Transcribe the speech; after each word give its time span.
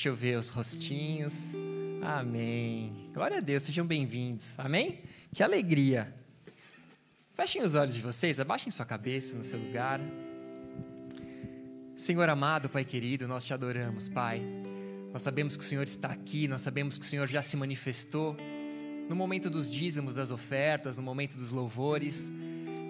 Deixa 0.00 0.08
eu 0.08 0.16
ver 0.16 0.38
os 0.38 0.48
rostinhos. 0.48 1.52
Amém. 2.00 3.10
Glória 3.12 3.36
a 3.36 3.40
Deus, 3.40 3.64
sejam 3.64 3.86
bem-vindos. 3.86 4.58
Amém? 4.58 5.02
Que 5.30 5.42
alegria. 5.42 6.10
Fechem 7.34 7.60
os 7.60 7.74
olhos 7.74 7.94
de 7.96 8.00
vocês, 8.00 8.40
abaixem 8.40 8.72
sua 8.72 8.86
cabeça 8.86 9.36
no 9.36 9.42
seu 9.42 9.60
lugar. 9.60 10.00
Senhor 11.94 12.26
amado, 12.30 12.70
Pai 12.70 12.82
querido, 12.82 13.28
nós 13.28 13.44
te 13.44 13.52
adoramos, 13.52 14.08
Pai. 14.08 14.42
Nós 15.12 15.20
sabemos 15.20 15.54
que 15.54 15.62
o 15.62 15.66
Senhor 15.66 15.86
está 15.86 16.08
aqui, 16.08 16.48
nós 16.48 16.62
sabemos 16.62 16.96
que 16.96 17.04
o 17.04 17.06
Senhor 17.06 17.26
já 17.26 17.42
se 17.42 17.54
manifestou 17.54 18.34
no 19.06 19.14
momento 19.14 19.50
dos 19.50 19.70
dízimos, 19.70 20.14
das 20.14 20.30
ofertas, 20.30 20.96
no 20.96 21.02
momento 21.02 21.36
dos 21.36 21.50
louvores. 21.50 22.32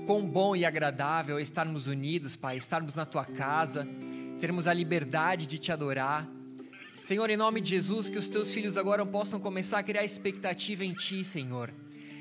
Quão 0.07 0.25
bom 0.25 0.55
e 0.55 0.65
agradável 0.65 1.41
é 1.41 1.43
estarmos 1.43 1.89
unidos, 1.89 2.37
Pai, 2.37 2.57
estarmos 2.57 2.95
na 2.95 3.05
tua 3.05 3.25
casa, 3.25 3.85
termos 4.39 4.69
a 4.69 4.73
liberdade 4.73 5.49
de 5.49 5.59
te 5.59 5.73
adorar. 5.73 6.39
Senhor, 7.11 7.29
em 7.29 7.37
nome 7.37 7.61
de 7.61 7.71
Jesus, 7.71 8.09
que 8.09 8.21
os 8.21 8.29
teus 8.29 8.53
filhos 8.53 8.77
agora 8.77 9.05
possam 9.05 9.41
começar 9.41 9.81
a 9.81 9.83
criar 9.83 10.05
expectativa 10.05 10.85
em 10.85 10.95
ti, 10.95 11.25
Senhor 11.25 11.69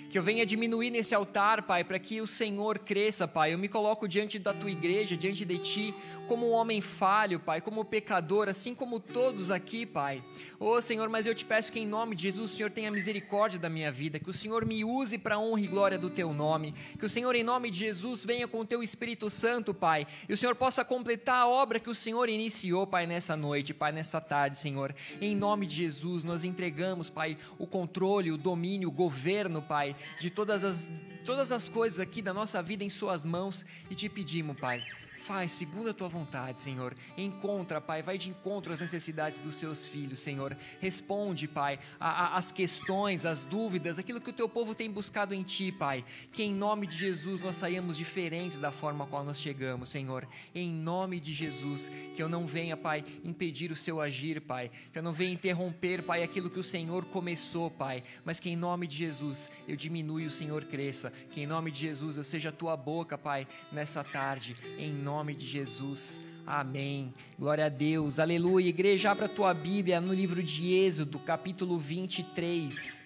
que 0.10 0.18
eu 0.18 0.24
venha 0.24 0.46
diminuir 0.46 0.90
nesse 0.90 1.14
altar, 1.14 1.62
Pai, 1.64 1.84
para 1.84 2.00
que 2.00 2.20
o 2.20 2.26
Senhor 2.26 2.80
cresça, 2.80 3.28
Pai. 3.28 3.54
Eu 3.54 3.58
me 3.60 3.68
coloco 3.68 4.08
diante 4.08 4.40
da 4.40 4.54
tua 4.54 4.72
igreja, 4.72 5.16
diante 5.16 5.46
de 5.46 5.58
ti, 5.60 5.96
como 6.28 6.50
um 6.50 6.52
homem 6.52 6.82
falho, 6.82 7.40
Pai, 7.40 7.62
como 7.62 7.86
pecador, 7.86 8.50
assim 8.50 8.74
como 8.74 9.00
todos 9.00 9.52
aqui, 9.52 9.86
Pai. 9.86 10.24
Oh, 10.60 10.82
Senhor, 10.82 11.08
mas 11.10 11.28
eu 11.28 11.36
te 11.36 11.46
peço 11.46 11.72
que 11.72 11.80
em 11.80 11.88
nome 11.88 12.16
de 12.16 12.24
Jesus 12.24 12.52
o 12.52 12.56
Senhor 12.56 12.72
tenha 12.72 12.90
misericórdia 12.90 13.60
da 13.60 13.70
minha 13.70 13.92
vida, 13.92 14.20
que 14.20 14.30
o 14.30 14.34
Senhor 14.34 14.66
me 14.66 14.84
use 14.84 15.18
para 15.18 15.38
honra 15.38 15.62
e 15.62 15.68
glória 15.68 15.98
do 15.98 16.10
teu 16.10 16.34
nome, 16.34 16.74
que 16.98 17.06
o 17.06 17.10
Senhor, 17.10 17.36
em 17.36 17.44
nome 17.44 17.70
de 17.70 17.80
Jesus, 17.80 18.26
venha 18.26 18.48
com 18.48 18.60
o 18.60 18.66
teu 18.66 18.82
Espírito 18.82 19.30
Santo, 19.30 19.74
Pai, 19.74 20.08
e 20.28 20.34
o 20.34 20.38
Senhor 20.38 20.56
possa 20.56 20.84
completar 20.84 21.42
a 21.42 21.48
obra 21.48 21.80
que 21.80 21.90
o 21.90 21.96
Senhor 21.96 22.30
iniciou, 22.30 22.88
Pai, 22.88 23.06
nessa 23.06 23.36
noite, 23.36 23.74
Pai, 23.74 23.92
nessa 23.92 24.20
tarde, 24.20 24.58
Senhor. 24.58 24.96
Em 25.22 25.36
nome 25.36 25.68
de 25.68 25.76
Jesus, 25.76 26.24
nós 26.24 26.44
entregamos, 26.44 27.10
Pai, 27.10 27.38
o 27.60 27.68
controle, 27.68 28.32
o 28.32 28.38
domínio, 28.38 28.90
o 28.90 28.92
governo, 28.92 29.62
Pai, 29.62 29.96
de 30.20 30.30
todas 30.30 30.64
as, 30.64 30.90
todas 31.26 31.52
as 31.52 31.70
coisas 31.70 32.00
aqui 32.00 32.22
da 32.22 32.34
nossa 32.34 32.62
vida 32.62 32.84
em 32.84 32.90
Suas 32.90 33.24
mãos 33.24 33.66
e 33.90 33.96
te 33.96 34.10
pedimos, 34.10 34.60
Pai, 34.60 34.84
Faz 35.20 35.52
segundo 35.52 35.90
a 35.90 35.94
tua 35.94 36.08
vontade, 36.08 36.62
Senhor. 36.62 36.96
Encontra, 37.18 37.82
Pai, 37.82 38.02
vai 38.02 38.18
de 38.18 38.30
encontro 38.30 38.72
às 38.72 38.80
necessidades 38.80 39.38
dos 39.38 39.56
seus 39.56 39.86
filhos, 39.86 40.22
Senhor. 40.22 40.56
Responde, 40.80 41.48
Pai, 41.48 41.78
as 42.00 42.52
questões, 42.52 43.26
as 43.26 43.44
dúvidas, 43.44 44.00
aquilo 44.00 44.22
que 44.22 44.30
o 44.30 44.34
teu 44.34 44.48
povo 44.48 44.74
tem 44.74 44.90
buscado 44.90 45.36
em 45.36 45.44
ti, 45.44 45.72
Pai. 45.72 46.06
Que 46.32 46.44
em 46.44 46.54
nome 46.54 46.88
de 46.88 46.98
Jesus 46.98 47.42
nós 47.42 47.58
saímos 47.58 47.98
diferentes 47.98 48.58
da 48.58 48.72
forma 48.72 49.06
qual 49.06 49.24
nós 49.24 49.40
chegamos, 49.40 49.90
Senhor. 49.90 50.28
Em 50.56 50.70
nome 50.70 51.20
de 51.20 51.34
Jesus, 51.34 51.92
que 52.16 52.24
eu 52.24 52.30
não 52.30 52.48
venha, 52.48 52.78
Pai, 52.78 53.04
impedir 53.24 53.72
o 53.72 53.76
seu 53.76 54.00
agir, 54.00 54.40
Pai. 54.40 54.72
Que 54.92 55.00
eu 55.00 55.04
não 55.04 55.12
venha 55.12 55.34
interromper, 55.34 56.02
Pai, 56.02 56.24
aquilo 56.24 56.50
que 56.50 56.60
o 56.60 56.64
Senhor 56.64 57.06
começou, 57.06 57.70
Pai. 57.70 58.04
Mas 58.24 58.40
que 58.40 58.50
em 58.50 58.56
nome 58.56 58.88
de 58.88 58.96
Jesus 58.96 59.50
eu 59.68 59.76
diminua 59.76 60.22
e 60.22 60.26
o 60.26 60.32
Senhor 60.32 60.64
cresça. 60.64 61.12
Que 61.30 61.42
em 61.42 61.48
nome 61.48 61.72
de 61.72 61.80
Jesus 61.80 62.16
eu 62.16 62.24
seja 62.24 62.50
a 62.50 62.54
tua 62.54 62.78
boca, 62.78 63.18
Pai, 63.18 63.46
nessa 63.70 64.02
tarde. 64.02 64.56
Em 64.78 64.92
nome 64.94 65.09
nome 65.10 65.34
de 65.34 65.44
Jesus. 65.44 66.22
Amém. 66.46 67.12
Glória 67.38 67.66
a 67.66 67.70
Deus. 67.70 68.20
Aleluia. 68.20 68.70
Igreja, 68.70 69.10
abra 69.10 69.26
a 69.26 69.30
tua 69.30 69.56
Bíblia 69.56 70.00
no 70.00 70.14
livro 70.14 70.44
de 70.44 70.72
Êxodo, 70.72 71.18
capítulo 71.18 71.80
23. 71.80 73.04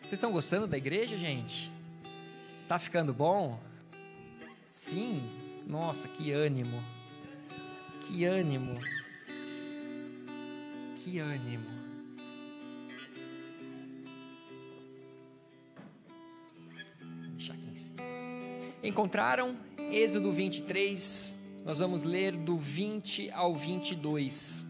Vocês 0.00 0.12
estão 0.14 0.32
gostando 0.32 0.66
da 0.66 0.76
igreja, 0.76 1.16
gente? 1.16 1.70
Tá 2.66 2.76
ficando 2.76 3.14
bom? 3.14 3.60
Sim. 4.66 5.22
Nossa, 5.64 6.08
que 6.08 6.32
ânimo. 6.32 6.82
Que 8.00 8.24
ânimo. 8.24 8.80
Que 10.96 11.20
ânimo. 11.20 11.83
Encontraram? 18.84 19.56
Êxodo 19.90 20.30
23, 20.30 21.34
nós 21.64 21.78
vamos 21.78 22.04
ler 22.04 22.32
do 22.32 22.58
20 22.58 23.30
ao 23.30 23.54
22. 23.54 24.68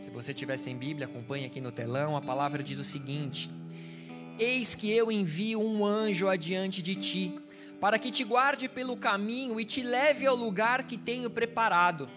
Se 0.00 0.10
você 0.10 0.32
tiver 0.32 0.56
sem 0.56 0.74
Bíblia, 0.74 1.06
acompanhe 1.06 1.44
aqui 1.44 1.60
no 1.60 1.70
telão. 1.70 2.16
A 2.16 2.22
palavra 2.22 2.62
diz 2.62 2.78
o 2.78 2.84
seguinte: 2.84 3.50
Eis 4.38 4.74
que 4.74 4.90
eu 4.90 5.12
envio 5.12 5.60
um 5.60 5.84
anjo 5.84 6.28
adiante 6.28 6.80
de 6.80 6.94
ti, 6.94 7.38
para 7.78 7.98
que 7.98 8.10
te 8.10 8.24
guarde 8.24 8.70
pelo 8.70 8.96
caminho 8.96 9.60
e 9.60 9.66
te 9.66 9.82
leve 9.82 10.26
ao 10.26 10.34
lugar 10.34 10.84
que 10.84 10.96
tenho 10.96 11.28
preparado. 11.28 12.08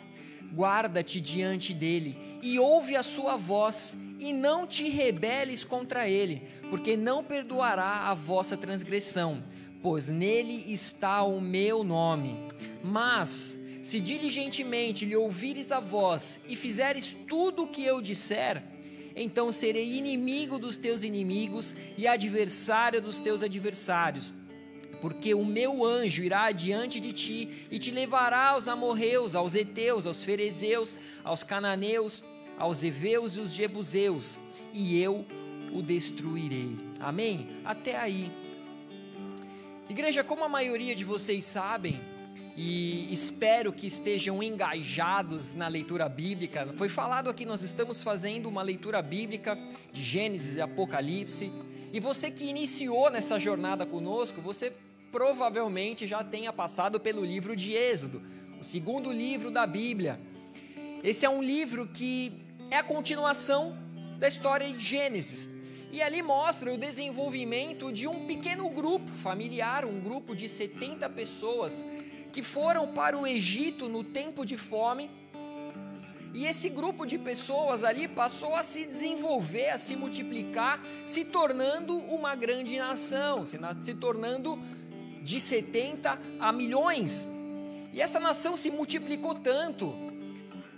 Guarda-te 0.56 1.20
diante 1.20 1.74
dele 1.74 2.40
e 2.42 2.58
ouve 2.58 2.96
a 2.96 3.04
sua 3.04 3.36
voz 3.36 3.94
e 4.24 4.32
não 4.32 4.66
te 4.66 4.88
rebeles 4.88 5.66
contra 5.66 6.08
ele, 6.08 6.44
porque 6.70 6.96
não 6.96 7.22
perdoará 7.22 8.10
a 8.10 8.14
vossa 8.14 8.56
transgressão, 8.56 9.44
pois 9.82 10.08
nele 10.08 10.72
está 10.72 11.24
o 11.24 11.42
meu 11.42 11.84
nome. 11.84 12.38
Mas, 12.82 13.60
se 13.82 14.00
diligentemente 14.00 15.04
lhe 15.04 15.16
ouvires 15.16 15.74
a 15.74 15.82
voz 15.82 16.40
e 16.48 16.56
fizeres 16.56 17.14
tudo 17.28 17.64
o 17.64 17.68
que 17.68 17.84
eu 17.84 18.02
disser, 18.02 18.64
então 19.14 19.52
serei 19.52 19.98
inimigo 19.98 20.58
dos 20.58 20.78
teus 20.78 21.04
inimigos 21.04 21.76
e 21.98 22.08
adversário 22.08 23.02
dos 23.02 23.20
teus 23.20 23.44
adversários. 23.44 24.34
Porque 25.02 25.34
o 25.34 25.44
meu 25.44 25.86
anjo 25.86 26.24
irá 26.24 26.44
adiante 26.46 26.98
de 27.02 27.12
ti 27.12 27.68
e 27.70 27.78
te 27.78 27.92
levará 27.92 28.52
aos 28.52 28.70
amorreus, 28.70 29.36
aos 29.36 29.54
heteus, 29.54 30.08
aos 30.08 30.24
ferezeus, 30.24 30.98
aos 31.26 31.44
cananeus, 31.44 32.24
aos 32.58 32.84
heveus 32.84 33.36
e 33.36 33.40
os 33.40 33.54
jebuseus, 33.54 34.40
e 34.72 35.00
eu 35.00 35.26
o 35.74 35.82
destruirei. 35.82 36.76
Amém? 37.00 37.50
Até 37.66 37.98
aí. 37.98 38.32
Igreja, 39.90 40.24
como 40.24 40.44
a 40.44 40.50
maioria 40.50 40.96
de 40.96 41.04
vocês 41.04 41.46
sabem, 41.46 42.00
e 42.56 43.12
espero 43.12 43.74
que 43.74 43.88
estejam 43.88 44.42
engajados 44.44 45.54
na 45.54 45.68
leitura 45.68 46.08
bíblica. 46.08 46.72
Foi 46.78 46.88
falado 46.88 47.30
aqui, 47.30 47.46
nós 47.46 47.64
estamos 47.64 48.04
fazendo 48.04 48.48
uma 48.48 48.62
leitura 48.62 49.02
bíblica 49.02 49.58
de 49.92 50.04
Gênesis 50.04 50.56
e 50.56 50.62
Apocalipse. 50.62 51.52
E 51.92 52.00
você 52.00 52.30
que 52.30 52.46
iniciou 52.46 53.10
nessa 53.10 53.40
jornada 53.40 53.86
conosco, 53.86 54.40
você 54.40 54.72
provavelmente 55.12 56.06
já 56.06 56.24
tenha 56.24 56.54
passado 56.54 57.00
pelo 57.00 57.26
livro 57.26 57.56
de 57.56 57.74
Êxodo, 57.74 58.22
o 58.60 58.64
segundo 58.64 59.12
livro 59.12 59.50
da 59.50 59.66
Bíblia. 59.66 60.20
Esse 61.04 61.26
é 61.26 61.30
um 61.30 61.42
livro 61.42 61.88
que 61.88 62.43
é 62.74 62.78
a 62.78 62.84
continuação 62.84 63.78
da 64.18 64.28
história 64.28 64.68
de 64.68 64.80
Gênesis. 64.80 65.48
E 65.92 66.02
ali 66.02 66.24
mostra 66.24 66.74
o 66.74 66.78
desenvolvimento 66.78 67.92
de 67.92 68.08
um 68.08 68.26
pequeno 68.26 68.68
grupo 68.68 69.12
familiar, 69.12 69.86
um 69.86 70.02
grupo 70.02 70.36
de 70.36 70.50
70 70.50 71.08
pessoas 71.12 71.86
que 72.32 72.42
foram 72.42 72.88
para 72.88 73.16
o 73.16 73.28
Egito 73.28 73.88
no 73.88 74.04
tempo 74.04 74.44
de 74.44 74.58
fome. 74.58 75.12
E 76.34 76.48
esse 76.48 76.68
grupo 76.68 77.06
de 77.06 77.20
pessoas 77.20 77.84
ali 77.84 78.08
passou 78.08 78.56
a 78.56 78.64
se 78.64 78.88
desenvolver, 78.88 79.70
a 79.70 79.78
se 79.78 79.96
multiplicar, 79.96 80.82
se 81.06 81.24
tornando 81.24 81.96
uma 81.96 82.34
grande 82.34 82.76
nação, 82.76 83.46
se, 83.46 83.60
se 83.84 83.94
tornando 83.94 84.60
de 85.22 85.40
70 85.40 86.20
a 86.40 86.52
milhões. 86.52 87.30
E 87.94 88.02
essa 88.02 88.20
nação 88.20 88.58
se 88.58 88.72
multiplicou 88.72 89.36
tanto 89.36 90.12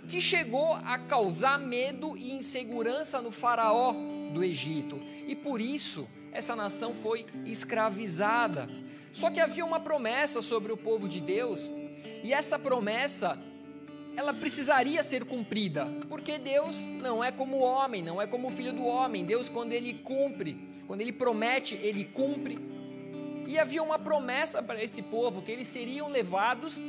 que 0.08 0.20
chegou 0.20 0.74
a 0.74 0.98
causar 0.98 1.58
medo 1.58 2.16
e 2.16 2.32
insegurança 2.32 3.20
no 3.20 3.30
faraó 3.30 3.94
do 4.32 4.42
Egito. 4.44 5.00
E 5.26 5.34
por 5.34 5.60
isso 5.60 6.08
essa 6.32 6.54
nação 6.54 6.94
foi 6.94 7.26
escravizada. 7.44 8.68
Só 9.12 9.30
que 9.30 9.40
havia 9.40 9.64
uma 9.64 9.80
promessa 9.80 10.42
sobre 10.42 10.72
o 10.72 10.76
povo 10.76 11.08
de 11.08 11.20
Deus, 11.20 11.72
e 12.22 12.32
essa 12.32 12.58
promessa 12.58 13.38
ela 14.16 14.32
precisaria 14.32 15.02
ser 15.02 15.24
cumprida, 15.24 15.86
porque 16.08 16.38
Deus 16.38 16.78
não 16.88 17.22
é 17.22 17.30
como 17.30 17.56
o 17.56 17.62
homem, 17.62 18.02
não 18.02 18.20
é 18.20 18.26
como 18.26 18.48
o 18.48 18.50
filho 18.50 18.72
do 18.72 18.84
homem. 18.84 19.24
Deus 19.24 19.48
quando 19.48 19.72
ele 19.72 19.94
cumpre, 19.94 20.58
quando 20.86 21.02
ele 21.02 21.12
promete, 21.12 21.74
ele 21.76 22.04
cumpre. 22.04 22.58
E 23.46 23.58
havia 23.58 23.82
uma 23.82 23.98
promessa 23.98 24.62
para 24.62 24.82
esse 24.82 25.02
povo 25.02 25.42
que 25.42 25.52
eles 25.52 25.68
seriam 25.68 26.08
levados 26.08 26.80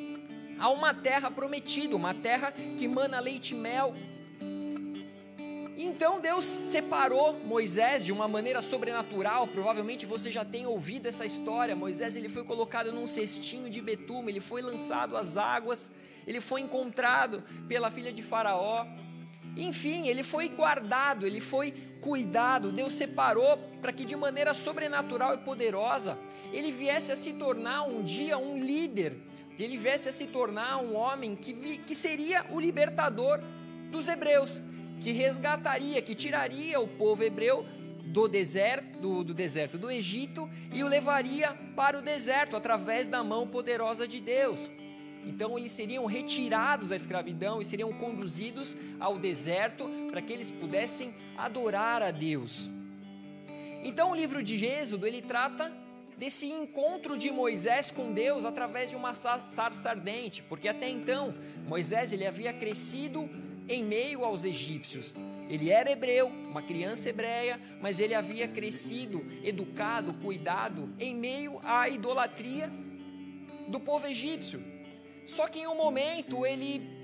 a 0.59 0.69
uma 0.69 0.93
terra 0.93 1.29
prometida, 1.29 1.95
uma 1.95 2.13
terra 2.13 2.51
que 2.51 2.87
mana 2.87 3.19
leite 3.19 3.53
e 3.53 3.57
mel. 3.57 3.95
Então 5.79 6.19
Deus 6.19 6.45
separou 6.45 7.39
Moisés 7.45 8.03
de 8.03 8.11
uma 8.11 8.27
maneira 8.27 8.63
sobrenatural. 8.63 9.47
Provavelmente 9.47 10.07
você 10.07 10.31
já 10.31 10.43
tem 10.43 10.65
ouvido 10.65 11.07
essa 11.07 11.23
história. 11.23 11.75
Moisés 11.75 12.15
ele 12.15 12.29
foi 12.29 12.43
colocado 12.43 12.91
num 12.91 13.05
cestinho 13.05 13.69
de 13.69 13.79
betume, 13.79 14.31
ele 14.31 14.39
foi 14.39 14.63
lançado 14.63 15.15
às 15.15 15.37
águas, 15.37 15.91
ele 16.25 16.41
foi 16.41 16.61
encontrado 16.61 17.43
pela 17.67 17.91
filha 17.91 18.11
de 18.11 18.23
Faraó. 18.23 18.87
Enfim, 19.55 20.07
ele 20.07 20.23
foi 20.23 20.49
guardado, 20.49 21.27
ele 21.27 21.39
foi 21.39 21.71
cuidado. 22.01 22.71
Deus 22.71 22.95
separou 22.95 23.57
para 23.79 23.93
que 23.93 24.03
de 24.03 24.15
maneira 24.15 24.55
sobrenatural 24.55 25.35
e 25.35 25.37
poderosa 25.37 26.17
ele 26.51 26.71
viesse 26.71 27.11
a 27.11 27.15
se 27.15 27.33
tornar 27.33 27.83
um 27.83 28.01
dia 28.01 28.37
um 28.37 28.57
líder, 28.57 29.15
ele 29.63 29.77
viesse 29.77 30.09
a 30.09 30.13
se 30.13 30.27
tornar 30.27 30.77
um 30.77 30.95
homem 30.95 31.35
que, 31.35 31.53
que 31.79 31.95
seria 31.95 32.45
o 32.51 32.59
libertador 32.59 33.39
dos 33.91 34.07
hebreus, 34.07 34.61
que 34.99 35.11
resgataria, 35.11 36.01
que 36.01 36.15
tiraria 36.15 36.79
o 36.79 36.87
povo 36.87 37.23
hebreu 37.23 37.65
do 38.07 38.27
deserto, 38.27 38.99
do, 38.99 39.23
do, 39.23 39.33
deserto 39.33 39.77
do 39.77 39.91
Egito 39.91 40.49
e 40.73 40.83
o 40.83 40.87
levaria 40.87 41.53
para 41.75 41.99
o 41.99 42.01
deserto 42.01 42.55
através 42.55 43.07
da 43.07 43.23
mão 43.23 43.47
poderosa 43.47 44.07
de 44.07 44.19
Deus. 44.19 44.71
Então 45.25 45.57
eles 45.57 45.73
seriam 45.73 46.05
retirados 46.05 46.89
da 46.89 46.95
escravidão 46.95 47.61
e 47.61 47.65
seriam 47.65 47.91
conduzidos 47.91 48.77
ao 48.99 49.19
deserto 49.19 49.89
para 50.09 50.21
que 50.21 50.31
eles 50.31 50.49
pudessem 50.49 51.13
adorar 51.37 52.01
a 52.01 52.11
Deus. 52.11 52.69
Então 53.83 54.11
o 54.11 54.15
livro 54.15 54.41
de 54.41 54.65
Êxodo 54.65 55.05
ele 55.05 55.21
trata 55.21 55.71
desse 56.17 56.47
encontro 56.47 57.17
de 57.17 57.31
Moisés 57.31 57.91
com 57.91 58.11
Deus 58.11 58.43
através 58.43 58.89
de 58.89 58.95
uma 58.95 59.13
sarça 59.13 59.89
ardente, 59.89 60.41
porque 60.41 60.67
até 60.67 60.89
então 60.89 61.35
Moisés 61.67 62.11
ele 62.11 62.25
havia 62.25 62.51
crescido 62.51 63.29
em 63.69 63.83
meio 63.83 64.25
aos 64.25 64.43
egípcios. 64.43 65.13
Ele 65.49 65.69
era 65.69 65.91
hebreu, 65.91 66.27
uma 66.27 66.61
criança 66.61 67.09
hebreia, 67.09 67.59
mas 67.81 67.99
ele 67.99 68.15
havia 68.15 68.47
crescido, 68.47 69.25
educado, 69.43 70.13
cuidado 70.15 70.93
em 70.99 71.15
meio 71.15 71.59
à 71.63 71.87
idolatria 71.87 72.71
do 73.67 73.79
povo 73.79 74.07
egípcio. 74.07 74.63
Só 75.25 75.47
que 75.47 75.59
em 75.59 75.67
um 75.67 75.75
momento 75.75 76.45
ele 76.45 76.96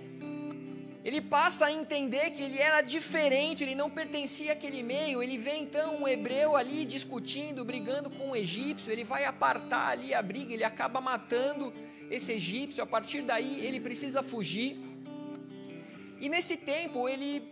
ele 1.03 1.19
passa 1.19 1.65
a 1.65 1.71
entender 1.71 2.31
que 2.31 2.41
ele 2.41 2.59
era 2.59 2.79
diferente, 2.81 3.61
ele 3.61 3.75
não 3.75 3.89
pertencia 3.89 4.53
àquele 4.53 4.81
meio. 4.81 5.21
Ele 5.21 5.37
vê 5.37 5.57
então 5.57 6.01
um 6.01 6.07
hebreu 6.07 6.55
ali 6.55 6.85
discutindo, 6.85 7.65
brigando 7.65 8.09
com 8.09 8.29
um 8.29 8.35
egípcio. 8.35 8.89
Ele 8.89 9.03
vai 9.03 9.25
apartar 9.25 9.89
ali 9.89 10.13
a 10.13 10.21
briga, 10.21 10.53
ele 10.53 10.63
acaba 10.63 11.01
matando 11.01 11.73
esse 12.09 12.31
egípcio. 12.31 12.81
A 12.81 12.87
partir 12.87 13.21
daí, 13.21 13.59
ele 13.65 13.81
precisa 13.81 14.23
fugir. 14.23 14.79
E 16.21 16.29
nesse 16.29 16.55
tempo, 16.55 17.09
ele, 17.09 17.51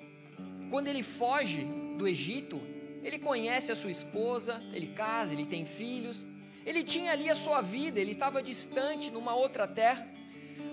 quando 0.70 0.88
ele 0.88 1.04
foge 1.04 1.66
do 1.98 2.08
Egito, 2.08 2.62
ele 3.04 3.20
conhece 3.20 3.70
a 3.70 3.76
sua 3.76 3.92
esposa, 3.92 4.64
ele 4.72 4.88
casa, 4.88 5.34
ele 5.34 5.46
tem 5.46 5.66
filhos. 5.66 6.26
Ele 6.66 6.86
tinha 6.86 7.12
ali 7.12 7.30
a 7.30 7.36
sua 7.36 7.60
vida, 7.60 8.00
ele 8.00 8.12
estava 8.12 8.42
distante 8.42 9.12
numa 9.12 9.36
outra 9.36 9.68
terra, 9.68 10.08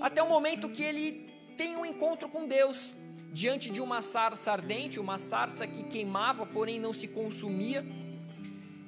até 0.00 0.22
o 0.22 0.28
momento 0.28 0.68
que 0.68 0.82
ele 0.82 1.27
tem 1.58 1.76
um 1.76 1.84
encontro 1.84 2.28
com 2.28 2.46
Deus 2.46 2.96
diante 3.32 3.68
de 3.68 3.80
uma 3.82 4.00
sarça 4.00 4.52
ardente, 4.52 5.00
uma 5.00 5.18
sarça 5.18 5.66
que 5.66 5.82
queimava, 5.82 6.46
porém 6.46 6.78
não 6.78 6.92
se 6.92 7.08
consumia. 7.08 7.84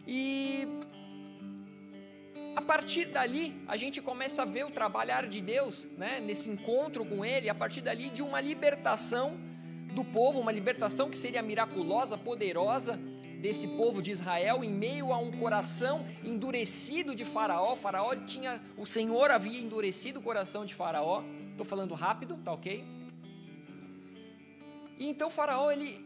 E 0.06 0.68
a 2.54 2.62
partir 2.62 3.06
dali, 3.06 3.60
a 3.66 3.76
gente 3.76 4.00
começa 4.00 4.42
a 4.42 4.44
ver 4.44 4.64
o 4.64 4.70
trabalhar 4.70 5.26
de 5.26 5.40
Deus, 5.40 5.90
né, 5.98 6.20
nesse 6.20 6.48
encontro 6.48 7.04
com 7.04 7.24
Ele, 7.24 7.48
a 7.48 7.54
partir 7.54 7.80
dali 7.80 8.08
de 8.08 8.22
uma 8.22 8.40
libertação 8.40 9.36
do 9.94 10.04
povo, 10.04 10.38
uma 10.38 10.52
libertação 10.52 11.10
que 11.10 11.18
seria 11.18 11.42
miraculosa, 11.42 12.16
poderosa 12.16 12.96
desse 13.40 13.66
povo 13.66 14.00
de 14.00 14.12
Israel 14.12 14.62
em 14.62 14.70
meio 14.70 15.12
a 15.12 15.18
um 15.18 15.32
coração 15.32 16.06
endurecido 16.22 17.16
de 17.16 17.24
Faraó. 17.24 17.74
Faraó 17.74 18.14
tinha, 18.14 18.60
o 18.76 18.86
Senhor 18.86 19.30
havia 19.30 19.60
endurecido 19.60 20.20
o 20.20 20.22
coração 20.22 20.64
de 20.64 20.74
Faraó. 20.74 21.24
Estou 21.50 21.66
falando 21.66 21.94
rápido, 21.94 22.38
tá 22.44 22.52
ok? 22.52 22.84
E 24.98 25.08
então 25.08 25.30
Faraó 25.30 25.70
ele 25.70 26.04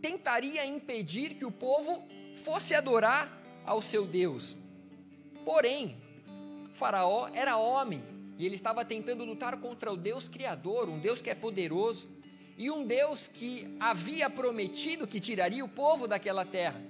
tentaria 0.00 0.66
impedir 0.66 1.34
que 1.34 1.44
o 1.44 1.50
povo 1.50 2.02
fosse 2.44 2.74
adorar 2.74 3.30
ao 3.64 3.80
seu 3.80 4.04
Deus. 4.04 4.58
Porém, 5.44 5.96
Faraó 6.72 7.28
era 7.32 7.56
homem 7.56 8.02
e 8.36 8.44
ele 8.44 8.56
estava 8.56 8.84
tentando 8.84 9.24
lutar 9.24 9.56
contra 9.58 9.92
o 9.92 9.96
Deus 9.96 10.26
Criador, 10.26 10.88
um 10.88 10.98
Deus 10.98 11.22
que 11.22 11.30
é 11.30 11.34
poderoso 11.34 12.08
e 12.58 12.70
um 12.70 12.84
Deus 12.84 13.28
que 13.28 13.76
havia 13.78 14.28
prometido 14.28 15.06
que 15.06 15.20
tiraria 15.20 15.64
o 15.64 15.68
povo 15.68 16.08
daquela 16.08 16.44
terra. 16.44 16.80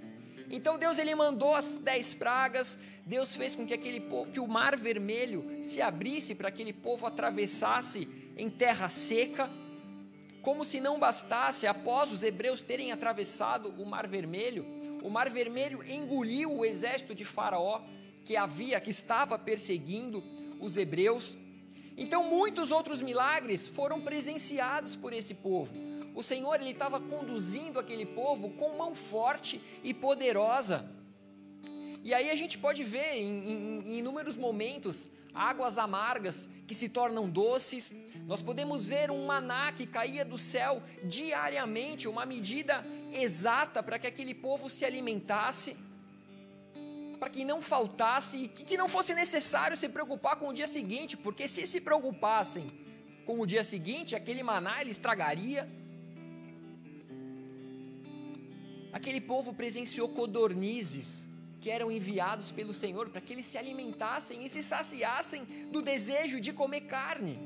Então 0.52 0.78
Deus 0.78 0.98
ele 0.98 1.14
mandou 1.14 1.54
as 1.54 1.78
dez 1.78 2.12
pragas, 2.12 2.78
Deus 3.06 3.34
fez 3.34 3.54
com 3.54 3.66
que 3.66 3.72
aquele 3.72 4.00
povo, 4.00 4.30
que 4.30 4.38
o 4.38 4.46
mar 4.46 4.76
vermelho 4.76 5.58
se 5.62 5.80
abrisse 5.80 6.34
para 6.34 6.48
aquele 6.48 6.74
povo 6.74 7.06
atravessasse 7.06 8.06
em 8.36 8.50
terra 8.50 8.90
seca. 8.90 9.48
Como 10.42 10.62
se 10.62 10.78
não 10.78 10.98
bastasse, 10.98 11.66
após 11.66 12.12
os 12.12 12.22
hebreus 12.22 12.60
terem 12.60 12.92
atravessado 12.92 13.70
o 13.78 13.86
mar 13.86 14.06
vermelho, 14.06 14.66
o 15.02 15.08
mar 15.08 15.30
vermelho 15.30 15.82
engoliu 15.90 16.52
o 16.52 16.66
exército 16.66 17.14
de 17.14 17.24
Faraó 17.24 17.80
que 18.22 18.36
havia, 18.36 18.78
que 18.78 18.90
estava 18.90 19.38
perseguindo 19.38 20.22
os 20.60 20.76
hebreus. 20.76 21.34
Então 21.96 22.24
muitos 22.24 22.70
outros 22.70 23.00
milagres 23.00 23.66
foram 23.66 24.02
presenciados 24.02 24.96
por 24.96 25.14
esse 25.14 25.32
povo 25.32 25.91
o 26.14 26.22
Senhor 26.22 26.60
ele 26.60 26.70
estava 26.70 27.00
conduzindo 27.00 27.78
aquele 27.78 28.06
povo 28.06 28.50
com 28.50 28.76
mão 28.76 28.94
forte 28.94 29.60
e 29.82 29.94
poderosa. 29.94 30.88
E 32.04 32.12
aí 32.12 32.28
a 32.30 32.34
gente 32.34 32.58
pode 32.58 32.82
ver 32.82 33.14
em, 33.14 33.48
em, 33.48 33.78
em 33.86 33.98
inúmeros 33.98 34.36
momentos 34.36 35.08
águas 35.34 35.78
amargas 35.78 36.48
que 36.66 36.74
se 36.74 36.88
tornam 36.88 37.28
doces. 37.28 37.92
Nós 38.26 38.42
podemos 38.42 38.86
ver 38.86 39.10
um 39.10 39.24
maná 39.24 39.72
que 39.72 39.86
caía 39.86 40.24
do 40.24 40.36
céu 40.36 40.82
diariamente, 41.04 42.08
uma 42.08 42.26
medida 42.26 42.84
exata 43.12 43.82
para 43.82 43.98
que 43.98 44.06
aquele 44.06 44.34
povo 44.34 44.68
se 44.68 44.84
alimentasse, 44.84 45.76
para 47.18 47.30
que 47.30 47.44
não 47.44 47.62
faltasse 47.62 48.36
e 48.44 48.48
que 48.48 48.76
não 48.76 48.88
fosse 48.88 49.14
necessário 49.14 49.76
se 49.76 49.88
preocupar 49.88 50.36
com 50.36 50.48
o 50.48 50.52
dia 50.52 50.66
seguinte, 50.66 51.16
porque 51.16 51.48
se 51.48 51.66
se 51.66 51.80
preocupassem 51.80 52.70
com 53.24 53.40
o 53.40 53.46
dia 53.46 53.62
seguinte, 53.62 54.16
aquele 54.16 54.42
maná 54.42 54.80
ele 54.80 54.90
estragaria 54.90 55.68
Aquele 58.92 59.20
povo 59.20 59.54
presenciou 59.54 60.08
codornizes 60.08 61.26
que 61.60 61.70
eram 61.70 61.90
enviados 61.90 62.50
pelo 62.50 62.74
Senhor 62.74 63.08
para 63.08 63.20
que 63.20 63.32
eles 63.32 63.46
se 63.46 63.56
alimentassem 63.56 64.44
e 64.44 64.48
se 64.48 64.62
saciassem 64.62 65.44
do 65.70 65.80
desejo 65.80 66.40
de 66.40 66.52
comer 66.52 66.82
carne. 66.82 67.38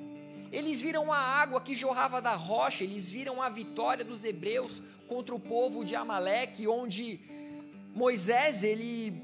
Eles 0.51 0.81
viram 0.81 1.13
a 1.13 1.19
água 1.19 1.61
que 1.61 1.75
jorrava 1.75 2.21
da 2.21 2.35
rocha, 2.35 2.83
eles 2.83 3.09
viram 3.11 3.43
a 3.43 3.49
vitória 3.49 4.05
dos 4.05 4.25
hebreus 4.25 4.83
contra 5.07 5.35
o 5.35 5.41
povo 5.41 5.85
de 5.85 5.95
Amaleque, 5.95 6.67
onde 6.67 7.21
Moisés 7.95 8.63
ele 8.65 9.23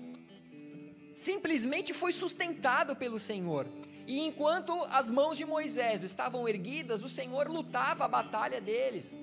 simplesmente 1.14 1.93
foi 1.93 2.12
sustentado 2.12 2.95
pelo 2.95 3.19
Senhor. 3.19 3.67
E 4.07 4.21
enquanto 4.21 4.73
as 4.91 5.11
mãos 5.11 5.38
de 5.38 5.47
Moisés 5.47 6.02
estavam 6.02 6.49
erguidas, 6.49 7.02
o 7.02 7.09
Senhor 7.09 7.49
lutava 7.49 8.05
a 8.05 8.09
batalha 8.09 8.61
deles. 8.61 9.17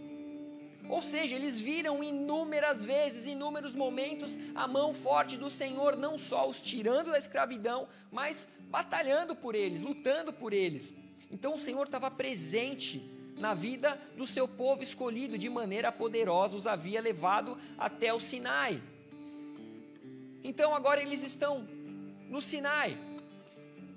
Ou 0.89 1.03
seja, 1.03 1.35
eles 1.35 1.59
viram 1.59 2.03
inúmeras 2.03 2.83
vezes, 2.83 3.27
inúmeros 3.27 3.75
momentos, 3.75 4.39
a 4.55 4.67
mão 4.67 4.91
forte 4.91 5.37
do 5.37 5.49
Senhor, 5.49 5.95
não 5.95 6.17
só 6.17 6.49
os 6.49 6.59
tirando 6.59 7.11
da 7.11 7.17
escravidão, 7.17 7.87
mas 8.11 8.47
batalhando 8.69 9.35
por 9.35 9.53
eles, 9.53 9.83
lutando 9.83 10.33
por 10.33 10.51
eles. 10.51 10.95
Então 11.31 11.53
o 11.53 11.59
Senhor 11.59 11.85
estava 11.85 12.09
presente 12.09 13.07
na 13.37 13.53
vida 13.53 14.01
do 14.17 14.25
seu 14.25 14.47
povo 14.47 14.81
escolhido, 14.81 15.37
de 15.37 15.47
maneira 15.47 15.91
poderosa, 15.91 16.57
os 16.57 16.65
havia 16.65 16.99
levado 16.99 17.55
até 17.77 18.11
o 18.11 18.19
Sinai. 18.19 18.81
Então 20.43 20.73
agora 20.73 21.01
eles 21.03 21.21
estão 21.21 21.67
no 22.27 22.41
Sinai. 22.41 22.97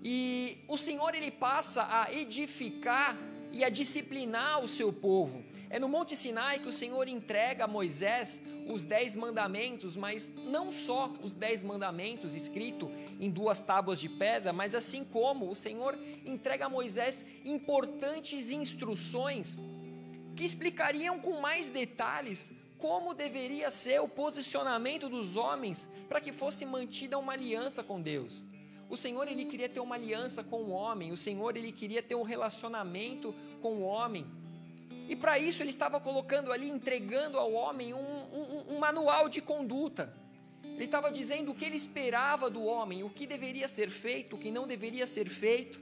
E 0.04 0.58
o 0.68 0.76
Senhor 0.76 1.14
ele 1.14 1.30
passa 1.30 1.87
a 1.88 2.12
edificar 2.12 3.16
e 3.50 3.64
a 3.64 3.70
disciplinar 3.70 4.62
o 4.62 4.68
seu 4.68 4.92
povo. 4.92 5.42
É 5.72 5.78
no 5.78 5.88
Monte 5.88 6.14
Sinai 6.14 6.58
que 6.58 6.68
o 6.68 6.72
Senhor 6.72 7.08
entrega 7.08 7.64
a 7.64 7.66
Moisés 7.66 8.42
os 8.68 8.84
dez 8.84 9.14
mandamentos, 9.14 9.96
mas 9.96 10.30
não 10.36 10.70
só 10.70 11.10
os 11.22 11.34
dez 11.34 11.62
mandamentos 11.62 12.34
escritos 12.34 12.90
em 13.18 13.30
duas 13.30 13.62
tábuas 13.62 13.98
de 13.98 14.06
pedra, 14.06 14.52
mas 14.52 14.74
assim 14.74 15.02
como 15.02 15.48
o 15.48 15.54
Senhor 15.54 15.98
entrega 16.26 16.66
a 16.66 16.68
Moisés 16.68 17.24
importantes 17.42 18.50
instruções 18.50 19.58
que 20.36 20.44
explicariam 20.44 21.18
com 21.18 21.40
mais 21.40 21.70
detalhes 21.70 22.52
como 22.76 23.14
deveria 23.14 23.70
ser 23.70 23.98
o 24.02 24.06
posicionamento 24.06 25.08
dos 25.08 25.36
homens 25.36 25.88
para 26.06 26.20
que 26.20 26.32
fosse 26.32 26.66
mantida 26.66 27.18
uma 27.18 27.32
aliança 27.32 27.82
com 27.82 27.98
Deus. 27.98 28.44
O 28.90 28.96
Senhor 28.98 29.26
ele 29.26 29.46
queria 29.46 29.70
ter 29.70 29.80
uma 29.80 29.94
aliança 29.94 30.44
com 30.44 30.64
o 30.64 30.70
homem, 30.70 31.12
o 31.12 31.16
Senhor 31.16 31.56
ele 31.56 31.72
queria 31.72 32.02
ter 32.02 32.14
um 32.14 32.22
relacionamento 32.22 33.34
com 33.62 33.76
o 33.76 33.82
homem. 33.84 34.26
E 35.12 35.16
para 35.16 35.38
isso 35.38 35.62
ele 35.62 35.69
estava 35.69 36.00
colocando 36.00 36.50
ali, 36.50 36.71
entregando 36.71 37.37
ao 37.38 37.52
homem 37.52 37.92
um, 37.92 37.99
um, 37.99 38.64
um 38.75 38.78
manual 38.78 39.28
de 39.28 39.42
conduta. 39.42 40.11
Ele 40.64 40.87
estava 40.87 41.12
dizendo 41.12 41.52
o 41.52 41.54
que 41.54 41.66
ele 41.66 41.76
esperava 41.76 42.49
do 42.49 42.64
homem, 42.64 43.02
o 43.02 43.11
que 43.11 43.26
deveria 43.26 43.69
ser 43.69 43.90
feito, 43.90 44.37
o 44.37 44.38
que 44.38 44.50
não 44.50 44.66
deveria 44.66 45.07
ser 45.07 45.28
feito. 45.28 45.78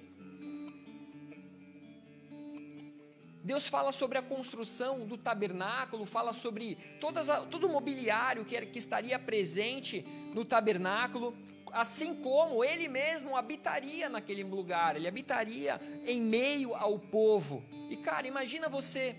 Deus 3.44 3.68
fala 3.68 3.92
sobre 3.92 4.18
a 4.18 4.22
construção 4.22 5.06
do 5.06 5.16
tabernáculo, 5.16 6.04
fala 6.06 6.32
sobre 6.32 6.76
todas 7.00 7.28
todo 7.52 7.68
o 7.68 7.72
mobiliário 7.72 8.44
que, 8.44 8.60
que 8.66 8.80
estaria 8.80 9.16
presente 9.16 10.04
no 10.34 10.44
tabernáculo, 10.44 11.36
assim 11.72 12.14
como 12.14 12.64
ele 12.64 12.88
mesmo 12.88 13.36
habitaria 13.36 14.08
naquele 14.08 14.42
lugar, 14.42 14.96
ele 14.96 15.08
habitaria 15.08 15.80
em 16.06 16.20
meio 16.20 16.74
ao 16.74 16.98
povo. 16.98 17.64
E 17.88 17.96
cara, 17.96 18.26
imagina 18.26 18.68
você 18.68 19.16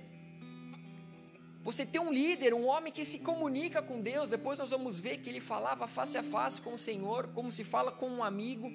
você 1.64 1.86
ter 1.86 2.00
um 2.00 2.12
líder, 2.12 2.56
um 2.56 2.66
homem 2.66 2.92
que 2.92 3.06
se 3.06 3.20
comunica 3.20 3.84
com 3.84 4.02
Deus, 4.02 4.30
depois 4.30 4.58
nós 4.58 4.72
vamos 4.72 5.00
ver 5.00 5.20
que 5.20 5.30
ele 5.30 5.40
falava 5.40 5.88
face 5.88 6.18
a 6.18 6.24
face 6.24 6.60
com 6.60 6.74
o 6.74 6.78
Senhor, 6.78 7.28
como 7.36 7.52
se 7.52 7.64
fala 7.64 7.92
com 7.92 8.10
um 8.10 8.24
amigo. 8.24 8.72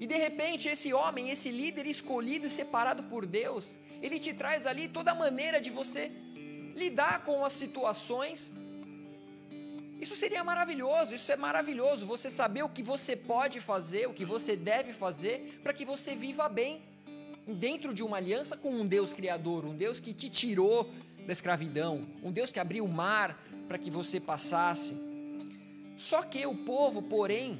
E 0.00 0.06
de 0.06 0.16
repente, 0.16 0.68
esse 0.68 0.92
homem, 0.92 1.30
esse 1.30 1.50
líder 1.50 1.86
escolhido 1.86 2.46
e 2.48 2.50
separado 2.50 3.04
por 3.04 3.24
Deus, 3.24 3.78
ele 4.02 4.18
te 4.18 4.34
traz 4.34 4.66
ali 4.66 4.88
toda 4.88 5.12
a 5.12 5.14
maneira 5.14 5.60
de 5.60 5.70
você 5.70 6.10
lidar 6.74 7.24
com 7.24 7.44
as 7.44 7.52
situações. 7.52 8.52
Isso 10.04 10.16
seria 10.16 10.44
maravilhoso, 10.44 11.14
isso 11.14 11.32
é 11.32 11.36
maravilhoso, 11.36 12.06
você 12.06 12.28
saber 12.28 12.62
o 12.62 12.68
que 12.68 12.82
você 12.82 13.16
pode 13.16 13.58
fazer, 13.58 14.06
o 14.06 14.12
que 14.12 14.22
você 14.22 14.54
deve 14.54 14.92
fazer, 14.92 15.60
para 15.62 15.72
que 15.72 15.82
você 15.82 16.14
viva 16.14 16.46
bem 16.46 16.82
dentro 17.46 17.94
de 17.94 18.02
uma 18.02 18.18
aliança 18.18 18.54
com 18.54 18.70
um 18.70 18.86
Deus 18.86 19.14
Criador, 19.14 19.64
um 19.64 19.74
Deus 19.74 20.00
que 20.00 20.12
te 20.12 20.28
tirou 20.28 20.92
da 21.26 21.32
escravidão, 21.32 22.06
um 22.22 22.30
Deus 22.30 22.52
que 22.52 22.60
abriu 22.60 22.84
o 22.84 22.92
mar 23.02 23.42
para 23.66 23.78
que 23.78 23.90
você 23.90 24.20
passasse. 24.20 24.94
Só 25.96 26.20
que 26.20 26.44
o 26.44 26.54
povo, 26.54 27.00
porém, 27.00 27.58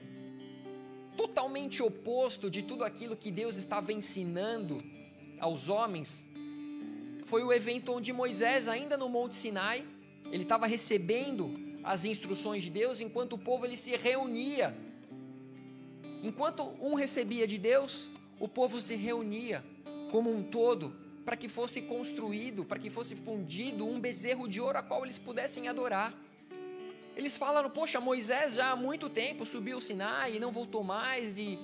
totalmente 1.17 1.83
oposto 1.83 2.51
de 2.51 2.61
tudo 2.63 2.85
aquilo 2.85 3.17
que 3.17 3.31
Deus 3.31 3.57
estava 3.57 3.91
ensinando 3.91 4.85
aos 5.41 5.71
homens, 5.71 6.29
foi 7.25 7.43
o 7.43 7.51
evento 7.51 7.91
onde 7.91 8.13
Moisés, 8.13 8.69
ainda 8.69 8.99
no 8.99 9.09
Monte 9.09 9.35
Sinai, 9.35 9.83
ele 10.31 10.43
estava 10.43 10.67
recebendo 10.67 11.64
as 11.85 12.05
instruções 12.05 12.63
de 12.63 12.71
Deus, 12.71 13.01
enquanto 13.01 13.35
o 13.35 13.39
povo 13.39 13.67
ele 13.67 13.77
se 13.77 13.95
reunia. 13.95 14.75
Enquanto 16.23 16.63
um 16.81 16.95
recebia 16.95 17.47
de 17.47 17.59
Deus, 17.59 18.09
o 18.41 18.49
povo 18.49 18.81
se 18.81 18.95
reunia 18.95 19.63
como 20.11 20.35
um 20.35 20.43
todo 20.43 20.97
para 21.25 21.37
que 21.37 21.49
fosse 21.49 21.83
construído, 21.83 22.65
para 22.65 22.79
que 22.79 22.89
fosse 22.89 23.15
fundido 23.15 23.87
um 23.87 24.01
bezerro 24.01 24.49
de 24.49 24.61
ouro 24.61 24.79
a 24.79 24.83
qual 24.83 25.05
eles 25.05 25.19
pudessem 25.19 25.69
adorar. 25.69 26.15
Eles 27.15 27.37
falaram: 27.37 27.69
Poxa, 27.69 28.01
Moisés 28.01 28.55
já 28.55 28.71
há 28.71 28.77
muito 28.77 29.11
tempo 29.11 29.45
subiu 29.45 29.77
o 29.77 29.81
Sinai 29.81 30.37
e 30.37 30.41
não 30.41 30.51
voltou 30.51 30.83
mais, 30.83 31.39
e 31.39 31.59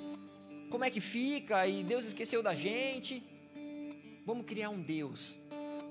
como 0.70 0.84
é 0.84 0.90
que 0.90 1.00
fica? 1.00 1.66
E 1.66 1.82
Deus 1.82 2.04
esqueceu 2.04 2.42
da 2.42 2.54
gente. 2.54 3.22
Vamos 4.24 4.44
criar 4.46 4.70
um 4.70 4.80
Deus. 4.80 5.40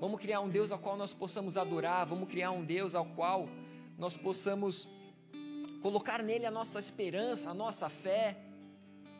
Vamos 0.00 0.18
criar 0.20 0.40
um 0.40 0.48
Deus 0.48 0.72
ao 0.72 0.78
qual 0.78 0.96
nós 0.96 1.12
possamos 1.12 1.58
adorar. 1.58 2.06
Vamos 2.06 2.28
criar 2.28 2.52
um 2.52 2.64
Deus 2.64 2.94
ao 2.94 3.04
qual 3.04 3.48
nós 4.00 4.16
possamos 4.16 4.88
colocar 5.82 6.22
nele 6.22 6.46
a 6.46 6.50
nossa 6.50 6.78
esperança, 6.78 7.50
a 7.50 7.54
nossa 7.54 7.90
fé, 7.90 8.34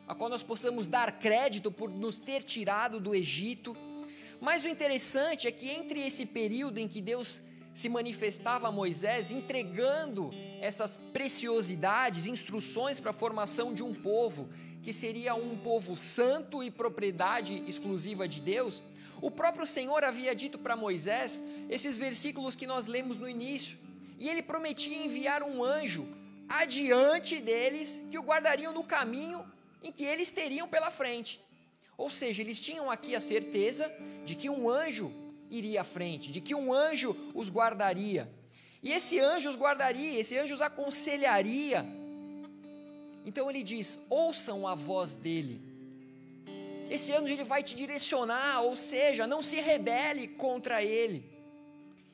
a 0.07 0.15
qual 0.15 0.27
nós 0.27 0.41
possamos 0.41 0.87
dar 0.87 1.19
crédito 1.19 1.71
por 1.71 1.91
nos 1.91 2.17
ter 2.17 2.41
tirado 2.41 2.99
do 2.99 3.13
Egito. 3.13 3.77
Mas 4.39 4.63
o 4.63 4.67
interessante 4.67 5.47
é 5.47 5.51
que 5.51 5.69
entre 5.69 6.01
esse 6.01 6.25
período 6.25 6.79
em 6.79 6.87
que 6.87 6.99
Deus 6.99 7.43
se 7.75 7.87
manifestava 7.87 8.69
a 8.69 8.71
Moisés, 8.71 9.29
entregando 9.29 10.31
essas 10.59 10.97
preciosidades, 11.13 12.25
instruções 12.25 12.99
para 12.99 13.11
a 13.11 13.13
formação 13.13 13.75
de 13.75 13.83
um 13.83 13.93
povo, 13.93 14.49
que 14.81 14.91
seria 14.91 15.35
um 15.35 15.55
povo 15.57 15.95
santo 15.95 16.63
e 16.63 16.71
propriedade 16.71 17.63
exclusiva 17.67 18.27
de 18.27 18.41
Deus, 18.41 18.81
o 19.21 19.29
próprio 19.29 19.67
Senhor 19.67 20.03
havia 20.03 20.33
dito 20.33 20.57
para 20.57 20.75
Moisés 20.75 21.39
esses 21.69 21.99
versículos 21.99 22.55
que 22.55 22.65
nós 22.65 22.87
lemos 22.87 23.15
no 23.15 23.29
início, 23.29 23.77
e 24.21 24.29
ele 24.29 24.43
prometia 24.43 25.03
enviar 25.03 25.41
um 25.41 25.63
anjo 25.63 26.07
adiante 26.47 27.41
deles 27.41 27.99
que 28.11 28.19
o 28.19 28.21
guardariam 28.21 28.71
no 28.71 28.83
caminho 28.83 29.43
em 29.81 29.91
que 29.91 30.03
eles 30.03 30.29
teriam 30.29 30.67
pela 30.67 30.91
frente. 30.91 31.41
Ou 31.97 32.07
seja, 32.07 32.43
eles 32.43 32.61
tinham 32.61 32.91
aqui 32.91 33.15
a 33.15 33.19
certeza 33.19 33.91
de 34.23 34.35
que 34.35 34.47
um 34.47 34.69
anjo 34.69 35.11
iria 35.49 35.81
à 35.81 35.83
frente, 35.83 36.31
de 36.31 36.39
que 36.39 36.53
um 36.53 36.71
anjo 36.71 37.17
os 37.33 37.49
guardaria. 37.49 38.31
E 38.83 38.91
esse 38.91 39.17
anjo 39.17 39.49
os 39.49 39.57
guardaria, 39.57 40.19
esse 40.19 40.37
anjo 40.37 40.53
os 40.53 40.61
aconselharia. 40.61 41.83
Então 43.25 43.49
ele 43.49 43.63
diz: 43.63 43.99
ouçam 44.07 44.67
a 44.67 44.75
voz 44.75 45.17
dele. 45.17 45.59
Esse 46.91 47.11
anjo 47.11 47.33
ele 47.33 47.43
vai 47.43 47.63
te 47.63 47.75
direcionar, 47.75 48.61
ou 48.61 48.75
seja, 48.75 49.25
não 49.25 49.41
se 49.41 49.59
rebele 49.59 50.27
contra 50.27 50.83
ele. 50.83 51.25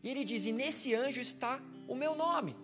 E 0.01 0.07
ele 0.07 0.23
diz: 0.23 0.45
e 0.45 0.53
nesse 0.53 0.95
anjo 0.95 1.19
está 1.19 1.59
o 1.87 1.95
meu 1.95 2.15
nome. 2.15 2.55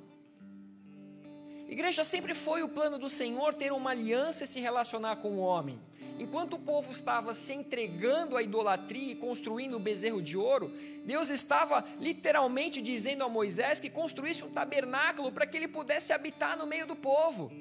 Igreja 1.67 2.03
sempre 2.03 2.35
foi 2.35 2.61
o 2.61 2.69
plano 2.69 2.99
do 2.99 3.09
Senhor 3.09 3.53
ter 3.53 3.71
uma 3.71 3.91
aliança 3.91 4.43
e 4.43 4.47
se 4.47 4.59
relacionar 4.59 5.17
com 5.17 5.29
o 5.29 5.39
homem. 5.39 5.79
Enquanto 6.19 6.53
o 6.53 6.59
povo 6.59 6.91
estava 6.91 7.33
se 7.33 7.53
entregando 7.53 8.37
à 8.37 8.43
idolatria 8.43 9.13
e 9.13 9.15
construindo 9.15 9.75
o 9.75 9.79
bezerro 9.79 10.21
de 10.21 10.37
ouro, 10.37 10.71
Deus 11.03 11.29
estava 11.29 11.83
literalmente 11.99 12.81
dizendo 12.81 13.23
a 13.23 13.29
Moisés 13.29 13.79
que 13.79 13.89
construísse 13.89 14.43
um 14.43 14.51
tabernáculo 14.51 15.31
para 15.31 15.47
que 15.47 15.57
ele 15.57 15.67
pudesse 15.67 16.13
habitar 16.13 16.55
no 16.55 16.67
meio 16.67 16.85
do 16.85 16.95
povo. 16.95 17.51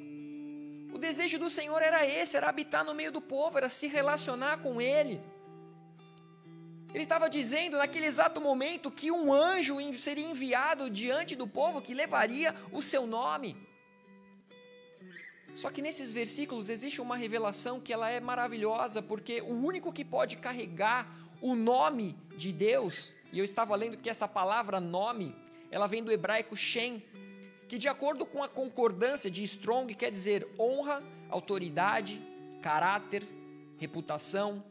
O 0.92 0.98
desejo 0.98 1.38
do 1.38 1.48
Senhor 1.48 1.80
era 1.80 2.06
esse, 2.06 2.36
era 2.36 2.50
habitar 2.50 2.84
no 2.84 2.94
meio 2.94 3.10
do 3.10 3.22
povo, 3.22 3.56
era 3.56 3.70
se 3.70 3.86
relacionar 3.86 4.58
com 4.58 4.80
ele. 4.80 5.18
Ele 6.94 7.04
estava 7.04 7.28
dizendo 7.28 7.78
naquele 7.78 8.06
exato 8.06 8.40
momento 8.40 8.90
que 8.90 9.10
um 9.10 9.32
anjo 9.32 9.76
seria 9.94 10.28
enviado 10.28 10.90
diante 10.90 11.34
do 11.34 11.46
povo 11.46 11.80
que 11.80 11.94
levaria 11.94 12.54
o 12.70 12.82
seu 12.82 13.06
nome. 13.06 13.56
Só 15.54 15.70
que 15.70 15.82
nesses 15.82 16.12
versículos 16.12 16.68
existe 16.68 17.00
uma 17.00 17.16
revelação 17.16 17.80
que 17.80 17.92
ela 17.92 18.10
é 18.10 18.20
maravilhosa, 18.20 19.02
porque 19.02 19.40
o 19.42 19.52
único 19.52 19.92
que 19.92 20.04
pode 20.04 20.36
carregar 20.36 21.14
o 21.40 21.54
nome 21.54 22.16
de 22.36 22.52
Deus, 22.52 23.14
e 23.32 23.38
eu 23.38 23.44
estava 23.44 23.76
lendo 23.76 23.98
que 23.98 24.08
essa 24.08 24.28
palavra 24.28 24.80
nome, 24.80 25.34
ela 25.70 25.86
vem 25.86 26.02
do 26.02 26.12
hebraico 26.12 26.56
Shem, 26.56 27.02
que 27.68 27.78
de 27.78 27.88
acordo 27.88 28.24
com 28.24 28.42
a 28.42 28.48
concordância 28.48 29.30
de 29.30 29.42
Strong 29.44 29.94
quer 29.94 30.10
dizer 30.10 30.46
honra, 30.58 31.02
autoridade, 31.30 32.20
caráter, 32.62 33.26
reputação, 33.78 34.62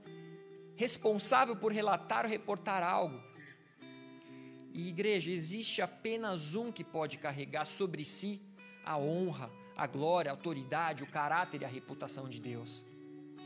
responsável 0.81 1.55
por 1.55 1.71
relatar 1.71 2.25
ou 2.25 2.31
reportar 2.31 2.81
algo. 2.81 3.21
E 4.73 4.87
igreja, 4.87 5.29
existe 5.29 5.79
apenas 5.79 6.55
um 6.55 6.71
que 6.71 6.83
pode 6.83 7.19
carregar 7.19 7.65
sobre 7.65 8.03
si 8.03 8.41
a 8.83 8.97
honra, 8.97 9.47
a 9.77 9.85
glória, 9.85 10.31
a 10.31 10.33
autoridade, 10.33 11.03
o 11.03 11.11
caráter 11.19 11.61
e 11.61 11.65
a 11.65 11.67
reputação 11.67 12.27
de 12.27 12.39
Deus. 12.41 12.83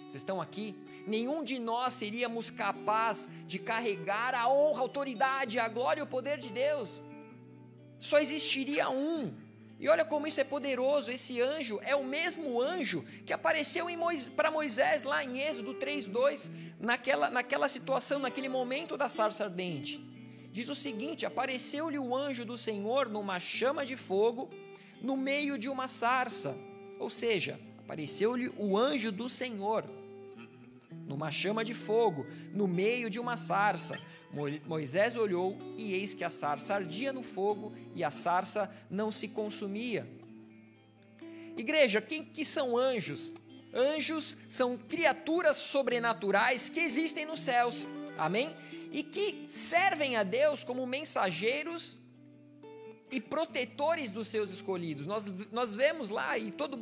Vocês 0.08 0.22
estão 0.24 0.40
aqui? 0.40 0.68
Nenhum 1.06 1.44
de 1.44 1.60
nós 1.60 1.96
seríamos 1.96 2.50
capaz 2.50 3.28
de 3.46 3.60
carregar 3.60 4.34
a 4.34 4.48
honra, 4.48 4.80
a 4.80 4.84
autoridade, 4.84 5.60
a 5.60 5.68
glória 5.68 6.00
e 6.00 6.04
o 6.04 6.08
poder 6.08 6.38
de 6.38 6.50
Deus. 6.50 7.04
Só 8.00 8.18
existiria 8.20 8.90
um. 8.90 9.34
E 9.80 9.90
olha 9.90 10.06
como 10.06 10.26
isso 10.26 10.40
é 10.40 10.44
poderoso. 10.44 11.12
Esse 11.12 11.42
anjo 11.42 11.80
é 11.84 11.96
o 11.96 12.04
mesmo 12.04 12.62
anjo 12.62 13.04
que 13.26 13.34
apareceu 13.34 13.90
Mois 13.98 14.30
para 14.30 14.50
Moisés 14.50 15.04
lá 15.04 15.24
em 15.24 15.40
Êxodo 15.40 15.74
3:2, 15.74 16.50
naquela 16.80 17.30
naquela 17.30 17.68
situação, 17.68 18.20
naquele 18.20 18.48
momento 18.48 18.96
da 18.96 19.10
sarça 19.10 19.44
ardente. 19.44 20.00
Diz 20.52 20.70
o 20.70 20.76
seguinte: 20.76 21.26
apareceu-lhe 21.26 22.00
o 22.00 22.16
anjo 22.16 22.46
do 22.46 22.58
Senhor 22.58 23.10
numa 23.10 23.40
chama 23.40 23.86
de 23.86 23.98
fogo 23.98 24.50
no 25.02 25.18
meio 25.18 25.58
de 25.60 25.68
uma 25.68 25.88
sarça. 25.88 26.56
Ou 26.98 27.10
seja, 27.10 27.60
apareceu-lhe 27.80 28.50
o 28.58 28.78
anjo 28.78 29.12
do 29.12 29.30
Senhor 29.30 29.84
numa 31.06 31.32
chama 31.32 31.64
de 31.64 31.74
fogo, 31.74 32.26
no 32.54 32.68
meio 32.68 33.10
de 33.10 33.20
uma 33.20 33.38
sarça. 33.38 34.00
Moisés 34.66 35.16
olhou 35.16 35.58
e 35.78 35.94
eis 35.94 36.14
que 36.14 36.24
a 36.24 36.30
sarça 36.30 36.76
ardia 36.76 37.14
no 37.14 37.24
fogo 37.24 37.74
e 37.94 38.04
a 38.04 38.12
sarça 38.12 38.70
não 38.90 39.12
se 39.12 39.28
consumia. 39.28 40.08
Igreja, 41.58 42.02
quem 42.02 42.24
que 42.24 42.44
são 42.44 42.78
anjos? 42.78 43.32
Anjos 43.74 44.36
são 44.50 44.78
criaturas 44.78 45.58
sobrenaturais 45.58 46.70
que 46.70 46.80
existem 46.80 47.26
nos 47.26 47.42
céus. 47.42 47.88
Amém? 48.18 48.56
E 48.92 49.04
que 49.04 49.46
servem 49.50 50.16
a 50.16 50.24
Deus 50.24 50.64
como 50.64 50.86
mensageiros 50.88 51.98
e 53.12 53.22
protetores 53.22 54.12
dos 54.12 54.28
seus 54.28 54.50
escolhidos. 54.50 55.06
Nós, 55.06 55.26
nós 55.52 55.76
vemos 55.76 56.10
lá, 56.10 56.38
e 56.38 56.52
todo, 56.52 56.78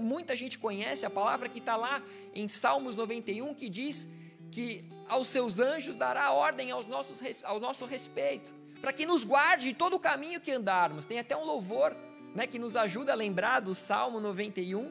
muita 0.00 0.34
gente 0.34 0.58
conhece 0.58 1.04
a 1.04 1.10
palavra 1.10 1.48
que 1.48 1.58
está 1.58 1.76
lá 1.76 2.02
em 2.34 2.48
Salmos 2.48 2.96
91, 2.96 3.54
que 3.54 3.68
diz 3.68 4.08
que 4.50 4.84
aos 5.08 5.28
seus 5.28 5.60
anjos 5.60 5.94
dará 5.94 6.32
ordem 6.32 6.70
aos 6.70 6.86
nossos, 6.86 7.20
ao 7.44 7.60
nosso 7.60 7.84
respeito, 7.84 8.52
para 8.80 8.92
que 8.92 9.04
nos 9.04 9.24
guarde 9.24 9.68
de 9.68 9.74
todo 9.74 9.96
o 9.96 10.00
caminho 10.00 10.40
que 10.40 10.50
andarmos. 10.50 11.04
Tem 11.04 11.18
até 11.18 11.36
um 11.36 11.44
louvor 11.44 11.96
né, 12.34 12.46
que 12.46 12.58
nos 12.58 12.76
ajuda 12.76 13.12
a 13.12 13.16
lembrar 13.16 13.60
do 13.60 13.74
Salmo 13.74 14.20
91. 14.20 14.90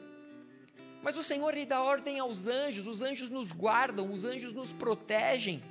Mas 1.02 1.16
o 1.16 1.22
Senhor 1.22 1.54
lhe 1.54 1.64
dá 1.64 1.80
ordem 1.80 2.18
aos 2.18 2.46
anjos, 2.46 2.86
os 2.86 3.02
anjos 3.02 3.30
nos 3.30 3.52
guardam, 3.52 4.12
os 4.12 4.24
anjos 4.24 4.52
nos 4.52 4.72
protegem. 4.72 5.62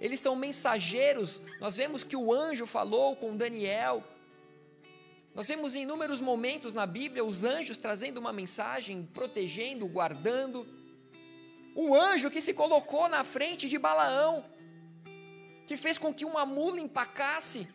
eles 0.00 0.20
são 0.20 0.36
mensageiros. 0.36 1.40
Nós 1.60 1.76
vemos 1.76 2.04
que 2.04 2.16
o 2.16 2.32
anjo 2.32 2.66
falou 2.66 3.16
com 3.16 3.36
Daniel. 3.36 4.04
Nós 5.36 5.46
vemos 5.46 5.74
em 5.74 5.82
inúmeros 5.82 6.20
momentos 6.20 6.72
na 6.72 6.86
Bíblia 6.86 7.22
os 7.22 7.44
anjos 7.44 7.76
trazendo 7.76 8.16
uma 8.16 8.32
mensagem, 8.32 9.06
protegendo, 9.12 9.86
guardando. 9.86 10.66
Um 11.76 11.94
anjo 11.94 12.30
que 12.30 12.40
se 12.40 12.54
colocou 12.54 13.06
na 13.06 13.22
frente 13.22 13.68
de 13.68 13.78
Balaão, 13.78 14.44
que 15.66 15.76
fez 15.76 15.98
com 15.98 16.12
que 16.12 16.24
uma 16.24 16.46
mula 16.46 16.80
empacasse. 16.80 17.68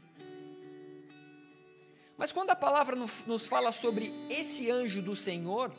Mas 2.17 2.31
quando 2.31 2.49
a 2.49 2.55
palavra 2.55 2.95
nos 3.27 3.45
fala 3.45 3.71
sobre 3.71 4.11
esse 4.27 4.71
anjo 4.71 4.99
do 4.99 5.15
Senhor, 5.15 5.71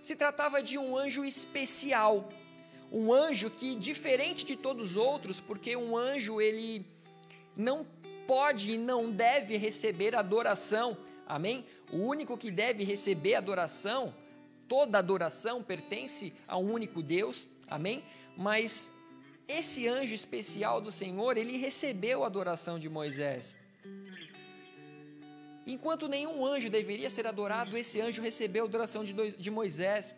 se 0.00 0.14
tratava 0.14 0.62
de 0.62 0.78
um 0.78 0.96
anjo 0.96 1.24
especial 1.24 2.28
um 2.92 3.12
anjo 3.12 3.50
que 3.50 3.74
diferente 3.74 4.44
de 4.44 4.54
todos 4.54 4.92
os 4.92 4.96
outros, 4.96 5.40
porque 5.40 5.76
um 5.76 5.96
anjo 5.96 6.40
ele 6.40 6.86
não 7.56 7.84
pode 8.24 8.74
e 8.74 8.78
não 8.78 9.10
deve 9.10 9.56
receber 9.56 10.14
adoração. 10.14 10.96
Amém? 11.26 11.64
O 11.92 11.98
único 11.98 12.36
que 12.36 12.50
deve 12.50 12.84
receber 12.84 13.34
adoração, 13.34 14.14
toda 14.68 14.98
adoração 14.98 15.62
pertence 15.62 16.32
a 16.46 16.58
um 16.58 16.72
único 16.72 17.02
Deus. 17.02 17.48
Amém? 17.68 18.04
Mas 18.36 18.92
esse 19.48 19.88
anjo 19.88 20.14
especial 20.14 20.80
do 20.80 20.90
Senhor, 20.90 21.36
ele 21.36 21.56
recebeu 21.56 22.24
a 22.24 22.26
adoração 22.26 22.78
de 22.78 22.88
Moisés. 22.88 23.56
Enquanto 25.66 26.08
nenhum 26.08 26.44
anjo 26.44 26.68
deveria 26.68 27.08
ser 27.08 27.26
adorado, 27.26 27.76
esse 27.76 28.00
anjo 28.00 28.20
recebeu 28.20 28.64
a 28.64 28.68
adoração 28.68 29.02
de 29.02 29.50
Moisés. 29.50 30.14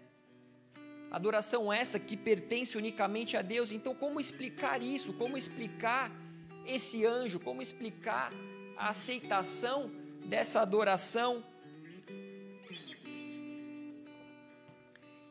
Adoração 1.08 1.72
essa 1.72 2.00
que 2.00 2.16
pertence 2.16 2.76
unicamente 2.76 3.36
a 3.36 3.42
Deus. 3.42 3.70
Então, 3.70 3.94
como 3.94 4.20
explicar 4.20 4.82
isso? 4.82 5.12
Como 5.12 5.38
explicar 5.38 6.10
esse 6.66 7.06
anjo? 7.06 7.38
Como 7.38 7.62
explicar 7.62 8.32
a 8.76 8.88
aceitação 8.88 9.90
dessa 10.26 10.60
adoração? 10.60 11.44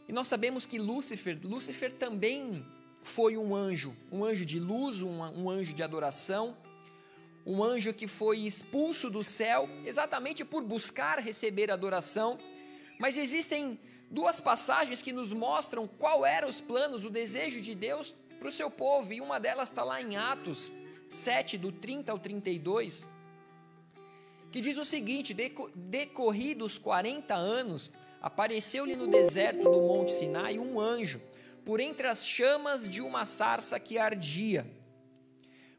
E 0.08 0.14
nós 0.14 0.28
sabemos 0.28 0.66
que 0.66 0.78
Lúcifer, 0.78 1.40
Lúcifer 1.44 1.92
também 1.92 2.66
foi 3.02 3.38
um 3.38 3.56
anjo, 3.56 3.96
um 4.12 4.24
anjo 4.24 4.46
de 4.46 4.60
luz, 4.60 5.02
um, 5.02 5.22
um 5.22 5.50
anjo 5.50 5.74
de 5.74 5.84
adoração, 5.84 6.58
um 7.46 7.64
anjo 7.64 7.94
que 7.94 8.08
foi 8.08 8.40
expulso 8.40 9.10
do 9.10 9.24
céu 9.24 9.70
exatamente 9.86 10.44
por 10.44 10.64
buscar 10.64 11.20
receber 11.20 11.72
adoração. 11.72 12.40
Mas 13.00 13.18
existem 13.18 13.80
duas 14.10 14.40
passagens 14.40 15.02
que 15.02 15.14
nos 15.14 15.34
mostram 15.34 15.88
qual 15.88 16.26
eram 16.26 16.50
os 16.50 16.62
planos, 16.62 17.06
o 17.06 17.10
desejo 17.10 17.62
de 17.62 17.76
Deus 17.76 18.16
para 18.40 18.50
o 18.50 18.52
seu 18.52 18.70
povo, 18.70 19.14
e 19.14 19.22
uma 19.22 19.40
delas 19.40 19.70
está 19.70 19.84
lá 19.84 20.02
em 20.02 20.18
Atos 20.18 20.72
7, 21.10 21.58
do 21.58 21.72
30 21.72 22.12
ao 22.12 22.20
32, 22.20 23.10
que 24.56 24.62
diz 24.62 24.78
o 24.78 24.86
seguinte: 24.86 25.36
decorridos 25.76 26.78
40 26.78 27.36
anos, 27.36 27.92
apareceu-lhe 28.22 28.96
no 28.96 29.06
deserto 29.06 29.64
do 29.64 29.82
Monte 29.82 30.14
Sinai 30.14 30.58
um 30.58 30.80
anjo, 30.80 31.22
por 31.66 31.82
entre 31.82 32.08
as 32.08 32.26
chamas 32.26 32.88
de 32.88 33.02
uma 33.02 33.26
sarça 33.26 33.78
que 33.78 33.98
ardia. 33.98 34.66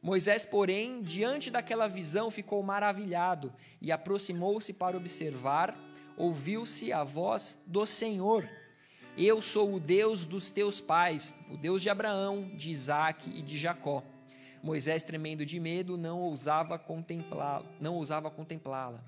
Moisés, 0.02 0.44
porém, 0.44 1.00
diante 1.00 1.50
daquela 1.50 1.88
visão, 1.88 2.30
ficou 2.30 2.62
maravilhado 2.62 3.50
e 3.80 3.90
aproximou-se 3.90 4.74
para 4.74 4.98
observar 4.98 5.74
ouviu-se 6.14 6.92
a 6.92 7.02
voz 7.02 7.58
do 7.66 7.86
Senhor. 7.86 8.46
Eu 9.16 9.40
sou 9.40 9.74
o 9.74 9.80
Deus 9.80 10.26
dos 10.26 10.50
teus 10.50 10.82
pais, 10.82 11.34
o 11.50 11.56
Deus 11.56 11.80
de 11.80 11.88
Abraão, 11.88 12.50
de 12.54 12.70
Isaque 12.70 13.30
e 13.30 13.40
de 13.40 13.56
Jacó. 13.56 14.02
Moisés, 14.62 15.02
tremendo 15.02 15.44
de 15.44 15.60
medo, 15.60 15.96
não 15.96 16.20
ousava 16.20 16.78
contemplá-la, 16.78 17.64
não 17.80 17.94
ousava 17.94 18.30
contemplá-la. 18.30 19.02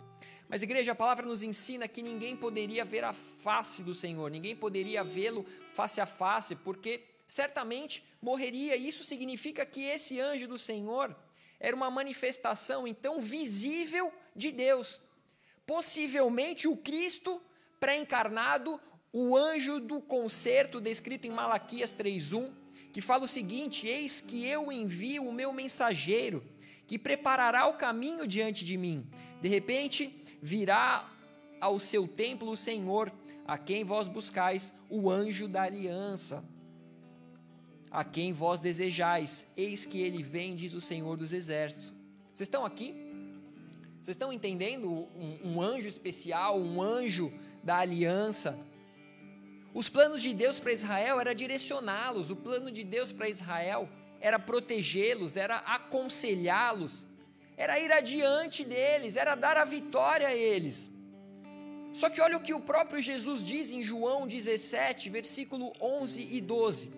Mas 0.49 0.63
igreja, 0.63 0.93
a 0.93 0.95
palavra 0.95 1.27
nos 1.27 1.43
ensina 1.43 1.87
que 1.87 2.03
ninguém 2.03 2.37
poderia 2.37 2.85
ver 2.85 3.05
a 3.05 3.13
face 3.13 3.83
do 3.83 3.95
Senhor, 3.95 4.31
ninguém 4.31 4.57
poderia 4.57 5.05
vê-lo 5.05 5.45
face 5.75 6.01
a 6.01 6.07
face, 6.07 6.57
porque 6.57 7.05
certamente 7.27 8.03
morreria. 8.21 8.77
Isso 8.77 9.05
significa 9.05 9.67
que 9.67 9.83
esse 9.83 10.19
anjo 10.21 10.49
do 10.49 10.59
Senhor 10.59 11.15
era 11.61 11.77
uma 11.77 11.91
manifestação 11.91 12.87
então 12.87 13.21
visível 13.21 14.13
de 14.35 14.51
Deus 14.51 15.01
possivelmente 15.69 16.67
o 16.67 16.75
Cristo 16.79 17.43
pré-encarnado, 17.79 18.81
o 19.13 19.37
anjo 19.37 19.79
do 19.79 20.01
concerto 20.01 20.81
descrito 20.81 21.27
em 21.27 21.31
Malaquias 21.31 21.95
3:1, 21.95 22.51
que 22.93 23.01
fala 23.01 23.25
o 23.25 23.29
seguinte: 23.29 23.87
Eis 23.87 24.21
que 24.21 24.45
eu 24.45 24.71
envio 24.73 25.29
o 25.29 25.33
meu 25.33 25.53
mensageiro, 25.53 26.43
que 26.87 26.99
preparará 26.99 27.67
o 27.67 27.75
caminho 27.75 28.27
diante 28.27 28.65
de 28.65 28.77
mim. 28.77 29.07
De 29.41 29.49
repente, 29.49 30.25
virá 30.43 31.09
ao 31.61 31.79
seu 31.79 32.07
templo 32.07 32.51
o 32.51 32.57
Senhor, 32.57 33.13
a 33.47 33.59
quem 33.59 33.85
vós 33.85 34.09
buscais, 34.09 34.75
o 34.89 35.11
anjo 35.11 35.49
da 35.49 35.63
aliança, 35.63 36.45
a 37.91 38.05
quem 38.05 38.33
vós 38.33 38.61
desejais. 38.61 39.47
Eis 39.57 39.85
que 39.85 40.01
ele 40.01 40.23
vem, 40.23 40.55
diz 40.55 40.75
o 40.75 40.81
Senhor 40.81 41.17
dos 41.17 41.33
exércitos. 41.33 41.93
Vocês 42.33 42.47
estão 42.47 42.65
aqui? 42.65 42.95
Vocês 44.01 44.15
estão 44.15 44.33
entendendo? 44.33 44.91
Um, 44.91 45.39
um 45.45 45.63
anjo 45.63 45.89
especial, 45.89 46.59
um 46.59 46.81
anjo 46.81 47.33
da 47.63 47.77
aliança. 47.77 48.59
Os 49.75 49.89
planos 49.89 50.23
de 50.23 50.33
Deus 50.33 50.59
para 50.59 50.73
Israel 50.73 51.21
era 51.21 51.35
direcioná-los, 51.35 52.31
o 52.31 52.37
plano 52.37 52.71
de 52.71 52.83
Deus 52.85 53.13
para 53.13 53.29
Israel 53.29 53.89
era 54.21 54.39
protegê-los, 54.39 55.37
era 55.37 55.59
aconselhá-los, 55.59 57.07
era 57.57 57.79
ir 57.79 57.93
adiante 57.93 58.65
deles, 58.65 59.17
era 59.17 59.35
dar 59.35 59.57
a 59.57 59.65
vitória 59.65 60.29
a 60.29 60.35
eles. 60.35 60.91
Só 61.93 62.09
que 62.09 62.21
olha 62.21 62.37
o 62.37 62.41
que 62.41 62.55
o 62.55 62.61
próprio 62.61 63.01
Jesus 63.01 63.43
diz 63.43 63.71
em 63.71 63.83
João 63.83 64.27
17, 64.27 65.11
versículo 65.11 65.73
11 65.81 66.29
e 66.31 66.41
12. 66.41 66.93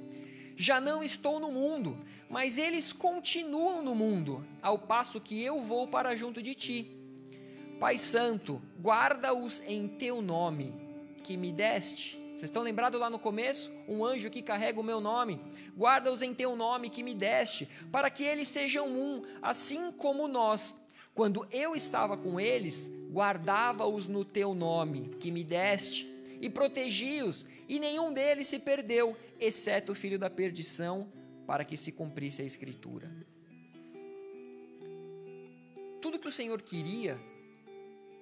Já 0.56 0.80
não 0.80 1.02
estou 1.02 1.40
no 1.40 1.50
mundo, 1.50 1.98
mas 2.28 2.59
eles 2.59 2.92
continuam 2.92 3.83
no 3.83 3.94
mundo, 3.94 4.46
ao 4.61 4.78
passo 4.78 5.20
que 5.20 5.42
eu 5.42 5.62
vou 5.62 5.88
para 5.88 6.14
junto 6.14 6.42
de 6.42 6.54
ti. 6.54 6.90
Pai 7.78 7.96
Santo, 7.96 8.61
guarda-os 8.78 9.62
em 9.66 9.88
teu 9.88 10.20
nome 10.20 10.74
que 11.24 11.35
me 11.35 11.50
deste. 11.50 12.19
Vocês 12.40 12.48
estão 12.48 12.62
lembrados 12.62 12.98
lá 12.98 13.11
no 13.11 13.18
começo? 13.18 13.70
Um 13.87 14.03
anjo 14.03 14.31
que 14.31 14.40
carrega 14.40 14.81
o 14.81 14.83
meu 14.83 14.98
nome. 14.98 15.38
Guarda-os 15.76 16.22
em 16.22 16.33
teu 16.33 16.57
nome 16.57 16.88
que 16.88 17.03
me 17.03 17.14
deste, 17.14 17.68
para 17.92 18.09
que 18.09 18.24
eles 18.24 18.48
sejam 18.48 18.88
um, 18.88 19.22
assim 19.42 19.92
como 19.92 20.26
nós. 20.26 20.74
Quando 21.14 21.46
eu 21.53 21.76
estava 21.76 22.16
com 22.16 22.40
eles, 22.40 22.90
guardava-os 23.12 24.09
no 24.09 24.24
teu 24.24 24.55
nome 24.55 25.11
que 25.20 25.31
me 25.31 25.44
deste 25.44 26.11
e 26.40 26.48
protegi-os, 26.48 27.44
e 27.68 27.79
nenhum 27.79 28.11
deles 28.11 28.48
se 28.48 28.59
perdeu, 28.59 29.14
exceto 29.38 29.92
o 29.92 29.94
filho 29.94 30.18
da 30.18 30.31
perdição, 30.31 31.12
para 31.46 31.62
que 31.62 31.76
se 31.76 31.92
cumprisse 31.92 32.40
a 32.40 32.46
Escritura. 32.46 33.14
Tudo 36.00 36.18
que 36.18 36.29
o 36.29 36.33
Senhor 36.33 36.62
queria 36.62 37.20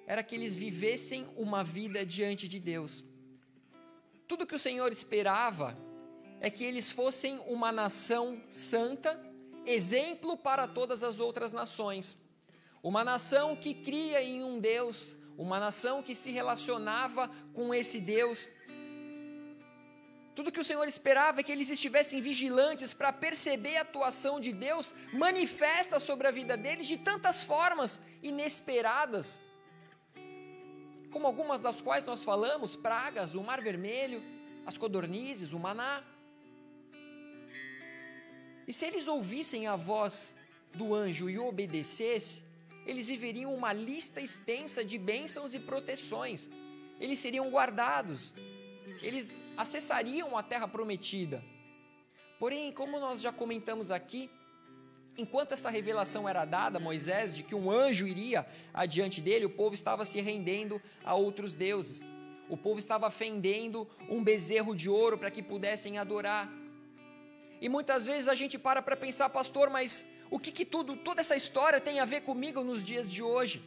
era 0.05 0.21
que 0.21 0.35
eles 0.35 0.57
vivessem 0.57 1.25
uma 1.37 1.63
vida 1.63 2.05
diante 2.05 2.49
de 2.49 2.59
Deus. 2.59 3.05
Tudo 4.29 4.45
que 4.45 4.55
o 4.55 4.59
Senhor 4.59 4.91
esperava 4.91 5.75
é 6.39 6.51
que 6.51 6.63
eles 6.63 6.91
fossem 6.91 7.39
uma 7.47 7.71
nação 7.71 8.39
santa, 8.47 9.19
exemplo 9.65 10.37
para 10.37 10.67
todas 10.67 11.03
as 11.03 11.19
outras 11.19 11.51
nações. 11.51 12.19
Uma 12.83 13.03
nação 13.03 13.55
que 13.55 13.73
cria 13.73 14.21
em 14.21 14.43
um 14.43 14.59
Deus, 14.59 15.17
uma 15.35 15.59
nação 15.59 16.03
que 16.03 16.13
se 16.13 16.29
relacionava 16.29 17.27
com 17.55 17.73
esse 17.73 17.99
Deus. 17.99 18.47
Tudo 20.35 20.51
que 20.51 20.59
o 20.59 20.63
Senhor 20.63 20.87
esperava 20.87 21.39
é 21.39 21.43
que 21.43 21.51
eles 21.51 21.71
estivessem 21.71 22.21
vigilantes 22.21 22.93
para 22.93 23.11
perceber 23.11 23.77
a 23.77 23.81
atuação 23.81 24.39
de 24.39 24.53
Deus 24.53 24.93
manifesta 25.11 25.99
sobre 25.99 26.27
a 26.27 26.31
vida 26.31 26.55
deles 26.55 26.85
de 26.85 26.97
tantas 26.97 27.43
formas 27.43 27.99
inesperadas 28.21 29.41
como 31.11 31.27
algumas 31.27 31.59
das 31.59 31.81
quais 31.81 32.05
nós 32.05 32.23
falamos, 32.23 32.75
pragas, 32.75 33.35
o 33.35 33.43
mar 33.43 33.61
vermelho, 33.61 34.21
as 34.65 34.77
codornizes, 34.77 35.53
o 35.53 35.59
maná. 35.59 36.03
E 38.67 38.73
se 38.73 38.85
eles 38.85 39.07
ouvissem 39.07 39.67
a 39.67 39.75
voz 39.75 40.35
do 40.73 40.93
anjo 40.93 41.29
e 41.29 41.39
obedecessem, 41.39 42.43
eles 42.85 43.07
viveriam 43.07 43.53
uma 43.53 43.73
lista 43.73 44.21
extensa 44.21 44.83
de 44.83 44.97
bênçãos 44.97 45.53
e 45.53 45.59
proteções. 45.59 46.49
Eles 46.99 47.19
seriam 47.19 47.49
guardados. 47.49 48.33
Eles 49.01 49.41
acessariam 49.57 50.37
a 50.37 50.43
terra 50.43 50.67
prometida. 50.67 51.43
Porém, 52.37 52.71
como 52.71 52.99
nós 52.99 53.21
já 53.21 53.31
comentamos 53.31 53.91
aqui, 53.91 54.29
enquanto 55.19 55.51
essa 55.51 55.69
revelação 55.69 56.27
era 56.27 56.45
dada 56.45 56.77
a 56.77 56.81
Moisés 56.81 57.35
de 57.35 57.43
que 57.43 57.55
um 57.55 57.69
anjo 57.69 58.07
iria 58.07 58.45
adiante 58.73 59.21
dele, 59.21 59.45
o 59.45 59.49
povo 59.49 59.73
estava 59.73 60.05
se 60.05 60.19
rendendo 60.21 60.81
a 61.03 61.13
outros 61.15 61.53
deuses. 61.53 62.01
O 62.47 62.57
povo 62.57 62.79
estava 62.79 63.11
fendendo 63.11 63.87
um 64.09 64.23
bezerro 64.23 64.75
de 64.75 64.89
ouro 64.89 65.17
para 65.17 65.29
que 65.29 65.43
pudessem 65.43 65.97
adorar. 65.97 66.49
E 67.61 67.69
muitas 67.69 68.05
vezes 68.05 68.27
a 68.27 68.33
gente 68.33 68.57
para 68.57 68.81
para 68.81 68.95
pensar, 68.95 69.29
pastor, 69.29 69.69
mas 69.69 70.05
O 70.31 70.37
que, 70.37 70.51
que 70.51 70.65
tudo, 70.65 70.95
toda 70.95 71.21
essa 71.21 71.35
história 71.35 71.81
tem 71.81 71.99
a 71.99 72.05
ver 72.05 72.21
comigo 72.21 72.63
nos 72.63 72.83
dias 72.83 73.09
de 73.09 73.23
hoje? 73.23 73.63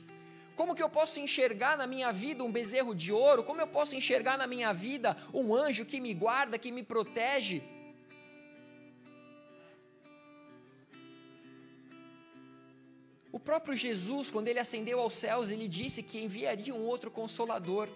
Como 0.54 0.74
que 0.74 0.82
eu 0.82 0.88
posso 0.88 1.18
enxergar 1.18 1.76
na 1.76 1.86
minha 1.86 2.12
vida 2.12 2.44
um 2.44 2.52
bezerro 2.52 2.94
de 2.94 3.10
ouro? 3.10 3.42
Como 3.42 3.60
eu 3.60 3.66
posso 3.66 3.96
enxergar 3.96 4.38
na 4.38 4.46
minha 4.46 4.72
vida 4.72 5.16
um 5.34 5.54
anjo 5.54 5.84
que 5.84 6.00
me 6.00 6.14
guarda, 6.14 6.58
que 6.58 6.70
me 6.70 6.82
protege? 6.82 7.62
O 13.32 13.40
próprio 13.40 13.74
Jesus, 13.74 14.30
quando 14.30 14.48
ele 14.48 14.58
ascendeu 14.58 15.00
aos 15.00 15.14
céus, 15.14 15.50
ele 15.50 15.66
disse 15.66 16.02
que 16.02 16.22
enviaria 16.22 16.74
um 16.74 16.82
outro 16.82 17.10
consolador. 17.10 17.88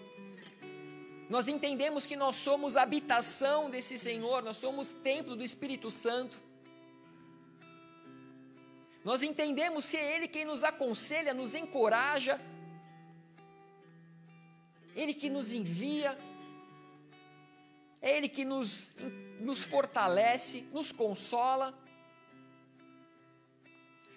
Nós 1.29 1.47
entendemos 1.47 2.07
que 2.07 2.17
nós 2.17 2.37
somos 2.37 2.75
habitação 2.75 3.69
desse 3.69 3.99
Senhor, 3.99 4.43
nós 4.43 4.57
somos 4.57 4.93
templo 4.93 5.37
do 5.37 5.45
Espírito 5.45 5.91
Santo. 5.91 6.41
Nós 9.05 9.23
entendemos 9.23 9.91
que 9.91 9.97
é 9.99 10.17
Ele 10.17 10.27
quem 10.27 10.47
nos 10.47 10.65
aconselha, 10.65 11.35
nos 11.35 11.55
encoraja, 11.55 12.41
Ele 14.95 15.13
que 15.13 15.29
nos 15.29 15.53
envia, 15.53 16.17
é 18.01 18.17
Ele 18.17 18.29
que 18.29 18.45
nos, 18.45 18.97
nos 19.41 19.63
fortalece, 19.63 20.63
nos 20.73 20.93
consola. 20.93 21.77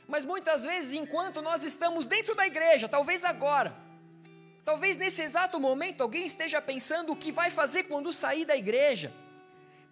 Mas 0.09 0.25
muitas 0.25 0.63
vezes, 0.63 0.93
enquanto 0.93 1.39
nós 1.39 1.63
estamos 1.63 2.07
dentro 2.07 2.33
da 2.33 2.47
igreja, 2.47 2.89
talvez 2.89 3.23
agora, 3.23 3.75
talvez 4.65 4.97
nesse 4.97 5.21
exato 5.21 5.59
momento, 5.59 6.01
alguém 6.01 6.25
esteja 6.25 6.59
pensando 6.59 7.13
o 7.13 7.15
que 7.15 7.31
vai 7.31 7.51
fazer 7.51 7.83
quando 7.83 8.11
sair 8.11 8.43
da 8.43 8.57
igreja. 8.57 9.13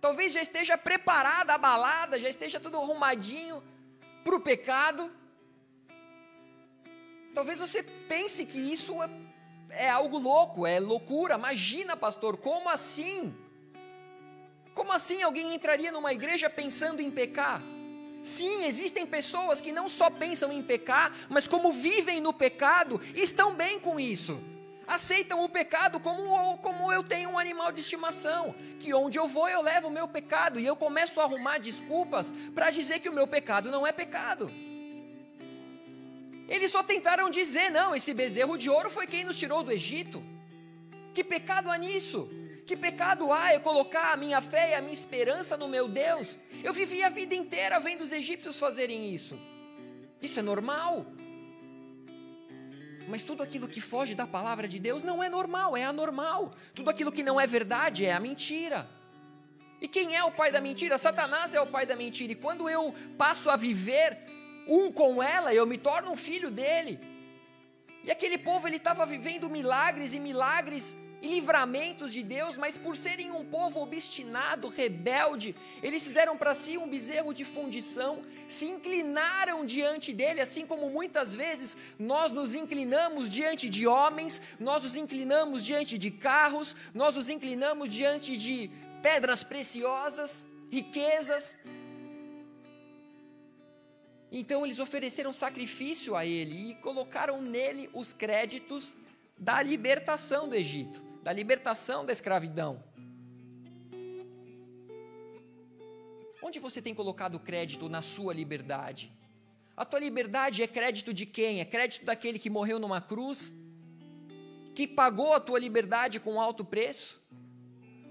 Talvez 0.01 0.33
já 0.33 0.41
esteja 0.41 0.75
preparada 0.75 1.53
a 1.53 1.57
balada, 1.59 2.19
já 2.19 2.27
esteja 2.27 2.59
tudo 2.59 2.79
arrumadinho 2.79 3.63
para 4.23 4.35
o 4.35 4.39
pecado. 4.39 5.11
Talvez 7.35 7.59
você 7.59 7.83
pense 7.83 8.43
que 8.43 8.57
isso 8.57 9.03
é, 9.03 9.09
é 9.69 9.89
algo 9.91 10.17
louco, 10.17 10.65
é 10.65 10.79
loucura. 10.79 11.35
Imagina, 11.35 11.95
pastor, 11.95 12.37
como 12.37 12.69
assim? 12.69 13.37
Como 14.73 14.91
assim 14.91 15.21
alguém 15.21 15.53
entraria 15.53 15.91
numa 15.91 16.11
igreja 16.11 16.49
pensando 16.49 17.01
em 17.01 17.11
pecar? 17.11 17.61
Sim, 18.23 18.65
existem 18.65 19.05
pessoas 19.05 19.61
que 19.61 19.71
não 19.71 19.87
só 19.87 20.09
pensam 20.09 20.51
em 20.51 20.61
pecar, 20.61 21.13
mas 21.29 21.47
como 21.47 21.71
vivem 21.71 22.19
no 22.19 22.33
pecado, 22.33 22.99
estão 23.15 23.53
bem 23.53 23.79
com 23.79 23.99
isso. 23.99 24.41
Aceitam 24.87 25.43
o 25.43 25.49
pecado 25.49 25.99
como, 25.99 26.57
como 26.59 26.91
eu 26.93 27.03
tenho 27.03 27.31
um 27.31 27.37
animal 27.37 27.71
de 27.73 27.81
estimação, 27.81 28.55
que 28.79 28.93
onde 28.93 29.19
eu 29.19 29.27
vou 29.27 29.49
eu 29.49 29.61
levo 29.61 29.89
o 29.89 29.91
meu 29.91 30.07
pecado 30.07 30.59
e 30.59 30.65
eu 30.65 30.77
começo 30.77 31.19
a 31.19 31.23
arrumar 31.23 31.57
desculpas 31.57 32.33
para 32.55 32.69
dizer 32.69 32.99
que 32.99 33.09
o 33.09 33.13
meu 33.13 33.27
pecado 33.27 33.69
não 33.69 33.85
é 33.85 33.91
pecado. 33.91 34.49
Eles 36.47 36.71
só 36.71 36.81
tentaram 36.81 37.29
dizer: 37.29 37.69
não, 37.69 37.93
esse 37.93 38.13
bezerro 38.13 38.57
de 38.57 38.69
ouro 38.69 38.89
foi 38.89 39.05
quem 39.05 39.25
nos 39.25 39.37
tirou 39.37 39.61
do 39.61 39.71
Egito. 39.71 40.23
Que 41.13 41.23
pecado 41.23 41.69
há 41.69 41.77
nisso? 41.77 42.29
Que 42.67 42.75
pecado 42.75 43.31
há 43.31 43.53
eu 43.53 43.61
colocar 43.61 44.11
a 44.11 44.17
minha 44.17 44.41
fé 44.41 44.71
e 44.71 44.75
a 44.75 44.81
minha 44.81 44.93
esperança 44.93 45.55
no 45.55 45.69
meu 45.69 45.87
Deus? 45.87 46.37
Eu 46.61 46.73
vivi 46.73 47.01
a 47.01 47.07
vida 47.07 47.33
inteira 47.33 47.79
vendo 47.79 48.01
os 48.01 48.11
egípcios 48.11 48.59
fazerem 48.59 49.13
isso. 49.13 49.39
Isso 50.21 50.37
é 50.37 50.43
normal. 50.43 51.05
Mas 53.07 53.23
tudo 53.23 53.41
aquilo 53.41 53.69
que 53.69 53.79
foge 53.79 54.13
da 54.13 54.27
palavra 54.27 54.67
de 54.67 54.79
Deus 54.79 55.01
não 55.01 55.23
é 55.23 55.29
normal, 55.29 55.77
é 55.77 55.85
anormal. 55.85 56.53
Tudo 56.75 56.89
aquilo 56.89 57.09
que 57.09 57.23
não 57.23 57.39
é 57.39 57.47
verdade 57.47 58.05
é 58.05 58.11
a 58.11 58.19
mentira. 58.19 58.85
E 59.79 59.87
quem 59.87 60.13
é 60.13 60.21
o 60.25 60.31
pai 60.31 60.51
da 60.51 60.59
mentira? 60.59 60.97
Satanás 60.97 61.55
é 61.55 61.61
o 61.61 61.67
pai 61.67 61.85
da 61.85 61.95
mentira. 61.95 62.33
E 62.33 62.35
quando 62.35 62.69
eu 62.69 62.93
passo 63.17 63.49
a 63.49 63.55
viver 63.55 64.17
um 64.67 64.91
com 64.91 65.23
ela, 65.23 65.53
eu 65.53 65.65
me 65.65 65.77
torno 65.77 66.11
um 66.11 66.17
filho 66.17 66.51
dele. 66.51 66.99
E 68.03 68.11
aquele 68.11 68.37
povo 68.37 68.67
ele 68.67 68.75
estava 68.75 69.05
vivendo 69.05 69.49
milagres 69.49 70.13
e 70.13 70.19
milagres 70.19 70.93
e 71.21 71.27
livramentos 71.27 72.13
de 72.13 72.21
Deus, 72.21 72.57
mas 72.57 72.77
por 72.77 72.95
serem 72.95 73.31
um 73.31 73.43
povo 73.43 73.81
obstinado, 73.81 74.67
rebelde, 74.67 75.55
eles 75.81 76.03
fizeram 76.03 76.37
para 76.37 76.53
si 76.53 76.77
um 76.77 76.87
bezerro 76.87 77.33
de 77.33 77.43
fundição, 77.43 78.21
se 78.47 78.65
inclinaram 78.65 79.65
diante 79.65 80.13
dele, 80.13 80.41
assim 80.41 80.65
como 80.65 80.89
muitas 80.89 81.35
vezes 81.35 81.75
nós 81.97 82.31
nos 82.31 82.53
inclinamos 82.53 83.29
diante 83.29 83.67
de 83.67 83.87
homens, 83.87 84.41
nós 84.59 84.83
nos 84.83 84.95
inclinamos 84.95 85.63
diante 85.63 85.97
de 85.97 86.11
carros, 86.11 86.75
nós 86.93 87.15
nos 87.15 87.29
inclinamos 87.29 87.89
diante 87.89 88.37
de 88.37 88.69
pedras 89.01 89.43
preciosas, 89.43 90.45
riquezas. 90.71 91.57
Então 94.31 94.65
eles 94.65 94.77
ofereceram 94.77 95.33
sacrifício 95.33 96.15
a 96.15 96.25
ele 96.25 96.71
e 96.71 96.75
colocaram 96.75 97.41
nele 97.41 97.89
os 97.93 98.13
créditos 98.13 98.93
da 99.37 99.63
libertação 99.63 100.49
do 100.49 100.55
Egito 100.55 101.06
da 101.27 101.33
libertação 101.33 102.05
da 102.05 102.13
escravidão. 102.13 102.81
Onde 106.41 106.57
você 106.57 106.81
tem 106.81 106.95
colocado 106.95 107.37
crédito 107.37 107.89
na 107.89 108.01
sua 108.01 108.33
liberdade? 108.33 109.11
A 109.75 109.83
tua 109.83 109.99
liberdade 109.99 110.63
é 110.63 110.67
crédito 110.67 111.13
de 111.13 111.25
quem? 111.25 111.59
É 111.59 111.65
crédito 111.65 112.05
daquele 112.05 112.39
que 112.39 112.49
morreu 112.49 112.79
numa 112.79 113.01
cruz? 113.01 113.53
Que 114.73 114.87
pagou 114.87 115.33
a 115.33 115.39
tua 115.41 115.59
liberdade 115.59 116.17
com 116.17 116.39
alto 116.39 116.63
preço? 116.63 117.21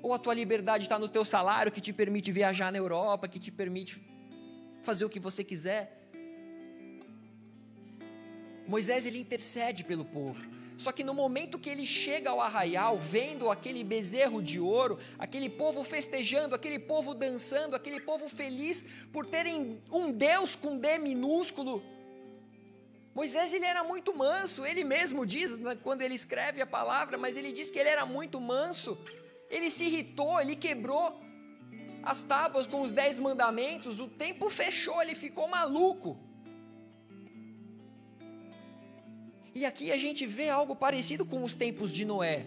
Ou 0.02 0.12
a 0.12 0.18
tua 0.18 0.34
liberdade 0.34 0.84
está 0.84 0.98
no 0.98 1.08
teu 1.08 1.24
salário 1.24 1.72
que 1.72 1.80
te 1.80 1.94
permite 1.94 2.30
viajar 2.30 2.70
na 2.70 2.76
Europa, 2.76 3.26
que 3.26 3.40
te 3.40 3.50
permite 3.50 3.98
fazer 4.82 5.06
o 5.06 5.08
que 5.08 5.18
você 5.18 5.42
quiser? 5.42 6.10
Moisés 8.68 9.06
ele 9.06 9.18
intercede 9.18 9.84
pelo 9.84 10.04
povo. 10.04 10.55
Só 10.78 10.92
que 10.92 11.02
no 11.02 11.14
momento 11.14 11.58
que 11.58 11.70
ele 11.70 11.86
chega 11.86 12.30
ao 12.30 12.40
arraial, 12.40 12.98
vendo 12.98 13.50
aquele 13.50 13.82
bezerro 13.82 14.42
de 14.42 14.60
ouro, 14.60 14.98
aquele 15.18 15.48
povo 15.48 15.82
festejando, 15.82 16.54
aquele 16.54 16.78
povo 16.78 17.14
dançando, 17.14 17.74
aquele 17.74 18.00
povo 18.00 18.28
feliz 18.28 18.84
por 19.12 19.26
terem 19.26 19.82
um 19.90 20.12
Deus 20.12 20.54
com 20.54 20.76
D 20.76 20.98
minúsculo, 20.98 21.82
Moisés 23.16 23.50
ele 23.50 23.64
era 23.64 23.82
muito 23.82 24.14
manso, 24.14 24.66
ele 24.66 24.84
mesmo 24.84 25.24
diz 25.24 25.56
né, 25.56 25.74
quando 25.82 26.02
ele 26.02 26.14
escreve 26.14 26.60
a 26.60 26.66
palavra, 26.66 27.16
mas 27.16 27.34
ele 27.34 27.50
diz 27.50 27.70
que 27.70 27.78
ele 27.78 27.88
era 27.88 28.04
muito 28.04 28.38
manso. 28.38 28.98
Ele 29.48 29.70
se 29.70 29.86
irritou, 29.86 30.38
ele 30.38 30.54
quebrou 30.54 31.18
as 32.02 32.22
tábuas 32.22 32.66
com 32.66 32.82
os 32.82 32.92
dez 32.92 33.18
mandamentos, 33.18 34.00
o 34.00 34.06
tempo 34.06 34.50
fechou, 34.50 35.00
ele 35.00 35.14
ficou 35.14 35.48
maluco. 35.48 36.25
E 39.56 39.64
aqui 39.64 39.90
a 39.90 39.96
gente 39.96 40.26
vê 40.26 40.50
algo 40.50 40.76
parecido 40.76 41.24
com 41.24 41.42
os 41.42 41.54
tempos 41.54 41.90
de 41.90 42.04
Noé. 42.04 42.44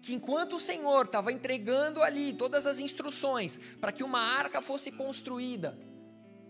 Que 0.00 0.14
enquanto 0.14 0.56
o 0.56 0.60
Senhor 0.60 1.04
estava 1.04 1.30
entregando 1.30 2.02
ali 2.02 2.32
todas 2.32 2.66
as 2.66 2.80
instruções 2.80 3.60
para 3.78 3.92
que 3.92 4.02
uma 4.02 4.18
arca 4.18 4.62
fosse 4.62 4.90
construída, 4.90 5.78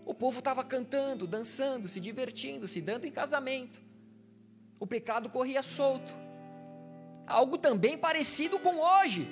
o 0.05 0.13
povo 0.13 0.39
estava 0.39 0.63
cantando, 0.63 1.27
dançando, 1.27 1.89
se 1.89 1.99
divertindo, 1.99 2.65
se 2.65 2.79
dando 2.79 3.05
em 3.05 3.11
casamento. 3.11 3.81
O 4.79 4.87
pecado 4.87 5.29
corria 5.29 5.61
solto. 5.61 6.13
Algo 7.27 7.57
também 7.57 7.97
parecido 7.97 8.57
com 8.59 8.79
hoje. 8.79 9.27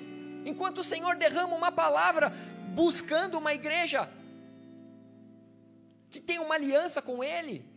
Enquanto 0.46 0.80
o 0.80 0.84
Senhor 0.84 1.16
derrama 1.16 1.56
uma 1.56 1.72
palavra 1.72 2.34
buscando 2.76 3.38
uma 3.38 3.54
igreja 3.54 4.10
que 6.10 6.20
tem 6.20 6.40
uma 6.40 6.56
aliança 6.56 7.02
com 7.02 7.24
Ele, 7.24 7.70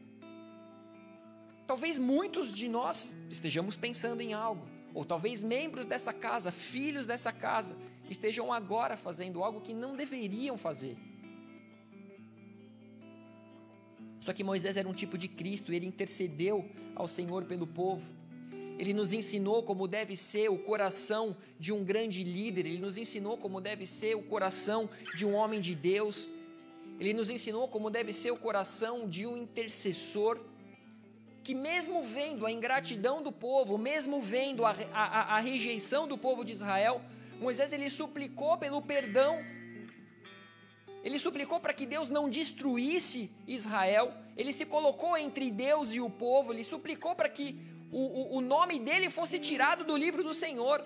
Talvez 1.66 1.98
muitos 1.98 2.52
de 2.52 2.68
nós 2.68 3.14
estejamos 3.30 3.76
pensando 3.76 4.20
em 4.20 4.34
algo, 4.34 4.66
ou 4.92 5.04
talvez 5.04 5.42
membros 5.42 5.86
dessa 5.86 6.12
casa, 6.12 6.52
filhos 6.52 7.06
dessa 7.06 7.32
casa, 7.32 7.76
estejam 8.10 8.52
agora 8.52 8.96
fazendo 8.96 9.42
algo 9.42 9.62
que 9.62 9.72
não 9.72 9.96
deveriam 9.96 10.58
fazer. 10.58 10.96
Só 14.20 14.32
que 14.32 14.44
Moisés 14.44 14.76
era 14.76 14.88
um 14.88 14.92
tipo 14.92 15.16
de 15.16 15.28
Cristo, 15.28 15.72
ele 15.72 15.86
intercedeu 15.86 16.68
ao 16.94 17.08
Senhor 17.08 17.44
pelo 17.44 17.66
povo. 17.66 18.10
Ele 18.78 18.92
nos 18.92 19.12
ensinou 19.12 19.62
como 19.62 19.86
deve 19.86 20.16
ser 20.16 20.50
o 20.50 20.58
coração 20.58 21.36
de 21.58 21.72
um 21.72 21.84
grande 21.84 22.24
líder, 22.24 22.66
ele 22.66 22.78
nos 22.78 22.98
ensinou 22.98 23.38
como 23.38 23.60
deve 23.60 23.86
ser 23.86 24.16
o 24.16 24.22
coração 24.22 24.90
de 25.14 25.24
um 25.24 25.34
homem 25.34 25.60
de 25.60 25.74
Deus, 25.74 26.28
ele 26.98 27.14
nos 27.14 27.30
ensinou 27.30 27.68
como 27.68 27.90
deve 27.90 28.12
ser 28.12 28.32
o 28.32 28.36
coração 28.36 29.08
de 29.08 29.26
um 29.26 29.36
intercessor 29.36 30.40
que, 31.44 31.54
mesmo 31.54 32.02
vendo 32.02 32.46
a 32.46 32.50
ingratidão 32.50 33.22
do 33.22 33.30
povo, 33.30 33.76
mesmo 33.76 34.20
vendo 34.20 34.64
a, 34.64 34.74
a, 34.92 35.36
a 35.36 35.38
rejeição 35.40 36.08
do 36.08 36.16
povo 36.16 36.44
de 36.44 36.52
Israel, 36.52 37.02
Moisés 37.38 37.72
ele 37.72 37.90
suplicou 37.90 38.56
pelo 38.56 38.80
perdão, 38.80 39.44
ele 41.04 41.18
suplicou 41.18 41.60
para 41.60 41.74
que 41.74 41.84
Deus 41.84 42.08
não 42.08 42.30
destruísse 42.30 43.30
Israel, 43.46 44.14
ele 44.34 44.54
se 44.54 44.64
colocou 44.64 45.18
entre 45.18 45.50
Deus 45.50 45.92
e 45.92 46.00
o 46.00 46.08
povo, 46.08 46.52
ele 46.52 46.64
suplicou 46.64 47.14
para 47.14 47.28
que 47.28 47.60
o, 47.92 47.98
o, 47.98 48.36
o 48.38 48.40
nome 48.40 48.80
dele 48.80 49.10
fosse 49.10 49.38
tirado 49.38 49.84
do 49.84 49.96
livro 49.96 50.24
do 50.24 50.34
Senhor. 50.34 50.82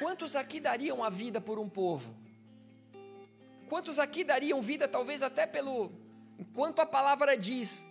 Quantos 0.00 0.34
aqui 0.34 0.58
dariam 0.58 1.04
a 1.04 1.10
vida 1.10 1.40
por 1.40 1.58
um 1.58 1.68
povo? 1.68 2.12
Quantos 3.68 3.98
aqui 3.98 4.24
dariam 4.24 4.60
vida, 4.60 4.88
talvez 4.88 5.22
até 5.22 5.46
pelo. 5.46 5.92
Enquanto 6.38 6.80
a 6.80 6.86
palavra 6.86 7.36
diz 7.36 7.84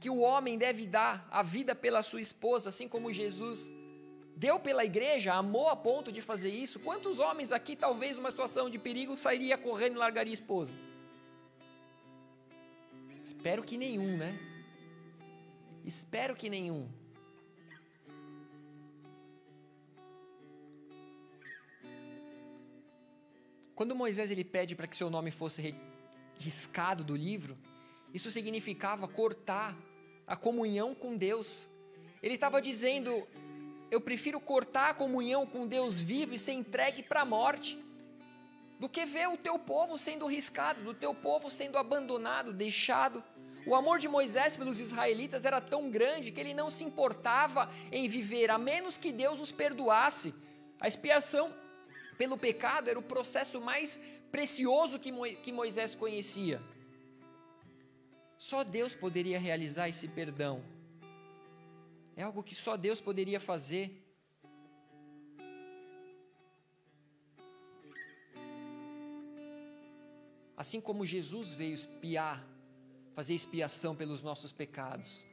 que 0.00 0.08
o 0.08 0.18
homem 0.18 0.56
deve 0.56 0.86
dar 0.86 1.26
a 1.30 1.42
vida 1.42 1.74
pela 1.74 2.02
sua 2.02 2.20
esposa, 2.20 2.68
assim 2.68 2.88
como 2.88 3.12
Jesus 3.12 3.70
deu 4.36 4.60
pela 4.60 4.84
igreja, 4.84 5.34
amou 5.34 5.68
a 5.68 5.74
ponto 5.74 6.12
de 6.12 6.22
fazer 6.22 6.50
isso. 6.50 6.78
Quantos 6.78 7.18
homens 7.18 7.50
aqui, 7.50 7.74
talvez 7.74 8.16
numa 8.16 8.30
situação 8.30 8.70
de 8.70 8.78
perigo, 8.78 9.18
sairia 9.18 9.58
correndo 9.58 9.96
e 9.96 9.98
largaria 9.98 10.32
a 10.32 10.34
esposa? 10.34 10.74
Espero 13.24 13.64
que 13.64 13.76
nenhum, 13.76 14.16
né? 14.16 14.38
Espero 15.84 16.36
que 16.36 16.48
nenhum. 16.48 16.88
Quando 23.74 23.94
Moisés 23.94 24.30
ele 24.30 24.44
pede 24.44 24.74
para 24.74 24.86
que 24.86 24.96
seu 24.96 25.10
nome 25.10 25.30
fosse 25.30 25.74
riscado 26.36 27.02
do 27.02 27.16
livro, 27.16 27.56
isso 28.12 28.30
significava 28.30 29.06
cortar 29.06 29.76
a 30.26 30.36
comunhão 30.36 30.94
com 30.94 31.16
Deus. 31.16 31.68
Ele 32.22 32.34
estava 32.34 32.60
dizendo: 32.60 33.26
eu 33.90 34.00
prefiro 34.00 34.40
cortar 34.40 34.90
a 34.90 34.94
comunhão 34.94 35.46
com 35.46 35.66
Deus 35.66 35.98
vivo 35.98 36.34
e 36.34 36.38
ser 36.38 36.52
entregue 36.52 37.02
para 37.02 37.22
a 37.22 37.24
morte, 37.24 37.82
do 38.78 38.88
que 38.88 39.04
ver 39.04 39.28
o 39.28 39.36
teu 39.36 39.58
povo 39.58 39.96
sendo 39.98 40.26
riscado, 40.26 40.82
do 40.82 40.94
teu 40.94 41.14
povo 41.14 41.50
sendo 41.50 41.78
abandonado, 41.78 42.52
deixado. 42.52 43.22
O 43.66 43.74
amor 43.74 43.98
de 43.98 44.08
Moisés 44.08 44.56
pelos 44.56 44.80
israelitas 44.80 45.44
era 45.44 45.60
tão 45.60 45.90
grande 45.90 46.30
que 46.30 46.40
ele 46.40 46.54
não 46.54 46.70
se 46.70 46.84
importava 46.84 47.68
em 47.90 48.08
viver, 48.08 48.50
a 48.50 48.56
menos 48.56 48.96
que 48.96 49.12
Deus 49.12 49.40
os 49.40 49.50
perdoasse. 49.50 50.34
A 50.80 50.86
expiação 50.86 51.52
pelo 52.16 52.38
pecado 52.38 52.88
era 52.88 52.98
o 52.98 53.02
processo 53.02 53.60
mais 53.60 54.00
precioso 54.30 54.98
que, 54.98 55.10
Mo 55.10 55.24
que 55.42 55.52
Moisés 55.52 55.94
conhecia. 55.94 56.62
Só 58.38 58.62
Deus 58.62 58.94
poderia 58.94 59.38
realizar 59.38 59.88
esse 59.88 60.06
perdão. 60.06 60.62
É 62.16 62.22
algo 62.22 62.42
que 62.42 62.54
só 62.54 62.76
Deus 62.76 63.00
poderia 63.00 63.40
fazer. 63.40 64.04
Assim 70.56 70.80
como 70.80 71.04
Jesus 71.04 71.52
veio 71.52 71.74
espiar, 71.74 72.46
fazer 73.14 73.34
expiação 73.34 73.94
pelos 73.94 74.22
nossos 74.22 74.52
pecados. 74.52 75.26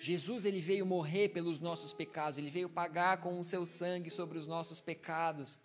Jesus 0.00 0.44
ele 0.44 0.60
veio 0.60 0.86
morrer 0.86 1.30
pelos 1.30 1.58
nossos 1.58 1.92
pecados, 1.92 2.38
ele 2.38 2.50
veio 2.50 2.68
pagar 2.68 3.20
com 3.20 3.40
o 3.40 3.44
seu 3.44 3.66
sangue 3.66 4.10
sobre 4.10 4.38
os 4.38 4.46
nossos 4.46 4.80
pecados. 4.80 5.58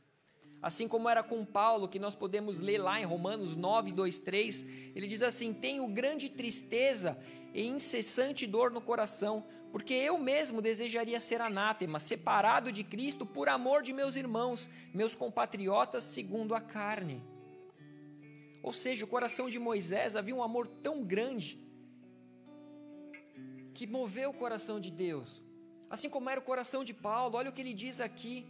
Assim 0.61 0.87
como 0.87 1.09
era 1.09 1.23
com 1.23 1.43
Paulo, 1.43 1.87
que 1.87 1.97
nós 1.97 2.13
podemos 2.13 2.59
ler 2.59 2.77
lá 2.77 2.99
em 3.01 3.05
Romanos 3.05 3.55
9, 3.55 3.91
2, 3.91 4.19
3, 4.19 4.65
ele 4.95 5.07
diz 5.07 5.23
assim: 5.23 5.53
Tenho 5.53 5.87
grande 5.87 6.29
tristeza 6.29 7.17
e 7.53 7.65
incessante 7.65 8.45
dor 8.45 8.69
no 8.69 8.79
coração, 8.79 9.43
porque 9.71 9.93
eu 9.93 10.19
mesmo 10.19 10.61
desejaria 10.61 11.19
ser 11.19 11.41
anátema, 11.41 11.99
separado 11.99 12.71
de 12.71 12.83
Cristo 12.83 13.25
por 13.25 13.49
amor 13.49 13.81
de 13.81 13.91
meus 13.91 14.15
irmãos, 14.15 14.69
meus 14.93 15.15
compatriotas 15.15 16.03
segundo 16.03 16.53
a 16.53 16.61
carne. 16.61 17.23
Ou 18.61 18.71
seja, 18.71 19.03
o 19.03 19.07
coração 19.07 19.49
de 19.49 19.57
Moisés 19.57 20.15
havia 20.15 20.35
um 20.35 20.43
amor 20.43 20.67
tão 20.67 21.03
grande 21.03 21.59
que 23.73 23.87
moveu 23.87 24.29
o 24.29 24.33
coração 24.33 24.79
de 24.79 24.91
Deus, 24.91 25.43
assim 25.89 26.07
como 26.07 26.29
era 26.29 26.39
o 26.39 26.43
coração 26.43 26.83
de 26.83 26.93
Paulo. 26.93 27.35
Olha 27.35 27.49
o 27.49 27.53
que 27.53 27.61
ele 27.61 27.73
diz 27.73 27.99
aqui. 27.99 28.45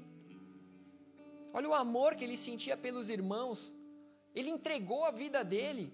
Olha 1.53 1.67
o 1.67 1.73
amor 1.73 2.15
que 2.15 2.23
ele 2.23 2.37
sentia 2.37 2.77
pelos 2.77 3.09
irmãos. 3.09 3.73
Ele 4.33 4.49
entregou 4.49 5.03
a 5.03 5.11
vida 5.11 5.43
dele, 5.43 5.93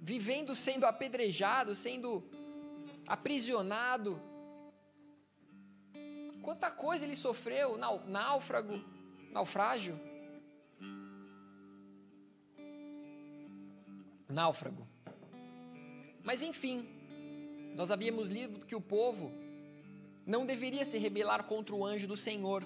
vivendo 0.00 0.54
sendo 0.54 0.86
apedrejado, 0.86 1.74
sendo 1.74 2.22
aprisionado. 3.06 4.20
Quanta 6.42 6.70
coisa 6.70 7.04
ele 7.04 7.16
sofreu, 7.16 7.76
náufrago, 8.06 8.82
naufrágio. 9.30 9.98
Náufrago. 14.28 14.86
Mas 16.22 16.42
enfim, 16.42 16.88
nós 17.74 17.90
havíamos 17.90 18.28
lido 18.28 18.64
que 18.64 18.76
o 18.76 18.80
povo 18.80 19.32
não 20.24 20.46
deveria 20.46 20.84
se 20.84 20.96
rebelar 20.98 21.44
contra 21.44 21.74
o 21.74 21.84
anjo 21.84 22.06
do 22.06 22.16
Senhor 22.16 22.64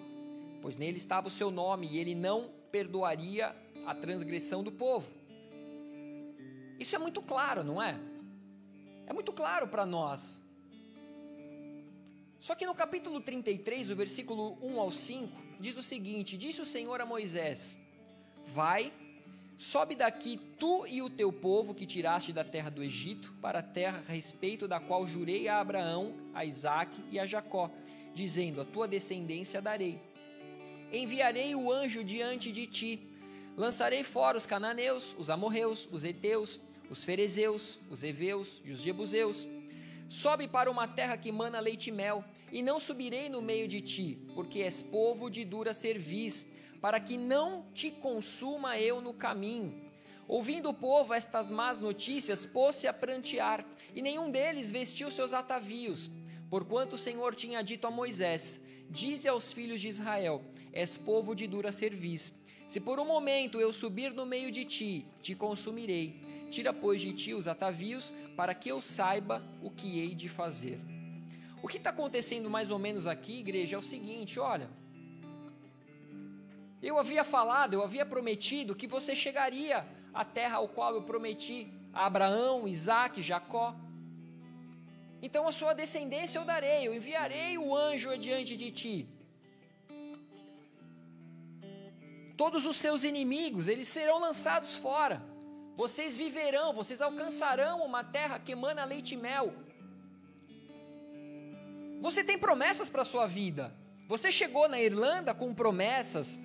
pois 0.67 0.77
nele 0.77 0.97
estava 0.97 1.29
o 1.29 1.31
seu 1.31 1.49
nome 1.49 1.87
e 1.87 1.97
ele 1.97 2.13
não 2.13 2.51
perdoaria 2.73 3.55
a 3.87 3.95
transgressão 3.95 4.65
do 4.65 4.73
povo. 4.73 5.09
Isso 6.77 6.97
é 6.97 6.99
muito 6.99 7.23
claro, 7.23 7.63
não 7.63 7.81
é? 7.81 7.97
É 9.07 9.13
muito 9.13 9.33
claro 9.33 9.69
para 9.69 9.87
nós. 9.87 10.43
Só 12.41 12.57
que 12.57 12.67
no 12.67 12.75
capítulo 12.75 13.21
33, 13.21 13.91
o 13.91 13.95
versículo 13.95 14.59
1 14.61 14.81
ao 14.81 14.91
5, 14.91 15.41
diz 15.61 15.77
o 15.77 15.85
seguinte: 15.85 16.37
Disse 16.37 16.61
o 16.61 16.67
Senhor 16.67 17.01
a 17.01 17.07
Moisés: 17.07 17.79
Vai, 18.45 18.93
sobe 19.57 19.95
daqui 19.95 20.37
tu 20.59 20.85
e 20.85 21.01
o 21.01 21.09
teu 21.09 21.33
povo 21.33 21.77
que 21.77 21.87
tiraste 21.87 22.33
da 22.33 22.43
terra 22.43 22.71
do 22.71 22.83
Egito, 22.83 23.33
para 23.35 23.61
a 23.61 23.63
terra 23.63 23.99
a 23.99 24.11
respeito 24.11 24.67
da 24.67 24.81
qual 24.81 25.07
jurei 25.07 25.47
a 25.47 25.61
Abraão, 25.61 26.13
a 26.35 26.45
Isaque 26.45 27.05
e 27.09 27.21
a 27.21 27.25
Jacó, 27.25 27.71
dizendo: 28.13 28.61
A 28.61 28.65
tua 28.65 28.89
descendência 28.89 29.63
darei 29.63 30.16
enviarei 30.93 31.55
o 31.55 31.73
anjo 31.73 32.05
diante 32.05 32.53
de 32.53 32.67
ti. 32.67 33.01
Lançarei 33.57 34.05
fora 34.05 34.37
os 34.37 34.47
cananeus, 34.47 35.15
os 35.19 35.31
amorreus, 35.31 35.89
os 35.91 36.05
heteus, 36.05 36.61
os 36.91 37.05
ferezeus, 37.05 37.79
os 37.91 38.03
heveus 38.03 38.61
e 38.65 38.71
os 38.71 38.81
jebuseus. 38.81 39.49
Sobe 40.09 40.47
para 40.47 40.71
uma 40.71 40.87
terra 40.87 41.17
que 41.17 41.33
mana 41.33 41.59
leite 41.59 41.89
e 41.89 41.93
mel, 41.93 42.25
e 42.53 42.63
não 42.63 42.79
subirei 42.79 43.29
no 43.29 43.43
meio 43.43 43.67
de 43.67 43.81
ti, 43.81 44.19
porque 44.35 44.61
és 44.61 44.83
povo 44.83 45.29
de 45.29 45.45
dura 45.45 45.75
cerviz, 45.75 46.47
para 46.81 47.01
que 47.01 47.17
não 47.17 47.67
te 47.75 47.91
consuma 47.91 48.79
eu 48.79 49.01
no 49.01 49.13
caminho. 49.13 49.75
Ouvindo 50.29 50.71
o 50.71 50.75
povo 50.75 51.15
estas 51.15 51.51
más 51.51 51.81
notícias, 51.81 52.45
pôs-se 52.47 52.87
a 52.87 52.93
prantear, 52.93 53.65
e 53.95 54.03
nenhum 54.03 54.31
deles 54.31 54.71
vestiu 54.71 55.11
seus 55.11 55.33
atavios, 55.33 56.11
porquanto 56.49 56.95
o 56.95 56.99
Senhor 56.99 57.35
tinha 57.35 57.63
dito 57.63 57.87
a 57.87 57.91
Moisés: 57.91 58.61
Dize 58.91 59.29
aos 59.29 59.53
filhos 59.53 59.81
de 59.81 59.89
Israel: 59.89 60.43
És 60.73 60.97
povo 60.97 61.35
de 61.35 61.47
dura 61.47 61.73
cerviz. 61.73 62.35
Se 62.69 62.81
por 62.81 62.99
um 62.99 63.05
momento 63.05 63.61
eu 63.61 63.73
subir 63.73 64.13
no 64.13 64.27
meio 64.27 64.51
de 64.51 64.65
ti, 64.65 65.07
te 65.23 65.35
consumirei. 65.35 66.21
Tira, 66.51 66.73
pois, 66.73 67.01
de 67.01 67.13
ti 67.13 67.35
os 67.35 67.49
atavios, 67.49 68.15
para 68.37 68.55
que 68.55 68.69
eu 68.69 68.81
saiba 68.83 69.43
o 69.63 69.71
que 69.71 69.99
hei 69.99 70.15
de 70.15 70.29
fazer. 70.29 70.81
O 71.63 71.69
que 71.69 71.77
está 71.77 71.91
acontecendo 71.91 72.51
mais 72.51 72.71
ou 72.71 72.79
menos 72.79 73.07
aqui, 73.07 73.41
igreja, 73.41 73.77
é 73.77 73.79
o 73.79 73.83
seguinte: 73.83 74.39
olha. 74.39 74.69
Eu 76.83 76.99
havia 76.99 77.25
falado, 77.25 77.75
eu 77.75 77.83
havia 77.83 78.05
prometido 78.05 78.75
que 78.75 78.87
você 78.87 79.17
chegaria 79.17 79.87
à 80.13 80.25
terra 80.25 80.59
ao 80.59 80.69
qual 80.69 80.95
eu 80.95 81.03
prometi 81.03 81.73
a 81.93 82.07
Abraão, 82.07 82.69
Isaac, 82.69 83.23
Jacó. 83.23 83.75
Então 85.21 85.49
a 85.49 85.53
sua 85.53 85.73
descendência 85.73 86.39
eu 86.39 86.45
darei, 86.45 86.87
eu 86.87 86.95
enviarei 86.95 87.57
o 87.59 87.75
anjo 87.75 88.11
adiante 88.11 88.57
de 88.57 88.71
ti. 88.71 89.09
Todos 92.37 92.67
os 92.67 92.77
seus 92.77 93.03
inimigos, 93.03 93.67
eles 93.67 93.89
serão 93.89 94.19
lançados 94.19 94.75
fora. 94.75 95.23
Vocês 95.77 96.17
viverão, 96.17 96.73
vocês 96.73 97.01
alcançarão 97.01 97.85
uma 97.85 98.05
terra 98.05 98.39
que 98.39 98.53
emana 98.53 98.85
leite 98.85 99.15
e 99.15 99.17
mel. 99.17 99.55
Você 102.01 102.23
tem 102.23 102.39
promessas 102.39 102.89
para 102.89 103.03
a 103.03 103.07
sua 103.07 103.27
vida. 103.27 103.75
Você 104.07 104.31
chegou 104.31 104.69
na 104.69 104.81
Irlanda 104.81 105.35
com 105.35 105.55
promessas. 105.55 106.39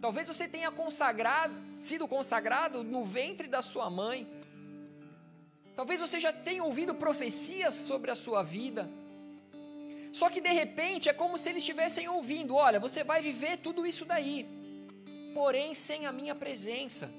Talvez 0.00 0.28
você 0.28 0.46
tenha 0.46 0.70
consagrado, 0.70 1.54
sido 1.80 2.06
consagrado 2.06 2.84
no 2.84 3.02
ventre 3.02 3.48
da 3.48 3.62
sua 3.62 3.88
mãe. 3.88 4.28
Talvez 5.76 6.00
você 6.00 6.20
já 6.20 6.32
tenha 6.32 6.62
ouvido 6.62 6.94
profecias 6.94 7.74
sobre 7.74 8.10
a 8.10 8.14
sua 8.14 8.42
vida. 8.42 8.88
Só 10.12 10.30
que 10.30 10.40
de 10.40 10.52
repente 10.52 11.08
é 11.08 11.12
como 11.12 11.36
se 11.36 11.48
eles 11.48 11.62
estivessem 11.62 12.08
ouvindo: 12.08 12.54
olha, 12.54 12.78
você 12.78 13.02
vai 13.02 13.20
viver 13.20 13.56
tudo 13.58 13.84
isso 13.84 14.04
daí, 14.04 14.46
porém 15.34 15.74
sem 15.74 16.06
a 16.06 16.12
minha 16.12 16.34
presença. 16.34 17.10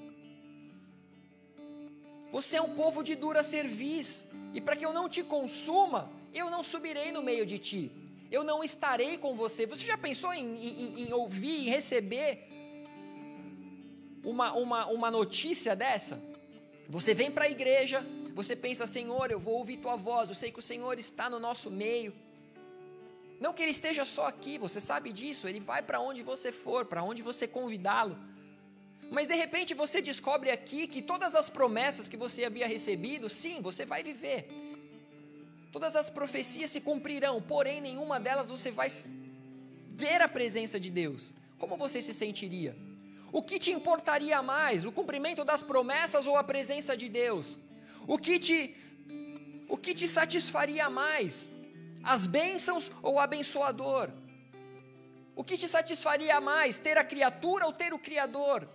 Você 2.32 2.56
é 2.56 2.62
um 2.62 2.74
povo 2.74 3.02
de 3.02 3.14
dura 3.14 3.42
cerviz, 3.42 4.26
e 4.54 4.60
para 4.60 4.74
que 4.74 4.84
eu 4.84 4.92
não 4.92 5.08
te 5.08 5.22
consuma, 5.22 6.10
eu 6.32 6.50
não 6.50 6.64
subirei 6.64 7.12
no 7.12 7.22
meio 7.22 7.44
de 7.44 7.58
ti, 7.58 7.92
eu 8.30 8.42
não 8.42 8.64
estarei 8.64 9.18
com 9.18 9.36
você. 9.36 9.66
Você 9.66 9.84
já 9.84 9.98
pensou 9.98 10.32
em, 10.32 10.56
em, 10.56 11.02
em 11.02 11.12
ouvir, 11.12 11.66
em 11.66 11.70
receber 11.70 12.48
uma, 14.24 14.52
uma, 14.54 14.86
uma 14.86 15.10
notícia 15.10 15.76
dessa? 15.76 16.20
Você 16.88 17.12
vem 17.12 17.30
para 17.30 17.44
a 17.44 17.50
igreja, 17.50 18.04
você 18.38 18.54
pensa, 18.54 18.84
Senhor, 18.84 19.30
eu 19.30 19.40
vou 19.40 19.54
ouvir 19.54 19.78
tua 19.78 19.96
voz, 19.96 20.28
eu 20.28 20.34
sei 20.34 20.52
que 20.52 20.58
o 20.58 20.68
Senhor 20.70 20.98
está 20.98 21.30
no 21.30 21.38
nosso 21.38 21.70
meio. 21.70 22.12
Não 23.40 23.54
que 23.54 23.62
ele 23.62 23.70
esteja 23.70 24.04
só 24.04 24.26
aqui, 24.26 24.58
você 24.58 24.78
sabe 24.78 25.10
disso, 25.10 25.48
ele 25.48 25.58
vai 25.58 25.80
para 25.82 26.00
onde 26.00 26.22
você 26.22 26.52
for, 26.52 26.84
para 26.84 27.02
onde 27.02 27.22
você 27.22 27.48
convidá-lo. 27.48 28.14
Mas 29.10 29.26
de 29.26 29.34
repente 29.34 29.72
você 29.72 30.02
descobre 30.02 30.50
aqui 30.50 30.86
que 30.86 31.00
todas 31.00 31.34
as 31.34 31.48
promessas 31.48 32.08
que 32.08 32.16
você 32.24 32.44
havia 32.44 32.68
recebido, 32.68 33.26
sim, 33.30 33.62
você 33.62 33.86
vai 33.86 34.02
viver. 34.02 34.46
Todas 35.72 35.96
as 35.96 36.10
profecias 36.10 36.68
se 36.68 36.82
cumprirão, 36.82 37.40
porém 37.40 37.80
nenhuma 37.80 38.20
delas 38.20 38.50
você 38.50 38.70
vai 38.70 38.88
ver 40.02 40.20
a 40.20 40.28
presença 40.28 40.78
de 40.78 40.90
Deus. 40.90 41.32
Como 41.58 41.74
você 41.78 42.02
se 42.02 42.12
sentiria? 42.12 42.76
O 43.32 43.42
que 43.42 43.58
te 43.58 43.72
importaria 43.72 44.42
mais, 44.42 44.84
o 44.84 44.92
cumprimento 44.92 45.42
das 45.42 45.62
promessas 45.62 46.26
ou 46.26 46.36
a 46.36 46.44
presença 46.44 46.94
de 46.94 47.08
Deus? 47.08 47.58
O 48.06 48.18
que 48.18 48.38
te 48.38 48.74
o 49.68 49.76
que 49.76 49.94
te 49.94 50.06
satisfaria 50.06 50.88
mais? 50.88 51.50
As 52.02 52.26
bênçãos 52.26 52.90
ou 53.02 53.14
o 53.14 53.20
abençoador? 53.20 54.10
O 55.34 55.44
que 55.44 55.58
te 55.58 55.68
satisfaria 55.68 56.40
mais, 56.40 56.78
ter 56.78 56.96
a 56.96 57.04
criatura 57.04 57.66
ou 57.66 57.72
ter 57.72 57.92
o 57.92 57.98
Criador? 57.98 58.68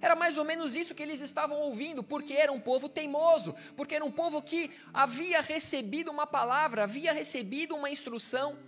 Era 0.00 0.16
mais 0.16 0.38
ou 0.38 0.44
menos 0.44 0.74
isso 0.74 0.94
que 0.94 1.02
eles 1.02 1.20
estavam 1.20 1.58
ouvindo, 1.58 2.02
porque 2.02 2.32
era 2.32 2.50
um 2.50 2.58
povo 2.58 2.88
teimoso, 2.88 3.54
porque 3.76 3.94
era 3.94 4.04
um 4.04 4.10
povo 4.10 4.40
que 4.40 4.70
havia 4.92 5.40
recebido 5.40 6.10
uma 6.10 6.26
palavra, 6.26 6.84
havia 6.84 7.12
recebido 7.12 7.76
uma 7.76 7.90
instrução, 7.90 8.58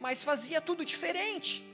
mas 0.00 0.22
fazia 0.22 0.60
tudo 0.60 0.84
diferente. 0.84 1.64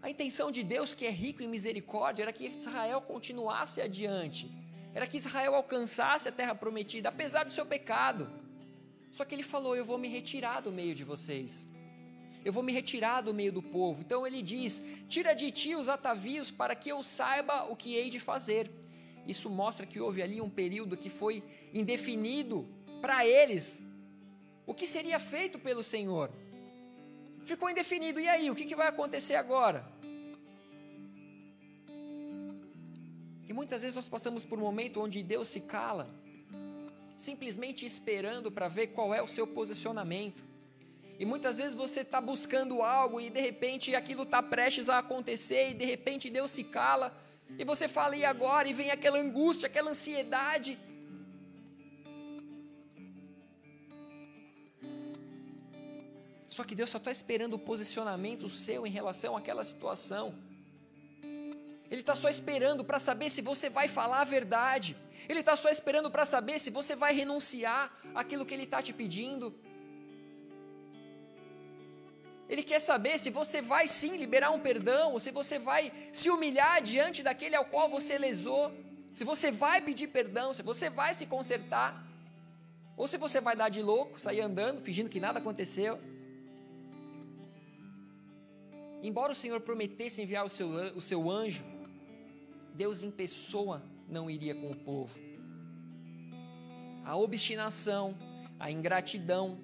A 0.00 0.08
intenção 0.08 0.50
de 0.50 0.62
Deus, 0.62 0.94
que 0.94 1.06
é 1.06 1.10
rico 1.10 1.42
em 1.42 1.48
misericórdia, 1.48 2.22
era 2.22 2.32
que 2.32 2.46
Israel 2.46 3.00
continuasse 3.00 3.80
adiante, 3.80 4.50
era 4.94 5.06
que 5.06 5.16
Israel 5.16 5.54
alcançasse 5.54 6.28
a 6.28 6.32
terra 6.32 6.54
prometida, 6.54 7.08
apesar 7.08 7.44
do 7.44 7.50
seu 7.50 7.66
pecado. 7.66 8.30
Só 9.10 9.24
que 9.24 9.34
ele 9.34 9.42
falou: 9.42 9.74
Eu 9.74 9.84
vou 9.84 9.98
me 9.98 10.08
retirar 10.08 10.60
do 10.60 10.70
meio 10.70 10.94
de 10.94 11.04
vocês. 11.04 11.68
Eu 12.44 12.52
vou 12.52 12.62
me 12.62 12.72
retirar 12.72 13.20
do 13.20 13.34
meio 13.34 13.52
do 13.52 13.62
povo. 13.62 14.02
Então 14.02 14.26
ele 14.26 14.40
diz: 14.40 14.82
Tira 15.08 15.34
de 15.34 15.50
ti 15.50 15.74
os 15.74 15.88
atavios 15.88 16.50
para 16.50 16.74
que 16.74 16.88
eu 16.88 17.02
saiba 17.02 17.64
o 17.64 17.76
que 17.76 17.94
hei 17.94 18.08
de 18.08 18.20
fazer. 18.20 18.70
Isso 19.26 19.50
mostra 19.50 19.84
que 19.84 20.00
houve 20.00 20.22
ali 20.22 20.40
um 20.40 20.48
período 20.48 20.96
que 20.96 21.10
foi 21.10 21.42
indefinido 21.74 22.66
para 23.00 23.26
eles. 23.26 23.84
O 24.64 24.74
que 24.74 24.86
seria 24.86 25.18
feito 25.18 25.58
pelo 25.58 25.82
Senhor? 25.82 26.30
Ficou 27.50 27.68
indefinido. 27.70 28.20
E 28.20 28.28
aí, 28.28 28.46
o 28.50 28.54
que, 28.58 28.66
que 28.70 28.76
vai 28.76 28.88
acontecer 28.88 29.36
agora? 29.44 29.80
E 33.48 33.52
muitas 33.58 33.80
vezes 33.82 33.96
nós 33.96 34.08
passamos 34.14 34.44
por 34.44 34.58
um 34.58 34.62
momento 34.70 35.00
onde 35.00 35.22
Deus 35.22 35.48
se 35.48 35.60
cala 35.60 36.06
simplesmente 37.18 37.84
esperando 37.84 38.50
para 38.50 38.68
ver 38.68 38.88
qual 38.88 39.12
é 39.12 39.20
o 39.20 39.26
seu 39.26 39.46
posicionamento. 39.46 40.44
E 41.18 41.24
muitas 41.26 41.56
vezes 41.56 41.74
você 41.74 42.02
está 42.02 42.20
buscando 42.20 42.80
algo 42.80 43.20
e 43.20 43.28
de 43.28 43.40
repente 43.40 43.94
aquilo 43.94 44.22
está 44.22 44.40
prestes 44.40 44.88
a 44.88 44.98
acontecer 44.98 45.70
e 45.70 45.74
de 45.74 45.84
repente 45.84 46.30
Deus 46.30 46.52
se 46.52 46.62
cala 46.62 47.12
e 47.58 47.64
você 47.64 47.88
fala 47.88 48.14
e 48.16 48.24
agora 48.24 48.68
e 48.68 48.72
vem 48.72 48.92
aquela 48.92 49.18
angústia, 49.18 49.66
aquela 49.66 49.90
ansiedade. 49.90 50.78
Só 56.48 56.64
que 56.64 56.74
Deus 56.74 56.90
só 56.90 56.98
está 56.98 57.10
esperando 57.10 57.54
o 57.54 57.58
posicionamento 57.58 58.48
seu 58.48 58.86
em 58.86 58.90
relação 58.90 59.36
àquela 59.36 59.62
situação. 59.62 60.34
Ele 61.90 62.00
está 62.00 62.16
só 62.16 62.28
esperando 62.28 62.82
para 62.84 62.98
saber 62.98 63.30
se 63.30 63.42
você 63.42 63.68
vai 63.68 63.86
falar 63.86 64.22
a 64.22 64.24
verdade. 64.24 64.96
Ele 65.28 65.40
está 65.40 65.54
só 65.56 65.68
esperando 65.68 66.10
para 66.10 66.24
saber 66.24 66.58
se 66.58 66.70
você 66.70 66.96
vai 66.96 67.14
renunciar 67.14 67.92
aquilo 68.14 68.46
que 68.46 68.54
Ele 68.54 68.64
está 68.64 68.80
te 68.82 68.92
pedindo. 68.92 69.54
Ele 72.48 72.62
quer 72.62 72.80
saber 72.80 73.18
se 73.18 73.28
você 73.28 73.60
vai 73.60 73.86
sim 73.86 74.16
liberar 74.16 74.50
um 74.50 74.60
perdão, 74.60 75.12
ou 75.12 75.20
se 75.20 75.30
você 75.30 75.58
vai 75.58 75.92
se 76.12 76.30
humilhar 76.30 76.80
diante 76.80 77.22
daquele 77.22 77.54
ao 77.54 77.66
qual 77.66 77.90
você 77.90 78.16
lesou, 78.16 78.72
se 79.12 79.22
você 79.22 79.50
vai 79.50 79.82
pedir 79.82 80.08
perdão, 80.08 80.54
se 80.54 80.62
você 80.62 80.88
vai 80.88 81.14
se 81.14 81.26
consertar, 81.26 82.06
ou 82.96 83.06
se 83.06 83.18
você 83.18 83.38
vai 83.38 83.54
dar 83.54 83.68
de 83.68 83.82
louco, 83.82 84.18
sair 84.18 84.40
andando, 84.40 84.80
fingindo 84.80 85.10
que 85.10 85.20
nada 85.20 85.38
aconteceu. 85.38 86.00
Embora 89.02 89.32
o 89.32 89.34
Senhor 89.34 89.60
prometesse 89.60 90.20
enviar 90.20 90.44
o 90.44 90.48
seu, 90.48 90.68
o 90.94 91.00
seu 91.00 91.30
anjo, 91.30 91.64
Deus 92.74 93.02
em 93.02 93.10
pessoa 93.10 93.82
não 94.08 94.30
iria 94.30 94.54
com 94.54 94.70
o 94.70 94.76
povo. 94.76 95.18
A 97.04 97.16
obstinação, 97.16 98.16
a 98.58 98.70
ingratidão, 98.70 99.58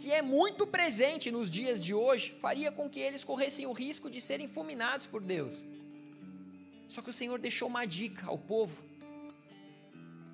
que 0.00 0.10
é 0.12 0.22
muito 0.22 0.66
presente 0.66 1.30
nos 1.30 1.50
dias 1.50 1.82
de 1.82 1.94
hoje, 1.94 2.34
faria 2.40 2.72
com 2.72 2.88
que 2.88 2.98
eles 2.98 3.22
corressem 3.22 3.66
o 3.66 3.72
risco 3.72 4.10
de 4.10 4.20
serem 4.20 4.48
fulminados 4.48 5.06
por 5.06 5.22
Deus. 5.22 5.64
Só 6.88 7.02
que 7.02 7.10
o 7.10 7.12
Senhor 7.12 7.38
deixou 7.38 7.68
uma 7.68 7.84
dica 7.84 8.26
ao 8.26 8.36
povo, 8.38 8.82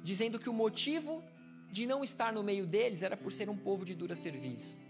dizendo 0.03 0.39
que 0.39 0.49
o 0.49 0.53
motivo 0.53 1.23
de 1.71 1.87
não 1.87 2.03
estar 2.03 2.33
no 2.33 2.43
meio 2.43 2.65
deles 2.65 3.03
era 3.03 3.17
por 3.17 3.31
ser 3.33 3.51
um 3.51 3.57
povo 3.57 3.85
de 3.85 3.95
dura 3.95 4.15
serviço, 4.15 4.81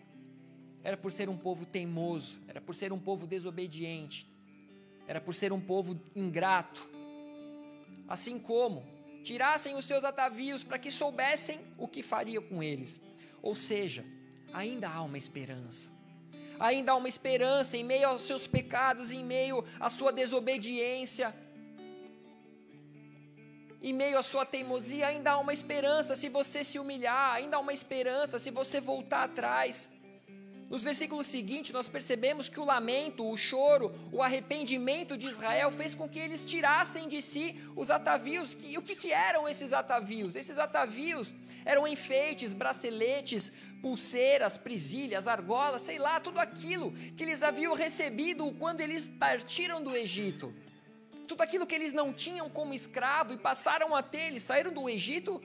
era 0.86 0.96
por 0.96 1.10
ser 1.10 1.28
um 1.28 1.36
povo 1.36 1.66
teimoso, 1.66 2.38
era 2.46 2.60
por 2.60 2.72
ser 2.72 2.92
um 2.92 2.98
povo 3.00 3.26
desobediente, 3.26 4.24
era 5.08 5.20
por 5.20 5.34
ser 5.34 5.52
um 5.52 5.60
povo 5.60 6.00
ingrato, 6.14 6.88
assim 8.06 8.38
como 8.38 8.86
tirassem 9.24 9.74
os 9.74 9.84
seus 9.84 10.04
atavios 10.04 10.62
para 10.62 10.78
que 10.78 10.92
soubessem 10.92 11.58
o 11.76 11.88
que 11.88 12.04
faria 12.04 12.40
com 12.40 12.62
eles. 12.62 13.02
Ou 13.42 13.56
seja, 13.56 14.04
ainda 14.52 14.88
há 14.88 15.02
uma 15.02 15.18
esperança. 15.18 15.90
Ainda 16.60 16.92
há 16.92 16.94
uma 16.94 17.08
esperança 17.08 17.76
em 17.76 17.82
meio 17.82 18.06
aos 18.06 18.22
seus 18.22 18.46
pecados, 18.46 19.10
em 19.10 19.24
meio 19.24 19.64
à 19.80 19.90
sua 19.90 20.12
desobediência, 20.12 21.34
em 23.82 23.92
meio 23.92 24.18
à 24.18 24.22
sua 24.22 24.46
teimosia, 24.46 25.08
ainda 25.08 25.32
há 25.32 25.38
uma 25.38 25.52
esperança 25.52 26.14
se 26.14 26.28
você 26.28 26.62
se 26.62 26.78
humilhar, 26.78 27.34
ainda 27.34 27.56
há 27.56 27.60
uma 27.60 27.72
esperança 27.72 28.38
se 28.38 28.52
você 28.52 28.80
voltar 28.80 29.24
atrás. 29.24 29.88
Nos 30.68 30.82
versículos 30.82 31.28
seguintes, 31.28 31.70
nós 31.70 31.88
percebemos 31.88 32.48
que 32.48 32.58
o 32.58 32.64
lamento, 32.64 33.24
o 33.24 33.36
choro, 33.36 33.94
o 34.10 34.20
arrependimento 34.20 35.16
de 35.16 35.26
Israel 35.26 35.70
fez 35.70 35.94
com 35.94 36.08
que 36.08 36.18
eles 36.18 36.44
tirassem 36.44 37.06
de 37.06 37.22
si 37.22 37.56
os 37.76 37.88
atavios. 37.88 38.56
E 38.64 38.76
o 38.76 38.82
que, 38.82 38.96
que 38.96 39.12
eram 39.12 39.48
esses 39.48 39.72
atavios? 39.72 40.34
Esses 40.34 40.58
atavios 40.58 41.36
eram 41.64 41.86
enfeites, 41.86 42.52
braceletes, 42.52 43.52
pulseiras, 43.80 44.58
presilhas, 44.58 45.28
argolas, 45.28 45.82
sei 45.82 45.98
lá, 45.98 46.18
tudo 46.18 46.40
aquilo 46.40 46.92
que 47.16 47.22
eles 47.22 47.44
haviam 47.44 47.72
recebido 47.72 48.50
quando 48.58 48.80
eles 48.80 49.06
partiram 49.06 49.80
do 49.80 49.96
Egito. 49.96 50.52
Tudo 51.28 51.42
aquilo 51.42 51.66
que 51.66 51.74
eles 51.76 51.92
não 51.92 52.12
tinham 52.12 52.50
como 52.50 52.74
escravo 52.74 53.32
e 53.32 53.36
passaram 53.36 53.94
a 53.94 54.02
ter, 54.02 54.28
eles 54.28 54.42
saíram 54.42 54.72
do 54.72 54.88
Egito 54.88 55.40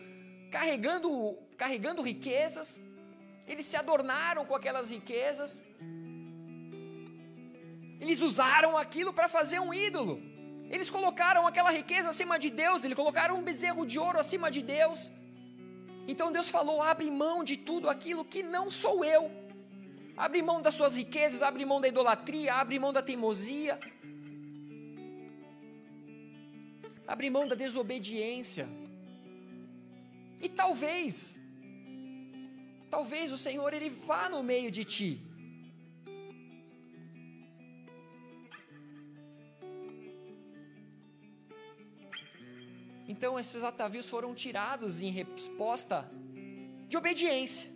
carregando, 0.50 1.38
carregando 1.58 2.02
riquezas, 2.02 2.82
eles 3.52 3.66
se 3.72 3.78
adornaram 3.84 4.44
com 4.46 4.56
aquelas 4.56 4.90
riquezas, 4.90 5.62
eles 8.00 8.20
usaram 8.30 8.78
aquilo 8.78 9.12
para 9.18 9.28
fazer 9.38 9.60
um 9.60 9.74
ídolo. 9.74 10.16
Eles 10.74 10.90
colocaram 10.90 11.46
aquela 11.46 11.72
riqueza 11.80 12.10
acima 12.10 12.40
de 12.44 12.50
Deus, 12.50 12.84
eles 12.84 13.00
colocaram 13.02 13.36
um 13.38 13.44
bezerro 13.50 13.86
de 13.86 14.00
ouro 14.00 14.20
acima 14.20 14.50
de 14.50 14.62
Deus. 14.62 15.12
Então 16.08 16.32
Deus 16.32 16.50
falou: 16.50 16.82
abre 16.82 17.10
mão 17.12 17.44
de 17.44 17.58
tudo 17.58 17.90
aquilo 17.90 18.24
que 18.24 18.42
não 18.42 18.72
sou 18.72 19.04
eu. 19.04 19.24
Abre 20.16 20.42
mão 20.42 20.62
das 20.62 20.76
suas 20.76 20.96
riquezas, 20.96 21.44
abre 21.44 21.66
mão 21.66 21.82
da 21.82 21.88
idolatria, 21.88 22.54
abre 22.56 22.80
mão 22.80 22.94
da 22.94 23.02
teimosia. 23.02 23.80
Abre 27.08 27.30
mão 27.30 27.46
da 27.48 27.56
desobediência. 27.56 28.70
E 30.40 30.48
talvez 30.48 31.41
talvez 32.96 33.32
o 33.32 33.38
Senhor 33.38 33.74
ele 33.74 33.89
vá 33.89 34.24
no 34.30 34.44
meio 34.44 34.70
de 34.70 34.84
ti. 34.84 35.12
Então 43.08 43.39
esses 43.39 43.64
atavios 43.64 44.08
foram 44.10 44.34
tirados 44.36 45.02
em 45.02 45.12
resposta 45.12 46.10
de 46.88 46.98
obediência, 46.98 47.70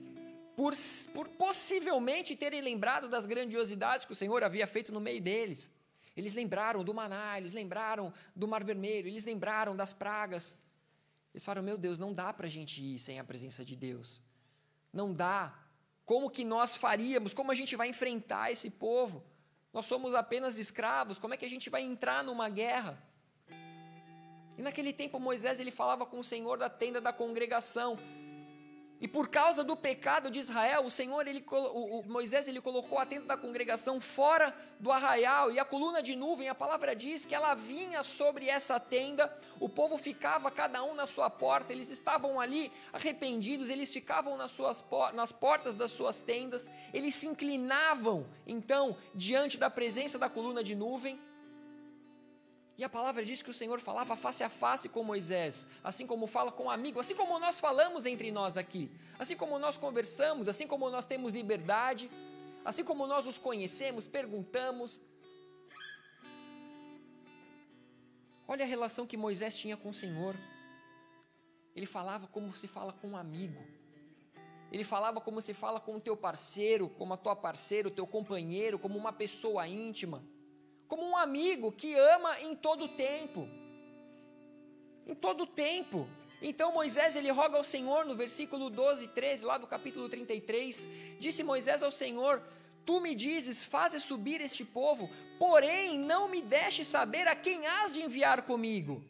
por, 0.55 0.73
por 1.13 1.27
possivelmente 1.29 2.35
terem 2.35 2.61
lembrado 2.61 3.07
das 3.07 3.25
grandiosidades 3.25 4.05
que 4.05 4.11
o 4.11 4.15
Senhor 4.15 4.43
havia 4.43 4.67
feito 4.67 4.91
no 4.91 4.99
meio 4.99 5.21
deles. 5.21 5.71
Eles 6.15 6.33
lembraram 6.33 6.83
do 6.83 6.93
maná, 6.93 7.37
eles 7.37 7.51
lembraram 7.51 8.13
do 8.33 8.47
mar 8.47 8.63
vermelho, 8.63 9.07
eles 9.07 9.25
lembraram 9.25 9.75
das 9.75 9.91
pragas. 9.91 10.57
Eles 11.33 11.43
falaram: 11.43 11.63
Meu 11.63 11.77
Deus, 11.77 11.99
não 11.99 12.13
dá 12.13 12.31
para 12.31 12.47
a 12.47 12.49
gente 12.49 12.81
ir 12.81 12.99
sem 12.99 13.19
a 13.19 13.23
presença 13.23 13.65
de 13.65 13.75
Deus. 13.75 14.21
Não 14.95 15.13
dá. 15.13 15.53
Como 16.05 16.29
que 16.29 16.45
nós 16.45 16.77
faríamos? 16.77 17.33
Como 17.33 17.51
a 17.51 17.55
gente 17.55 17.75
vai 17.75 17.89
enfrentar 17.89 18.49
esse 18.49 18.69
povo? 18.69 19.21
Nós 19.73 19.85
somos 19.85 20.15
apenas 20.15 20.57
escravos. 20.57 21.19
Como 21.19 21.33
é 21.33 21.37
que 21.37 21.43
a 21.43 21.49
gente 21.49 21.69
vai 21.69 21.81
entrar 21.81 22.23
numa 22.23 22.47
guerra? 22.47 22.97
E 24.57 24.61
naquele 24.61 24.93
tempo 24.93 25.19
Moisés 25.19 25.59
ele 25.59 25.69
falava 25.69 26.05
com 26.05 26.17
o 26.17 26.23
Senhor 26.23 26.57
da 26.57 26.69
tenda 26.69 27.01
da 27.01 27.11
congregação. 27.11 27.99
E 28.99 29.07
por 29.07 29.27
causa 29.27 29.63
do 29.63 29.75
pecado 29.75 30.31
de 30.31 30.39
Israel, 30.39 30.85
o 30.85 30.91
Senhor, 30.91 31.27
ele, 31.27 31.43
o, 31.51 32.01
Moisés, 32.07 32.47
ele 32.47 32.61
colocou 32.61 32.97
a 32.97 33.05
tenda 33.05 33.25
da 33.25 33.37
congregação 33.37 33.99
fora 33.99 34.55
do 34.79 34.89
arraial, 34.91 35.51
e 35.51 35.59
a 35.59 35.65
coluna 35.65 36.01
de 36.01 36.15
nuvem, 36.15 36.47
a 36.47 36.55
palavra 36.55 36.95
diz 36.95 37.25
que 37.25 37.35
ela 37.35 37.53
vinha 37.55 38.03
sobre 38.03 38.47
essa 38.47 38.79
tenda, 38.79 39.37
o 39.59 39.67
povo 39.67 39.97
ficava 39.97 40.49
cada 40.49 40.81
um 40.83 40.95
na 40.95 41.05
sua 41.07 41.29
porta, 41.29 41.73
eles 41.73 41.89
estavam 41.89 42.39
ali 42.39 42.71
arrependidos, 42.93 43.69
eles 43.69 43.91
ficavam 43.91 44.37
nas, 44.37 44.51
suas, 44.51 44.83
nas 45.13 45.31
portas 45.31 45.73
das 45.73 45.91
suas 45.91 46.21
tendas, 46.21 46.69
eles 46.93 47.15
se 47.15 47.27
inclinavam, 47.27 48.25
então, 48.47 48.95
diante 49.13 49.57
da 49.57 49.69
presença 49.69 50.17
da 50.17 50.29
coluna 50.29 50.63
de 50.63 50.73
nuvem, 50.73 51.19
e 52.77 52.83
a 52.83 52.89
palavra 52.89 53.23
diz 53.23 53.41
que 53.41 53.49
o 53.49 53.53
Senhor 53.53 53.79
falava 53.79 54.17
face 54.17 54.43
a 54.43 54.49
face 54.49 54.89
com 54.89 55.01
Moisés, 55.01 55.65
assim 55.81 56.05
como 56.05 56.27
fala 56.27 56.51
com 56.51 56.65
um 56.65 56.69
amigo, 56.69 56.99
assim 56.99 57.15
como 57.15 57.39
nós 57.39 57.57
falamos 57.57 58.05
entre 58.05 58.31
nós 58.31 58.57
aqui, 58.57 58.91
assim 59.17 59.37
como 59.37 59.57
nós 59.57 59.77
conversamos, 59.77 60.49
assim 60.49 60.67
como 60.67 60.89
nós 60.89 61.05
temos 61.05 61.31
liberdade, 61.31 62.11
assim 62.65 62.83
como 62.83 63.07
nós 63.07 63.25
os 63.27 63.37
conhecemos, 63.37 64.07
perguntamos. 64.07 65.01
Olha 68.45 68.65
a 68.65 68.67
relação 68.67 69.07
que 69.07 69.15
Moisés 69.15 69.57
tinha 69.57 69.77
com 69.77 69.89
o 69.89 69.93
Senhor. 69.93 70.35
Ele 71.73 71.85
falava 71.85 72.27
como 72.27 72.55
se 72.57 72.67
fala 72.67 72.91
com 72.91 73.09
um 73.09 73.17
amigo. 73.17 73.63
Ele 74.69 74.83
falava 74.83 75.21
como 75.21 75.41
se 75.41 75.53
fala 75.53 75.79
com 75.79 75.95
o 75.95 76.01
teu 76.01 76.17
parceiro, 76.17 76.89
como 76.89 77.13
a 77.13 77.17
tua 77.17 77.35
parceira, 77.37 77.87
o 77.87 77.91
teu 77.91 78.05
companheiro, 78.05 78.77
como 78.77 78.97
uma 78.97 79.13
pessoa 79.13 79.65
íntima 79.65 80.21
como 80.87 81.03
um 81.03 81.17
amigo 81.17 81.71
que 81.71 81.93
ama 81.95 82.39
em 82.41 82.55
todo 82.55 82.87
tempo. 82.87 83.47
Em 85.07 85.15
todo 85.15 85.45
tempo. 85.45 86.07
Então 86.41 86.73
Moisés 86.73 87.15
ele 87.15 87.31
roga 87.31 87.57
ao 87.57 87.63
Senhor 87.63 88.05
no 88.05 88.15
versículo 88.15 88.69
12 88.69 89.05
e 89.05 89.07
13, 89.07 89.45
lá 89.45 89.57
do 89.57 89.67
capítulo 89.67 90.07
33, 90.09 90.87
disse 91.19 91.43
Moisés 91.43 91.81
ao 91.81 91.91
Senhor: 91.91 92.41
Tu 92.85 92.99
me 92.99 93.15
dizes, 93.15 93.65
fazes 93.65 94.03
subir 94.03 94.41
este 94.41 94.63
povo, 94.63 95.09
porém 95.39 95.97
não 95.97 96.27
me 96.27 96.41
deste 96.41 96.85
saber 96.85 97.27
a 97.27 97.35
quem 97.35 97.65
has 97.65 97.93
de 97.93 98.03
enviar 98.03 98.43
comigo. 98.43 99.03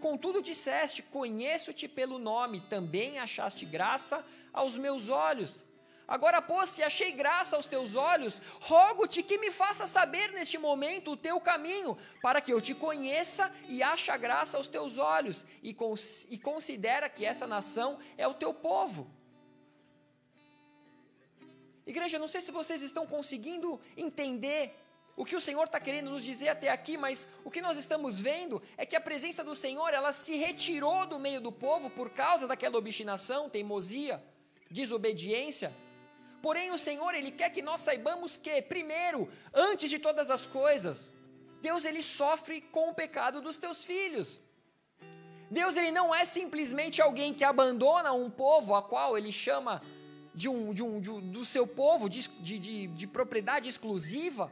Contudo 0.00 0.42
disseste: 0.42 1.02
Conheço-te 1.02 1.88
pelo 1.88 2.18
nome, 2.18 2.60
também 2.60 3.18
achaste 3.18 3.64
graça 3.64 4.24
aos 4.52 4.78
meus 4.78 5.08
olhos. 5.08 5.64
Agora, 6.10 6.42
pois, 6.42 6.70
se 6.70 6.82
achei 6.82 7.12
graça 7.12 7.54
aos 7.54 7.66
teus 7.66 7.94
olhos, 7.94 8.42
rogo-te 8.60 9.22
que 9.22 9.38
me 9.38 9.52
faça 9.52 9.86
saber 9.86 10.32
neste 10.32 10.58
momento 10.58 11.12
o 11.12 11.16
teu 11.16 11.40
caminho, 11.40 11.96
para 12.20 12.40
que 12.40 12.52
eu 12.52 12.60
te 12.60 12.74
conheça 12.74 13.48
e 13.68 13.80
ache 13.80 14.10
graça 14.18 14.56
aos 14.56 14.66
teus 14.66 14.98
olhos, 14.98 15.46
e, 15.62 15.72
cons 15.72 16.26
e 16.28 16.36
considera 16.36 17.08
que 17.08 17.24
essa 17.24 17.46
nação 17.46 18.00
é 18.18 18.26
o 18.26 18.34
teu 18.34 18.52
povo. 18.52 19.08
Igreja, 21.86 22.18
não 22.18 22.26
sei 22.26 22.40
se 22.40 22.50
vocês 22.50 22.82
estão 22.82 23.06
conseguindo 23.06 23.80
entender 23.96 24.74
o 25.16 25.24
que 25.24 25.36
o 25.36 25.40
Senhor 25.40 25.64
está 25.66 25.78
querendo 25.78 26.10
nos 26.10 26.24
dizer 26.24 26.48
até 26.48 26.70
aqui, 26.70 26.96
mas 26.98 27.28
o 27.44 27.52
que 27.52 27.60
nós 27.60 27.76
estamos 27.76 28.18
vendo 28.18 28.60
é 28.76 28.84
que 28.84 28.96
a 28.96 29.00
presença 29.00 29.44
do 29.44 29.54
Senhor 29.54 29.94
ela 29.94 30.12
se 30.12 30.34
retirou 30.34 31.06
do 31.06 31.20
meio 31.20 31.40
do 31.40 31.52
povo 31.52 31.88
por 31.88 32.10
causa 32.10 32.48
daquela 32.48 32.78
obstinação, 32.78 33.48
teimosia, 33.48 34.20
desobediência. 34.68 35.72
Porém, 36.42 36.70
o 36.70 36.78
Senhor, 36.78 37.14
Ele 37.14 37.30
quer 37.30 37.50
que 37.50 37.62
nós 37.62 37.82
saibamos 37.82 38.36
que, 38.36 38.62
primeiro, 38.62 39.28
antes 39.52 39.90
de 39.90 39.98
todas 39.98 40.30
as 40.30 40.46
coisas, 40.46 41.10
Deus 41.60 41.84
ele 41.84 42.02
sofre 42.02 42.60
com 42.60 42.90
o 42.90 42.94
pecado 42.94 43.40
dos 43.40 43.56
teus 43.56 43.84
filhos. 43.84 44.42
Deus 45.50 45.76
ele 45.76 45.90
não 45.90 46.14
é 46.14 46.24
simplesmente 46.24 47.02
alguém 47.02 47.34
que 47.34 47.44
abandona 47.44 48.12
um 48.12 48.30
povo 48.30 48.74
a 48.74 48.82
qual 48.82 49.18
ele 49.18 49.32
chama 49.32 49.82
de 50.34 50.48
um, 50.48 50.72
de 50.72 50.82
um, 50.82 51.00
de 51.00 51.10
um 51.10 51.20
do 51.20 51.44
seu 51.44 51.66
povo 51.66 52.08
de, 52.08 52.26
de, 52.28 52.86
de 52.86 53.06
propriedade 53.06 53.68
exclusiva. 53.68 54.50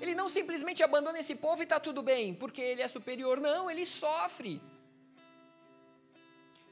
Ele 0.00 0.14
não 0.14 0.28
simplesmente 0.28 0.82
abandona 0.82 1.18
esse 1.18 1.34
povo 1.34 1.62
e 1.62 1.64
está 1.64 1.80
tudo 1.80 2.02
bem, 2.02 2.34
porque 2.34 2.60
ele 2.60 2.82
é 2.82 2.88
superior. 2.88 3.40
Não, 3.40 3.70
ele 3.70 3.86
sofre. 3.86 4.60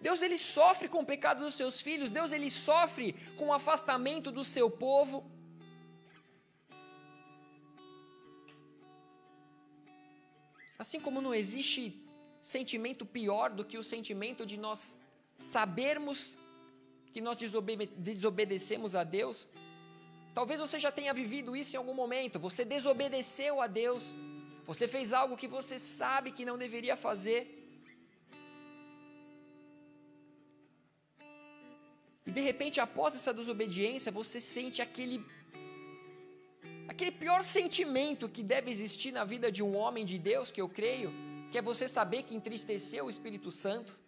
Deus 0.07 0.21
ele 0.21 0.37
sofre 0.37 0.87
com 0.87 1.01
o 1.01 1.07
pecado 1.07 1.43
dos 1.43 1.55
seus 1.55 1.81
filhos, 1.81 2.11
Deus 2.11 2.31
ele 2.31 2.51
sofre 2.51 3.15
com 3.39 3.47
o 3.47 3.55
afastamento 3.55 4.31
do 4.31 4.45
seu 4.45 4.69
povo. 4.71 5.25
Assim 10.79 11.01
como 11.01 11.23
não 11.23 11.35
existe 11.35 11.83
sentimento 12.39 13.07
pior 13.07 13.49
do 13.49 13.65
que 13.65 13.79
o 13.79 13.83
sentimento 13.95 14.45
de 14.45 14.59
nós 14.59 14.95
sabermos 15.39 16.37
que 17.15 17.23
nós 17.23 17.39
desobedecemos 17.97 18.95
a 18.95 19.05
Deus, 19.05 19.49
talvez 20.35 20.61
você 20.61 20.79
já 20.79 20.93
tenha 20.93 21.15
vivido 21.15 21.57
isso 21.57 21.77
em 21.77 21.79
algum 21.79 21.95
momento. 21.95 22.39
Você 22.39 22.63
desobedeceu 22.63 23.59
a 23.59 23.67
Deus, 23.67 24.15
você 24.65 24.87
fez 24.87 25.15
algo 25.15 25.35
que 25.35 25.49
você 25.49 25.79
sabe 25.79 26.31
que 26.31 26.45
não 26.45 26.59
deveria 26.59 26.95
fazer. 26.95 27.54
E 32.27 32.31
de 32.31 32.41
repente, 32.41 32.81
após 32.81 33.15
essa 33.15 33.33
desobediência, 33.35 34.11
você 34.11 34.41
sente 34.41 34.81
aquele 34.81 35.25
aquele 36.87 37.11
pior 37.11 37.43
sentimento 37.43 38.29
que 38.29 38.43
deve 38.43 38.71
existir 38.71 39.11
na 39.11 39.25
vida 39.25 39.51
de 39.51 39.63
um 39.63 39.77
homem 39.77 40.05
de 40.05 40.19
Deus, 40.19 40.51
que 40.51 40.61
eu 40.61 40.69
creio, 40.69 41.13
que 41.51 41.59
é 41.59 41.63
você 41.63 41.89
saber 41.89 42.23
que 42.23 42.35
entristeceu 42.35 43.07
o 43.07 43.11
Espírito 43.11 43.51
Santo. 43.51 43.99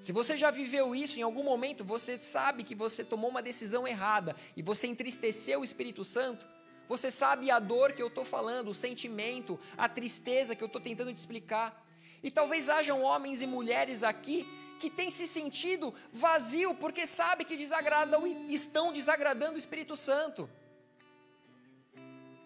Se 0.00 0.12
você 0.12 0.36
já 0.36 0.50
viveu 0.50 0.94
isso 0.94 1.20
em 1.20 1.22
algum 1.22 1.44
momento, 1.44 1.84
você 1.84 2.18
sabe 2.18 2.64
que 2.64 2.74
você 2.74 3.04
tomou 3.04 3.30
uma 3.30 3.42
decisão 3.42 3.86
errada 3.86 4.34
e 4.56 4.62
você 4.62 4.86
entristeceu 4.88 5.60
o 5.60 5.64
Espírito 5.64 6.04
Santo. 6.04 6.46
Você 6.88 7.10
sabe 7.10 7.50
a 7.50 7.58
dor 7.58 7.92
que 7.92 8.02
eu 8.02 8.08
estou 8.08 8.24
falando, 8.24 8.68
o 8.68 8.74
sentimento, 8.74 9.58
a 9.78 9.88
tristeza 9.88 10.56
que 10.56 10.62
eu 10.62 10.66
estou 10.66 10.80
tentando 10.80 11.12
te 11.12 11.18
explicar. 11.18 11.86
E 12.22 12.30
talvez 12.30 12.68
hajam 12.68 13.02
homens 13.02 13.40
e 13.42 13.46
mulheres 13.46 14.02
aqui 14.02 14.46
que 14.82 14.90
tem 14.90 15.12
se 15.12 15.26
sentido 15.28 15.94
vazio 16.12 16.74
porque 16.74 17.06
sabe 17.06 17.44
que 17.44 17.56
desagradam, 17.56 18.26
estão 18.48 18.92
desagradando 18.92 19.54
o 19.54 19.62
Espírito 19.64 19.96
Santo. 19.96 20.50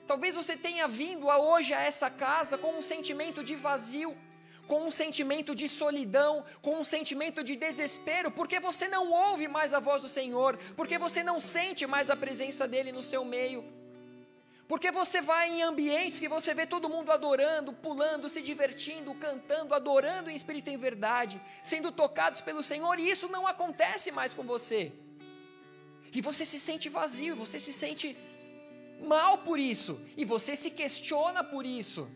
Talvez 0.06 0.34
você 0.34 0.54
tenha 0.54 0.86
vindo 0.86 1.30
a 1.30 1.38
hoje 1.38 1.72
a 1.72 1.80
essa 1.80 2.10
casa 2.10 2.58
com 2.58 2.72
um 2.78 2.82
sentimento 2.82 3.42
de 3.42 3.56
vazio, 3.56 4.14
com 4.68 4.80
um 4.86 4.90
sentimento 4.90 5.54
de 5.54 5.66
solidão, 5.66 6.44
com 6.60 6.74
um 6.78 6.84
sentimento 6.84 7.42
de 7.42 7.56
desespero, 7.56 8.30
porque 8.30 8.60
você 8.60 8.86
não 8.86 9.10
ouve 9.10 9.48
mais 9.48 9.72
a 9.72 9.80
voz 9.80 10.02
do 10.02 10.08
Senhor, 10.18 10.58
porque 10.76 10.98
você 10.98 11.22
não 11.24 11.40
sente 11.40 11.86
mais 11.86 12.10
a 12.10 12.16
presença 12.24 12.68
dele 12.68 12.92
no 12.92 13.02
seu 13.02 13.24
meio. 13.24 13.64
Porque 14.68 14.90
você 14.90 15.22
vai 15.22 15.48
em 15.50 15.62
ambientes 15.62 16.18
que 16.18 16.28
você 16.28 16.52
vê 16.52 16.66
todo 16.66 16.88
mundo 16.88 17.12
adorando, 17.12 17.72
pulando, 17.72 18.28
se 18.28 18.42
divertindo, 18.42 19.14
cantando, 19.14 19.74
adorando 19.74 20.28
em 20.28 20.34
espírito 20.34 20.68
e 20.68 20.74
em 20.74 20.76
verdade, 20.76 21.40
sendo 21.62 21.92
tocados 21.92 22.40
pelo 22.40 22.64
Senhor, 22.64 22.98
e 22.98 23.08
isso 23.08 23.28
não 23.28 23.46
acontece 23.46 24.10
mais 24.10 24.34
com 24.34 24.42
você. 24.42 24.92
E 26.12 26.20
você 26.20 26.44
se 26.44 26.58
sente 26.58 26.88
vazio, 26.88 27.36
você 27.36 27.60
se 27.60 27.72
sente 27.72 28.16
mal 29.00 29.38
por 29.38 29.58
isso, 29.58 30.00
e 30.16 30.24
você 30.24 30.56
se 30.56 30.70
questiona 30.70 31.44
por 31.44 31.64
isso. 31.64 32.08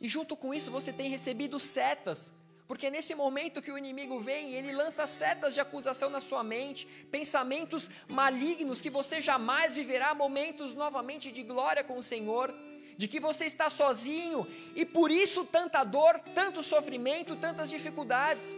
E 0.00 0.08
junto 0.08 0.36
com 0.36 0.52
isso 0.52 0.70
você 0.72 0.92
tem 0.92 1.08
recebido 1.08 1.58
setas 1.60 2.32
porque 2.68 2.90
nesse 2.90 3.14
momento 3.14 3.62
que 3.62 3.72
o 3.72 3.78
inimigo 3.78 4.20
vem, 4.20 4.52
ele 4.52 4.72
lança 4.72 5.06
setas 5.06 5.54
de 5.54 5.60
acusação 5.60 6.10
na 6.10 6.20
sua 6.20 6.44
mente, 6.44 6.86
pensamentos 7.10 7.88
malignos 8.06 8.82
que 8.82 8.90
você 8.90 9.22
jamais 9.22 9.74
viverá 9.74 10.14
momentos 10.14 10.74
novamente 10.74 11.32
de 11.32 11.42
glória 11.42 11.82
com 11.82 11.96
o 11.96 12.02
Senhor, 12.02 12.54
de 12.98 13.08
que 13.08 13.18
você 13.18 13.46
está 13.46 13.70
sozinho 13.70 14.46
e 14.76 14.84
por 14.84 15.10
isso 15.10 15.46
tanta 15.46 15.82
dor, 15.82 16.20
tanto 16.34 16.62
sofrimento, 16.62 17.36
tantas 17.36 17.70
dificuldades. 17.70 18.54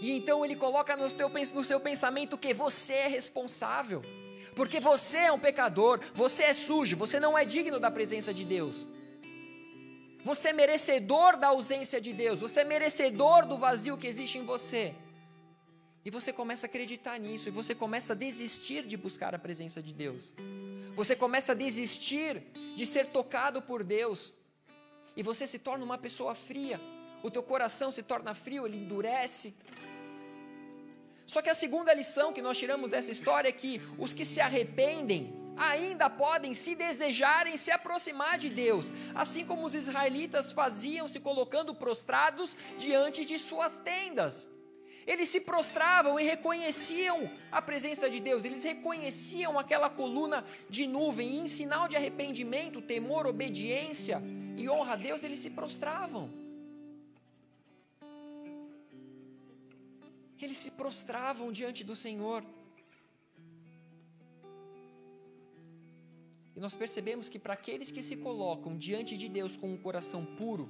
E 0.00 0.10
então 0.10 0.44
ele 0.44 0.56
coloca 0.56 0.96
no, 0.96 1.06
no 1.54 1.64
seu 1.64 1.78
pensamento 1.78 2.36
que 2.36 2.52
você 2.52 2.94
é 2.94 3.06
responsável, 3.06 4.02
porque 4.56 4.80
você 4.80 5.18
é 5.18 5.32
um 5.32 5.38
pecador, 5.38 6.00
você 6.12 6.44
é 6.44 6.54
sujo, 6.54 6.96
você 6.96 7.20
não 7.20 7.38
é 7.38 7.44
digno 7.44 7.78
da 7.78 7.92
presença 7.92 8.34
de 8.34 8.44
Deus. 8.44 8.88
Você 10.24 10.48
é 10.48 10.52
merecedor 10.54 11.36
da 11.36 11.48
ausência 11.48 12.00
de 12.00 12.12
Deus, 12.14 12.40
você 12.40 12.60
é 12.62 12.64
merecedor 12.64 13.46
do 13.46 13.58
vazio 13.58 13.98
que 13.98 14.06
existe 14.06 14.38
em 14.38 14.44
você. 14.44 14.94
E 16.02 16.10
você 16.10 16.32
começa 16.32 16.66
a 16.66 16.68
acreditar 16.68 17.18
nisso, 17.18 17.48
e 17.48 17.52
você 17.52 17.74
começa 17.74 18.14
a 18.14 18.16
desistir 18.16 18.86
de 18.86 18.96
buscar 18.96 19.34
a 19.34 19.38
presença 19.38 19.82
de 19.82 19.92
Deus. 19.92 20.32
Você 20.96 21.14
começa 21.14 21.52
a 21.52 21.54
desistir 21.54 22.42
de 22.74 22.86
ser 22.86 23.06
tocado 23.06 23.60
por 23.60 23.84
Deus. 23.84 24.32
E 25.14 25.22
você 25.22 25.46
se 25.46 25.58
torna 25.58 25.84
uma 25.84 25.98
pessoa 25.98 26.34
fria. 26.34 26.80
O 27.22 27.30
teu 27.30 27.42
coração 27.42 27.90
se 27.90 28.02
torna 28.02 28.34
frio, 28.34 28.66
ele 28.66 28.78
endurece. 28.78 29.54
Só 31.26 31.42
que 31.42 31.50
a 31.50 31.54
segunda 31.54 31.92
lição 31.92 32.32
que 32.32 32.42
nós 32.42 32.56
tiramos 32.56 32.90
dessa 32.90 33.10
história 33.10 33.48
é 33.48 33.52
que 33.52 33.80
os 33.98 34.12
que 34.12 34.24
se 34.24 34.40
arrependem 34.40 35.43
ainda 35.56 36.08
podem, 36.08 36.54
se 36.54 36.74
desejarem, 36.74 37.56
se 37.56 37.70
aproximar 37.70 38.38
de 38.38 38.50
Deus, 38.50 38.92
assim 39.14 39.44
como 39.44 39.64
os 39.64 39.74
israelitas 39.74 40.52
faziam 40.52 41.08
se 41.08 41.20
colocando 41.20 41.74
prostrados 41.74 42.56
diante 42.78 43.24
de 43.24 43.38
suas 43.38 43.78
tendas. 43.78 44.48
Eles 45.06 45.28
se 45.28 45.40
prostravam 45.40 46.18
e 46.18 46.24
reconheciam 46.24 47.30
a 47.52 47.60
presença 47.60 48.08
de 48.08 48.20
Deus, 48.20 48.44
eles 48.44 48.62
reconheciam 48.62 49.58
aquela 49.58 49.90
coluna 49.90 50.44
de 50.68 50.86
nuvem, 50.86 51.28
e 51.34 51.40
em 51.40 51.48
sinal 51.48 51.86
de 51.86 51.96
arrependimento, 51.96 52.80
temor, 52.80 53.26
obediência 53.26 54.22
e 54.56 54.68
honra 54.68 54.94
a 54.94 54.96
Deus, 54.96 55.22
eles 55.22 55.40
se 55.40 55.50
prostravam. 55.50 56.30
Eles 60.40 60.58
se 60.58 60.70
prostravam 60.70 61.50
diante 61.50 61.82
do 61.82 61.96
Senhor. 61.96 62.44
E 66.56 66.60
nós 66.60 66.76
percebemos 66.76 67.28
que 67.28 67.38
para 67.38 67.54
aqueles 67.54 67.90
que 67.90 68.02
se 68.02 68.16
colocam 68.16 68.76
diante 68.76 69.16
de 69.16 69.28
Deus 69.28 69.56
com 69.56 69.72
um 69.72 69.76
coração 69.76 70.24
puro, 70.24 70.68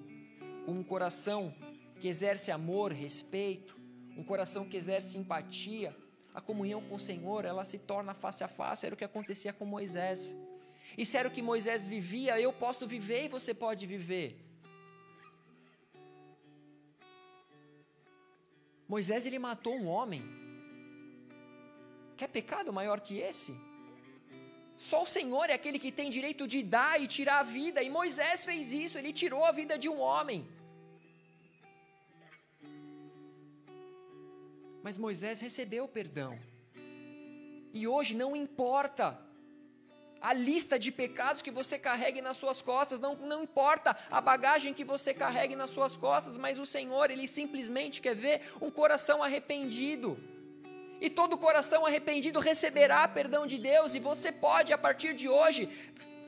com 0.65 0.73
um 0.73 0.83
coração 0.83 1.55
que 2.01 2.09
exerce 2.09 2.51
amor, 2.51 2.93
respeito, 2.93 3.79
um 4.17 4.25
coração 4.25 4.67
que 4.67 4.77
exerce 4.77 5.19
empatia, 5.19 5.95
a 6.33 6.41
comunhão 6.41 6.81
com 6.83 6.95
o 6.95 6.99
Senhor, 6.99 7.45
ela 7.45 7.65
se 7.65 7.79
torna 7.79 8.15
face 8.15 8.43
a 8.43 8.49
face, 8.49 8.87
era 8.87 8.95
o 8.95 8.99
que 8.99 9.05
acontecia 9.05 9.53
com 9.53 9.65
Moisés. 9.65 10.37
E 10.97 11.05
se 11.05 11.17
era 11.17 11.29
o 11.29 11.31
que 11.31 11.43
Moisés 11.43 11.87
vivia, 11.87 12.41
eu 12.41 12.53
posso 12.53 12.87
viver 12.87 13.25
e 13.25 13.29
você 13.29 13.53
pode 13.53 13.87
viver. 13.87 14.41
Moisés 18.89 19.27
ele 19.27 19.39
matou 19.39 19.75
um 19.75 19.87
homem. 19.87 20.23
Quer 22.17 22.29
pecado 22.29 22.73
maior 22.73 23.01
que 23.01 23.19
esse? 23.19 23.55
Só 24.77 25.03
o 25.03 25.07
Senhor 25.07 25.49
é 25.51 25.55
aquele 25.55 25.79
que 25.79 25.93
tem 25.93 26.11
direito 26.11 26.47
de 26.49 26.63
dar 26.63 27.01
e 27.01 27.07
tirar 27.07 27.41
a 27.41 27.43
vida, 27.43 27.83
e 27.83 27.89
Moisés 27.89 28.45
fez 28.45 28.73
isso, 28.73 28.99
ele 28.99 29.13
tirou 29.13 29.45
a 29.45 29.53
vida 29.53 29.79
de 29.79 29.89
um 29.89 30.01
homem. 30.01 30.47
Mas 34.83 34.99
Moisés 34.99 35.41
recebeu 35.41 35.89
perdão. 35.89 36.39
E 37.73 37.87
hoje 37.89 38.15
não 38.15 38.37
importa 38.37 39.19
a 40.21 40.33
lista 40.33 40.79
de 40.79 40.91
pecados 40.91 41.43
que 41.43 41.51
você 41.51 41.79
carregue 41.79 42.23
nas 42.23 42.39
suas 42.39 42.63
costas, 42.63 42.99
não, 42.99 43.15
não 43.15 43.43
importa 43.43 43.95
a 44.11 44.21
bagagem 44.21 44.73
que 44.73 44.83
você 44.83 45.13
carregue 45.13 45.55
nas 45.55 45.71
suas 45.71 45.97
costas, 45.97 46.39
mas 46.39 46.59
o 46.59 46.65
Senhor, 46.65 47.11
Ele 47.11 47.29
simplesmente 47.29 48.01
quer 48.01 48.15
ver 48.15 48.41
um 48.61 48.71
coração 48.71 49.23
arrependido. 49.23 50.19
E 51.05 51.11
todo 51.11 51.37
coração 51.37 51.85
arrependido 51.85 52.41
receberá 52.41 53.07
perdão 53.07 53.47
de 53.47 53.59
Deus, 53.59 53.95
e 53.95 54.01
você 54.01 54.33
pode, 54.33 54.73
a 54.73 54.79
partir 54.79 55.13
de 55.13 55.29
hoje, 55.29 55.69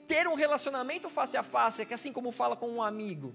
ter 0.07 0.29
um 0.29 0.35
relacionamento 0.35 1.09
face 1.09 1.35
a 1.35 1.43
face, 1.43 1.87
que 1.87 1.95
assim 1.95 2.13
como 2.13 2.31
fala 2.31 2.55
com 2.55 2.69
um 2.71 2.83
amigo. 2.83 3.35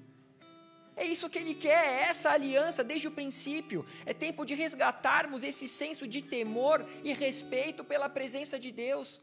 É 0.96 1.04
isso 1.04 1.28
que 1.32 1.40
ele 1.40 1.56
quer, 1.56 1.84
é 1.84 2.02
essa 2.12 2.30
aliança 2.30 2.84
desde 2.84 3.08
o 3.08 3.12
princípio. 3.20 3.84
É 4.06 4.14
tempo 4.14 4.46
de 4.46 4.54
resgatarmos 4.54 5.44
esse 5.44 5.68
senso 5.68 6.08
de 6.08 6.22
temor 6.22 6.86
e 7.04 7.12
respeito 7.12 7.84
pela 7.84 8.08
presença 8.08 8.60
de 8.60 8.72
Deus. 8.72 9.20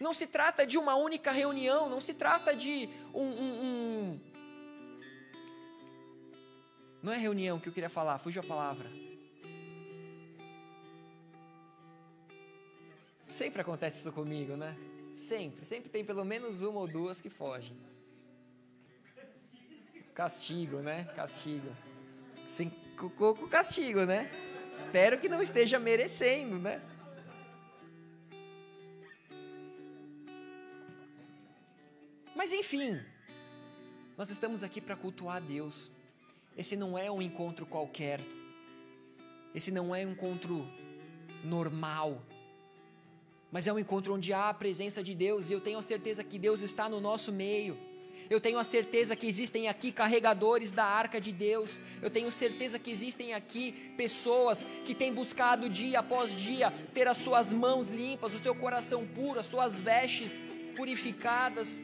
Não 0.00 0.12
se 0.12 0.26
trata 0.26 0.66
de 0.66 0.76
uma 0.76 0.96
única 0.96 1.30
reunião, 1.30 1.88
não 1.88 2.00
se 2.00 2.14
trata 2.14 2.52
de 2.52 2.88
um, 3.14 3.28
um, 3.44 3.52
um. 3.68 4.20
Não 7.00 7.12
é 7.12 7.16
reunião 7.16 7.60
que 7.60 7.68
eu 7.68 7.72
queria 7.72 7.88
falar, 7.88 8.18
fugiu 8.18 8.42
a 8.42 8.44
palavra. 8.44 9.11
Sempre 13.42 13.60
acontece 13.60 13.98
isso 13.98 14.12
comigo, 14.12 14.56
né? 14.56 14.76
Sempre, 15.12 15.64
sempre 15.64 15.90
tem 15.90 16.04
pelo 16.04 16.24
menos 16.24 16.62
uma 16.62 16.78
ou 16.78 16.86
duas 16.86 17.20
que 17.20 17.28
fogem. 17.28 17.76
Castigo, 20.14 20.76
né? 20.76 21.10
Castigo. 21.16 21.66
Sim, 22.46 22.70
com 22.96 23.34
castigo, 23.48 24.04
né? 24.04 24.30
Espero 24.70 25.18
que 25.18 25.28
não 25.28 25.42
esteja 25.42 25.80
merecendo, 25.80 26.56
né? 26.56 26.80
Mas 32.36 32.52
enfim, 32.52 33.00
nós 34.16 34.30
estamos 34.30 34.62
aqui 34.62 34.80
para 34.80 34.94
cultuar 34.94 35.38
a 35.38 35.40
Deus. 35.40 35.92
Esse 36.56 36.76
não 36.76 36.96
é 36.96 37.10
um 37.10 37.20
encontro 37.20 37.66
qualquer. 37.66 38.20
Esse 39.52 39.72
não 39.72 39.92
é 39.92 40.06
um 40.06 40.12
encontro 40.12 40.64
normal. 41.42 42.22
Mas 43.52 43.66
é 43.66 43.72
um 43.72 43.78
encontro 43.78 44.14
onde 44.14 44.32
há 44.32 44.48
a 44.48 44.54
presença 44.54 45.02
de 45.02 45.14
Deus 45.14 45.50
e 45.50 45.52
eu 45.52 45.60
tenho 45.60 45.78
a 45.78 45.82
certeza 45.82 46.24
que 46.24 46.38
Deus 46.38 46.62
está 46.62 46.88
no 46.88 46.98
nosso 46.98 47.30
meio. 47.30 47.76
Eu 48.30 48.40
tenho 48.40 48.58
a 48.58 48.64
certeza 48.64 49.14
que 49.14 49.26
existem 49.26 49.68
aqui 49.68 49.92
carregadores 49.92 50.72
da 50.72 50.84
arca 50.84 51.20
de 51.20 51.32
Deus. 51.32 51.78
Eu 52.00 52.08
tenho 52.08 52.32
certeza 52.32 52.78
que 52.78 52.90
existem 52.90 53.34
aqui 53.34 53.92
pessoas 53.94 54.66
que 54.86 54.94
têm 54.94 55.12
buscado 55.12 55.68
dia 55.68 55.98
após 55.98 56.34
dia 56.34 56.72
ter 56.94 57.06
as 57.06 57.18
suas 57.18 57.52
mãos 57.52 57.90
limpas, 57.90 58.34
o 58.34 58.38
seu 58.38 58.54
coração 58.54 59.06
puro, 59.06 59.40
as 59.40 59.46
suas 59.46 59.78
vestes 59.78 60.40
purificadas. 60.74 61.82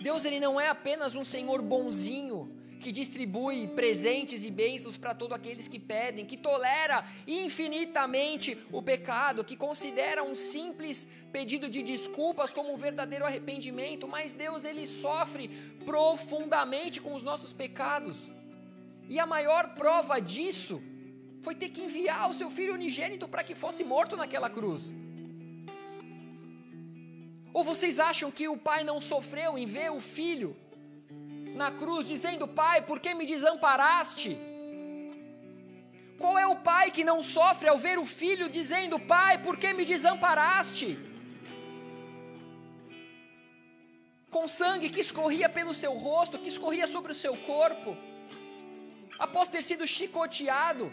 Deus 0.00 0.24
ele 0.24 0.40
não 0.40 0.58
é 0.58 0.68
apenas 0.68 1.14
um 1.14 1.22
Senhor 1.22 1.60
bonzinho 1.60 2.61
que 2.82 2.92
distribui 2.92 3.68
presentes 3.68 4.44
e 4.44 4.50
bênçãos 4.50 4.96
para 4.96 5.14
todos 5.14 5.36
aqueles 5.36 5.66
que 5.68 5.78
pedem, 5.78 6.26
que 6.26 6.36
tolera 6.36 7.04
infinitamente 7.26 8.58
o 8.70 8.82
pecado, 8.82 9.44
que 9.44 9.56
considera 9.56 10.22
um 10.22 10.34
simples 10.34 11.06
pedido 11.32 11.70
de 11.70 11.82
desculpas 11.82 12.52
como 12.52 12.74
um 12.74 12.76
verdadeiro 12.76 13.24
arrependimento, 13.24 14.08
mas 14.08 14.32
Deus 14.32 14.64
ele 14.64 14.84
sofre 14.84 15.48
profundamente 15.86 17.00
com 17.00 17.14
os 17.14 17.22
nossos 17.22 17.52
pecados. 17.52 18.30
E 19.08 19.18
a 19.18 19.26
maior 19.26 19.74
prova 19.74 20.20
disso 20.20 20.82
foi 21.42 21.54
ter 21.54 21.70
que 21.70 21.82
enviar 21.82 22.28
o 22.28 22.34
seu 22.34 22.50
filho 22.50 22.74
unigênito 22.74 23.28
para 23.28 23.44
que 23.44 23.54
fosse 23.54 23.84
morto 23.84 24.16
naquela 24.16 24.50
cruz. 24.50 24.94
Ou 27.52 27.62
vocês 27.62 28.00
acham 28.00 28.30
que 28.30 28.48
o 28.48 28.56
pai 28.56 28.82
não 28.82 29.00
sofreu 29.00 29.58
em 29.58 29.66
ver 29.66 29.90
o 29.92 30.00
filho 30.00 30.56
na 31.62 31.70
cruz 31.80 32.02
dizendo: 32.14 32.46
Pai, 32.62 32.78
por 32.90 32.98
que 33.04 33.10
me 33.18 33.26
desamparaste? 33.34 34.30
Qual 36.22 36.36
é 36.44 36.46
o 36.46 36.56
pai 36.70 36.86
que 36.96 37.04
não 37.10 37.18
sofre 37.36 37.68
ao 37.68 37.78
ver 37.86 37.96
o 38.04 38.06
filho 38.20 38.48
dizendo: 38.58 38.98
Pai, 39.14 39.32
por 39.46 39.56
que 39.62 39.70
me 39.78 39.84
desamparaste? 39.94 40.88
Com 44.34 44.44
sangue 44.60 44.92
que 44.94 45.02
escorria 45.06 45.48
pelo 45.58 45.74
seu 45.82 45.94
rosto, 46.06 46.40
que 46.42 46.52
escorria 46.54 46.86
sobre 46.94 47.12
o 47.14 47.20
seu 47.22 47.34
corpo, 47.52 47.90
após 49.26 49.48
ter 49.54 49.62
sido 49.70 49.86
chicoteado. 49.94 50.86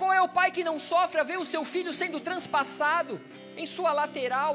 Qual 0.00 0.12
é 0.18 0.20
o 0.22 0.32
pai 0.36 0.48
que 0.56 0.64
não 0.68 0.76
sofre 0.92 1.20
a 1.20 1.28
ver 1.30 1.38
o 1.38 1.48
seu 1.52 1.64
filho 1.72 1.92
sendo 2.00 2.18
transpassado 2.28 3.14
em 3.56 3.66
sua 3.74 3.92
lateral? 4.00 4.52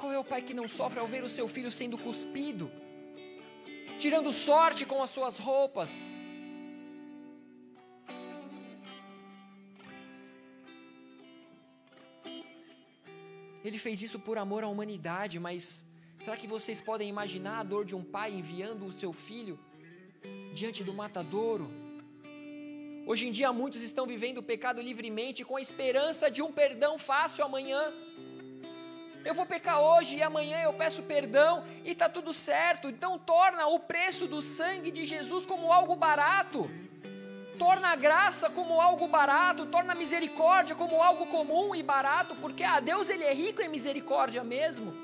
Qual 0.00 0.10
é 0.10 0.18
o 0.18 0.24
pai 0.24 0.40
que 0.40 0.54
não 0.54 0.66
sofre 0.66 0.98
ao 0.98 1.06
ver 1.06 1.22
o 1.22 1.28
seu 1.28 1.46
filho 1.46 1.70
sendo 1.70 1.98
cuspido, 1.98 2.72
tirando 3.98 4.32
sorte 4.32 4.86
com 4.86 5.02
as 5.02 5.10
suas 5.10 5.38
roupas? 5.38 6.00
Ele 13.62 13.78
fez 13.78 14.00
isso 14.00 14.18
por 14.18 14.38
amor 14.38 14.64
à 14.64 14.68
humanidade, 14.68 15.38
mas 15.38 15.86
será 16.24 16.34
que 16.34 16.46
vocês 16.46 16.80
podem 16.80 17.06
imaginar 17.06 17.60
a 17.60 17.62
dor 17.62 17.84
de 17.84 17.94
um 17.94 18.02
pai 18.02 18.32
enviando 18.32 18.86
o 18.86 18.92
seu 18.92 19.12
filho 19.12 19.58
diante 20.54 20.82
do 20.82 20.94
matadouro? 20.94 21.70
Hoje 23.06 23.26
em 23.28 23.30
dia, 23.30 23.52
muitos 23.52 23.82
estão 23.82 24.06
vivendo 24.06 24.38
o 24.38 24.42
pecado 24.42 24.80
livremente 24.80 25.44
com 25.44 25.56
a 25.58 25.60
esperança 25.60 26.30
de 26.30 26.40
um 26.40 26.50
perdão 26.50 26.96
fácil 26.96 27.44
amanhã. 27.44 27.92
Eu 29.22 29.34
vou 29.34 29.44
pecar 29.44 29.80
hoje 29.80 30.16
e 30.16 30.22
amanhã 30.22 30.62
eu 30.62 30.72
peço 30.72 31.02
perdão 31.02 31.62
e 31.84 31.90
está 31.92 32.08
tudo 32.08 32.32
certo. 32.32 32.88
Então 32.88 33.18
torna 33.18 33.66
o 33.66 33.78
preço 33.78 34.26
do 34.26 34.40
sangue 34.40 34.90
de 34.90 35.04
Jesus 35.04 35.44
como 35.44 35.72
algo 35.72 35.94
barato. 35.94 36.70
Torna 37.58 37.88
a 37.88 37.96
graça 37.96 38.48
como 38.48 38.80
algo 38.80 39.06
barato, 39.06 39.66
torna 39.66 39.92
a 39.92 39.94
misericórdia 39.94 40.74
como 40.74 41.02
algo 41.02 41.26
comum 41.26 41.74
e 41.74 41.82
barato, 41.82 42.34
porque 42.36 42.64
ah, 42.64 42.80
Deus 42.80 43.10
ele 43.10 43.24
é 43.24 43.34
rico 43.34 43.60
em 43.60 43.68
misericórdia 43.68 44.42
mesmo. 44.42 44.94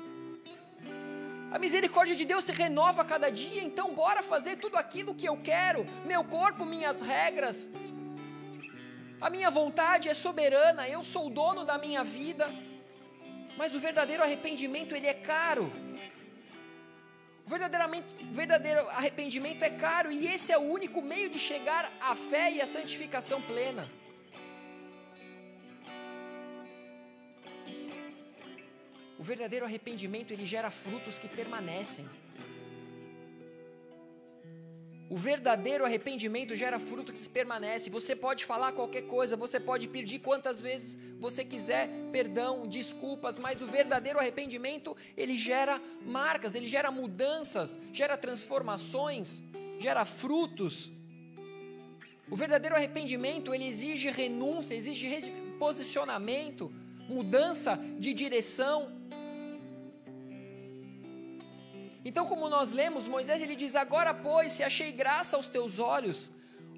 A 1.51 1.59
misericórdia 1.59 2.15
de 2.15 2.25
Deus 2.25 2.45
se 2.45 2.51
renova 2.51 3.03
a 3.03 3.05
cada 3.05 3.29
dia, 3.29 3.63
então 3.63 3.93
bora 3.93 4.23
fazer 4.23 4.55
tudo 4.55 4.75
aquilo 4.75 5.13
que 5.13 5.29
eu 5.29 5.37
quero, 5.37 5.85
meu 6.03 6.23
corpo, 6.23 6.65
minhas 6.65 6.99
regras. 6.99 7.69
A 9.21 9.29
minha 9.29 9.51
vontade 9.51 10.09
é 10.09 10.15
soberana, 10.15 10.89
eu 10.89 11.03
sou 11.03 11.27
o 11.27 11.29
dono 11.29 11.63
da 11.63 11.77
minha 11.77 12.03
vida. 12.03 12.49
Mas 13.57 13.73
o 13.73 13.79
verdadeiro 13.79 14.23
arrependimento, 14.23 14.95
ele 14.95 15.07
é 15.07 15.13
caro. 15.13 15.71
O 17.45 17.49
verdadeiro 18.33 18.89
arrependimento 18.89 19.63
é 19.63 19.69
caro 19.69 20.11
e 20.11 20.27
esse 20.27 20.51
é 20.51 20.57
o 20.57 20.69
único 20.77 21.01
meio 21.01 21.29
de 21.29 21.39
chegar 21.39 21.91
à 21.99 22.15
fé 22.15 22.51
e 22.51 22.61
à 22.61 22.67
santificação 22.67 23.41
plena. 23.41 23.89
O 29.17 29.23
verdadeiro 29.23 29.65
arrependimento 29.65 30.31
ele 30.31 30.45
gera 30.45 30.69
frutos 30.69 31.17
que 31.17 31.27
permanecem. 31.27 32.07
O 35.09 35.15
verdadeiro 35.15 35.85
arrependimento 35.85 36.53
gera 36.53 36.79
fruto 36.79 37.13
que 37.13 37.29
permanece. 37.29 37.89
Você 37.89 38.13
pode 38.13 38.43
falar 38.43 38.73
qualquer 38.73 39.03
coisa, 39.03 39.37
você 39.37 39.57
pode 39.57 39.87
pedir 39.87 40.19
quantas 40.19 40.61
vezes 40.61 40.99
você 41.17 41.45
quiser 41.45 41.89
perdão, 42.11 42.67
desculpas, 42.67 43.37
mas 43.37 43.61
o 43.61 43.67
verdadeiro 43.67 44.19
arrependimento, 44.19 44.97
ele 45.15 45.37
gera 45.37 45.81
marcas, 46.05 46.55
ele 46.55 46.67
gera 46.67 46.91
mudanças, 46.91 47.79
gera 47.93 48.17
transformações, 48.17 49.43
gera 49.79 50.03
frutos. 50.03 50.91
O 52.29 52.35
verdadeiro 52.35 52.75
arrependimento, 52.75 53.53
ele 53.53 53.65
exige 53.65 54.09
renúncia, 54.09 54.75
exige 54.75 55.31
posicionamento, 55.57 56.69
mudança 57.07 57.79
de 57.97 58.13
direção, 58.13 58.91
Então, 62.07 62.25
como 62.25 62.47
nós 62.47 62.71
lemos, 62.71 63.05
Moisés 63.05 63.41
ele 63.41 63.53
diz: 63.53 63.75
Agora, 63.75 64.13
pois, 64.13 64.53
se 64.53 64.63
achei 64.63 64.93
graça 64.93 65.35
aos 65.35 65.49
teus 65.55 65.77
olhos, 65.77 66.31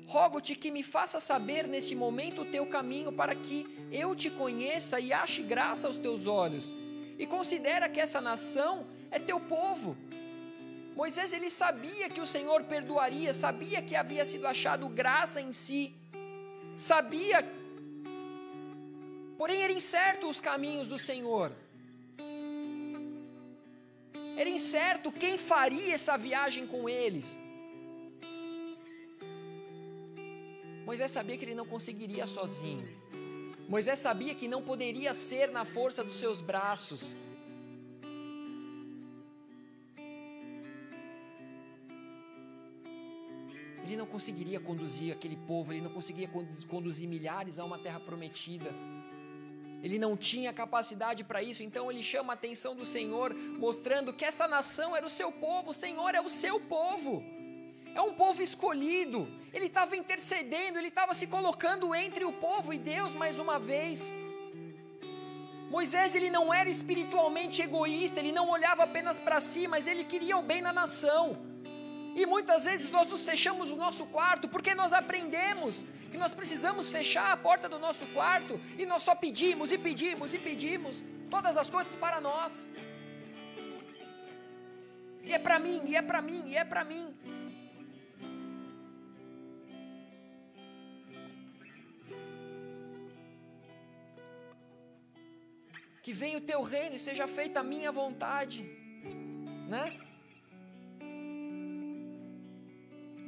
rogo-te 0.07 0.55
que 0.55 0.71
me 0.71 0.81
faça 0.81 1.19
saber 1.19 1.67
neste 1.67 1.93
momento 2.03 2.41
o 2.41 2.45
teu 2.55 2.65
caminho, 2.65 3.11
para 3.11 3.35
que 3.35 3.59
eu 3.91 4.15
te 4.15 4.31
conheça 4.31 4.99
e 4.99 5.13
ache 5.13 5.43
graça 5.43 5.85
aos 5.85 5.97
teus 5.97 6.25
olhos. 6.25 6.75
E 7.19 7.27
considera 7.27 7.87
que 7.87 7.99
essa 7.99 8.19
nação 8.19 8.87
é 9.11 9.19
teu 9.19 9.39
povo. 9.39 9.95
Moisés 10.95 11.31
ele 11.31 11.51
sabia 11.51 12.09
que 12.09 12.21
o 12.21 12.25
Senhor 12.35 12.63
perdoaria, 12.63 13.31
sabia 13.31 13.83
que 13.83 13.95
havia 13.95 14.25
sido 14.25 14.47
achado 14.47 14.89
graça 14.89 15.39
em 15.39 15.53
si, 15.53 15.93
sabia, 16.75 17.47
porém 19.37 19.61
era 19.61 19.71
incerto 19.71 20.27
os 20.27 20.41
caminhos 20.41 20.87
do 20.87 20.97
Senhor. 20.97 21.51
Era 24.41 24.49
incerto 24.49 25.11
quem 25.11 25.37
faria 25.37 25.93
essa 25.93 26.15
viagem 26.17 26.65
com 26.65 26.87
eles. 26.87 27.37
Moisés 30.85 31.11
sabia 31.11 31.37
que 31.37 31.43
ele 31.43 31.55
não 31.61 31.65
conseguiria 31.65 32.25
sozinho. 32.25 32.87
Moisés 33.67 33.99
sabia 33.99 34.33
que 34.33 34.47
não 34.47 34.61
poderia 34.69 35.13
ser 35.13 35.51
na 35.57 35.65
força 35.65 36.05
dos 36.05 36.17
seus 36.21 36.39
braços. 36.39 37.17
Ele 43.83 43.97
não 43.97 44.05
conseguiria 44.05 44.59
conduzir 44.61 45.11
aquele 45.11 45.35
povo, 45.35 45.73
ele 45.73 45.81
não 45.81 45.91
conseguiria 45.91 46.29
conduzir 46.69 47.09
milhares 47.09 47.59
a 47.59 47.65
uma 47.65 47.77
terra 47.77 47.99
prometida. 47.99 48.71
Ele 49.81 49.97
não 49.97 50.17
tinha 50.17 50.51
capacidade 50.51 51.23
para 51.23 51.41
isso, 51.41 51.63
então 51.63 51.89
ele 51.89 52.03
chama 52.03 52.33
a 52.33 52.35
atenção 52.35 52.75
do 52.75 52.85
Senhor, 52.85 53.33
mostrando 53.33 54.13
que 54.13 54.25
essa 54.25 54.47
nação 54.47 54.95
era 54.95 55.05
o 55.05 55.09
seu 55.09 55.31
povo, 55.31 55.71
o 55.71 55.73
Senhor 55.73 56.13
é 56.13 56.21
o 56.21 56.29
seu 56.29 56.59
povo. 56.59 57.23
É 57.95 58.01
um 58.01 58.13
povo 58.13 58.41
escolhido. 58.41 59.27
Ele 59.53 59.65
estava 59.65 59.95
intercedendo, 59.95 60.77
ele 60.77 60.89
estava 60.89 61.13
se 61.13 61.27
colocando 61.27 61.93
entre 61.95 62.23
o 62.25 62.33
povo 62.33 62.73
e 62.73 62.77
Deus 62.77 63.13
mais 63.13 63.39
uma 63.39 63.57
vez. 63.57 64.13
Moisés 65.69 66.15
ele 66.15 66.29
não 66.29 66.53
era 66.53 66.69
espiritualmente 66.69 67.61
egoísta, 67.61 68.19
ele 68.19 68.31
não 68.31 68.49
olhava 68.49 68.83
apenas 68.83 69.19
para 69.19 69.39
si, 69.39 69.67
mas 69.67 69.87
ele 69.87 70.03
queria 70.03 70.37
o 70.37 70.41
bem 70.41 70.61
na 70.61 70.73
nação. 70.73 71.37
E 72.15 72.25
muitas 72.25 72.65
vezes 72.65 72.89
nós 72.89 73.07
nos 73.07 73.23
fechamos 73.23 73.69
no 73.69 73.75
nosso 73.75 74.05
quarto 74.05 74.47
porque 74.47 74.73
nós 74.73 74.93
aprendemos 74.93 75.85
que 76.11 76.17
nós 76.17 76.33
precisamos 76.33 76.89
fechar 76.89 77.31
a 77.31 77.37
porta 77.37 77.69
do 77.69 77.79
nosso 77.79 78.05
quarto 78.07 78.59
e 78.77 78.85
nós 78.85 79.03
só 79.03 79.15
pedimos 79.15 79.71
e 79.71 79.77
pedimos 79.77 80.33
e 80.33 80.39
pedimos 80.39 81.03
todas 81.29 81.55
as 81.57 81.69
coisas 81.69 81.95
para 81.95 82.19
nós. 82.19 82.67
E 85.23 85.33
é 85.33 85.37
para 85.37 85.59
mim, 85.59 85.83
e 85.85 85.95
é 85.95 86.01
para 86.01 86.21
mim, 86.21 86.43
e 86.47 86.57
é 86.57 86.65
para 86.65 86.83
mim. 86.83 87.15
Que 96.01 96.11
venha 96.11 96.39
o 96.39 96.41
teu 96.41 96.63
reino 96.63 96.95
e 96.95 96.99
seja 96.99 97.27
feita 97.27 97.59
a 97.59 97.63
minha 97.63 97.91
vontade, 97.91 98.63
né? 99.67 100.08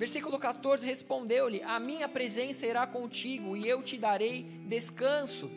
Versículo 0.02 0.40
14: 0.40 0.84
Respondeu-lhe: 0.84 1.62
A 1.62 1.80
minha 1.80 2.10
presença 2.10 2.66
irá 2.66 2.88
contigo 2.88 3.56
e 3.56 3.68
eu 3.68 3.84
te 3.84 4.00
darei 4.00 4.42
descanso. 4.68 5.48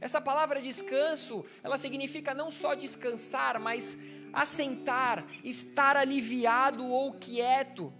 Essa 0.00 0.20
palavra 0.20 0.62
descanso, 0.62 1.44
ela 1.64 1.76
significa 1.76 2.32
não 2.32 2.48
só 2.48 2.74
descansar, 2.74 3.58
mas 3.58 3.98
assentar, 4.32 5.26
estar 5.42 5.96
aliviado 5.96 6.86
ou 6.86 7.14
quieto, 7.14 7.92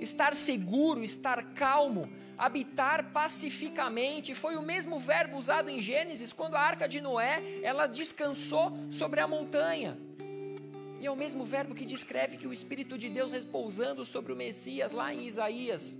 estar 0.00 0.34
seguro, 0.34 1.04
estar 1.04 1.54
calmo, 1.54 2.12
habitar 2.36 3.12
pacificamente. 3.12 4.34
Foi 4.34 4.56
o 4.56 4.62
mesmo 4.62 4.98
verbo 4.98 5.36
usado 5.36 5.70
em 5.70 5.78
Gênesis 5.78 6.32
quando 6.32 6.56
a 6.56 6.60
arca 6.60 6.88
de 6.88 7.00
Noé, 7.00 7.60
ela 7.62 7.86
descansou 7.86 8.76
sobre 8.90 9.20
a 9.20 9.28
montanha. 9.28 9.96
E 11.02 11.06
é 11.06 11.10
o 11.10 11.16
mesmo 11.16 11.44
verbo 11.44 11.74
que 11.74 11.84
descreve 11.84 12.36
que 12.36 12.46
o 12.46 12.52
Espírito 12.52 12.96
de 12.96 13.08
Deus 13.08 13.32
repousando 13.32 14.04
sobre 14.04 14.32
o 14.32 14.36
Messias 14.36 14.92
lá 14.92 15.12
em 15.12 15.26
Isaías. 15.26 15.98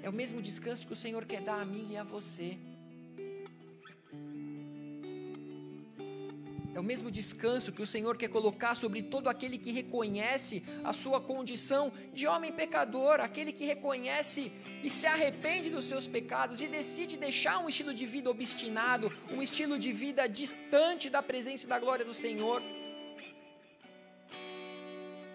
É 0.00 0.08
o 0.08 0.12
mesmo 0.12 0.40
descanso 0.40 0.86
que 0.86 0.92
o 0.92 0.96
Senhor 1.04 1.24
quer 1.24 1.40
dar 1.42 1.60
a 1.60 1.64
mim 1.64 1.88
e 1.90 1.96
a 1.96 2.04
você. 2.04 2.56
É 6.74 6.80
o 6.80 6.82
mesmo 6.82 7.08
descanso 7.08 7.70
que 7.70 7.80
o 7.80 7.86
Senhor 7.86 8.16
quer 8.16 8.28
colocar 8.28 8.74
sobre 8.74 9.00
todo 9.00 9.28
aquele 9.28 9.58
que 9.58 9.70
reconhece 9.70 10.60
a 10.82 10.92
sua 10.92 11.20
condição 11.20 11.92
de 12.12 12.26
homem 12.26 12.52
pecador, 12.52 13.20
aquele 13.20 13.52
que 13.52 13.64
reconhece 13.64 14.50
e 14.82 14.90
se 14.90 15.06
arrepende 15.06 15.70
dos 15.70 15.84
seus 15.84 16.04
pecados 16.04 16.60
e 16.60 16.66
decide 16.66 17.16
deixar 17.16 17.58
um 17.60 17.68
estilo 17.68 17.94
de 17.94 18.04
vida 18.04 18.28
obstinado, 18.28 19.12
um 19.30 19.40
estilo 19.40 19.78
de 19.78 19.92
vida 19.92 20.28
distante 20.28 21.08
da 21.08 21.22
presença 21.22 21.64
e 21.64 21.68
da 21.68 21.78
glória 21.78 22.04
do 22.04 22.12
Senhor. 22.12 22.60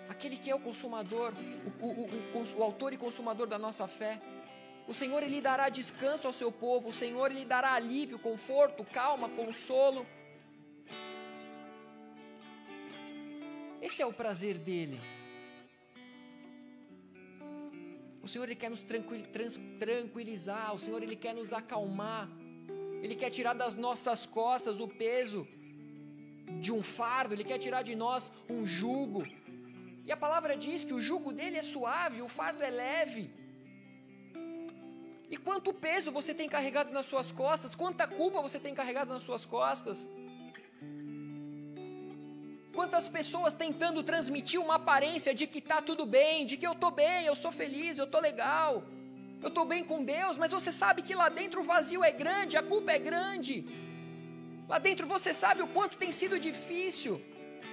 Aquele 0.10 0.36
que 0.36 0.52
é 0.52 0.56
o 0.56 0.60
consumador, 0.60 1.32
o, 1.80 1.86
o, 1.86 2.06
o, 2.38 2.60
o 2.60 2.64
autor 2.64 2.92
e 2.92 2.98
consumador 2.98 3.48
da 3.48 3.58
nossa 3.58 3.88
fé. 3.88 4.20
O 4.90 4.94
Senhor 4.94 5.24
ele 5.24 5.40
dará 5.40 5.70
descanso 5.70 6.28
ao 6.28 6.34
seu 6.34 6.52
povo, 6.52 6.90
o 6.90 6.94
Senhor 6.94 7.32
ele 7.32 7.46
dará 7.46 7.72
alívio, 7.76 8.20
conforto, 8.20 8.84
calma, 8.84 9.30
consolo. 9.30 10.06
Esse 13.82 14.02
é 14.02 14.06
o 14.06 14.14
prazer 14.14 14.58
dele. 14.58 15.00
O 18.22 18.28
Senhor 18.28 18.46
ele 18.46 18.56
quer 18.56 18.70
nos 18.70 18.84
tranquilizar, 19.80 20.74
o 20.76 20.80
Senhor 20.80 21.02
ele 21.02 21.16
quer 21.16 21.34
nos 21.34 21.52
acalmar. 21.54 22.30
Ele 23.02 23.16
quer 23.16 23.30
tirar 23.30 23.54
das 23.54 23.76
nossas 23.76 24.26
costas 24.26 24.80
o 24.80 24.88
peso 24.88 25.48
de 26.62 26.72
um 26.72 26.82
fardo, 26.82 27.34
ele 27.34 27.44
quer 27.44 27.58
tirar 27.58 27.82
de 27.82 27.96
nós 27.96 28.32
um 28.50 28.66
jugo. 28.66 29.24
E 30.06 30.12
a 30.12 30.18
palavra 30.18 30.58
diz 30.58 30.84
que 30.84 30.94
o 30.94 31.02
jugo 31.10 31.32
dele 31.32 31.58
é 31.58 31.62
suave, 31.62 32.22
o 32.22 32.28
fardo 32.28 32.62
é 32.64 32.70
leve. 32.70 33.26
E 35.30 35.38
quanto 35.38 35.72
peso 35.72 36.12
você 36.12 36.34
tem 36.34 36.50
carregado 36.50 36.92
nas 36.92 37.06
suas 37.06 37.32
costas? 37.32 37.76
Quanta 37.76 38.08
culpa 38.08 38.42
você 38.42 38.60
tem 38.60 38.74
carregado 38.74 39.14
nas 39.14 39.22
suas 39.22 39.46
costas? 39.46 40.10
Quantas 42.80 43.08
pessoas 43.10 43.54
tentando 43.62 44.02
transmitir 44.10 44.58
uma 44.66 44.76
aparência 44.76 45.32
de 45.40 45.46
que 45.46 45.60
está 45.64 45.82
tudo 45.88 46.04
bem, 46.06 46.46
de 46.50 46.56
que 46.60 46.66
eu 46.66 46.76
estou 46.76 46.92
bem, 47.00 47.26
eu 47.26 47.36
sou 47.36 47.52
feliz, 47.52 47.98
eu 47.98 48.06
estou 48.06 48.22
legal, 48.22 48.72
eu 49.44 49.50
estou 49.50 49.66
bem 49.72 49.84
com 49.90 49.98
Deus, 50.02 50.38
mas 50.42 50.54
você 50.58 50.72
sabe 50.72 51.02
que 51.08 51.14
lá 51.22 51.28
dentro 51.40 51.60
o 51.60 51.68
vazio 51.72 52.02
é 52.10 52.12
grande, 52.22 52.56
a 52.56 52.64
culpa 52.64 52.94
é 52.94 53.00
grande. 53.10 53.56
Lá 54.72 54.80
dentro 54.80 55.06
você 55.06 55.34
sabe 55.34 55.62
o 55.62 55.68
quanto 55.68 55.98
tem 56.04 56.14
sido 56.14 56.40
difícil, 56.40 57.22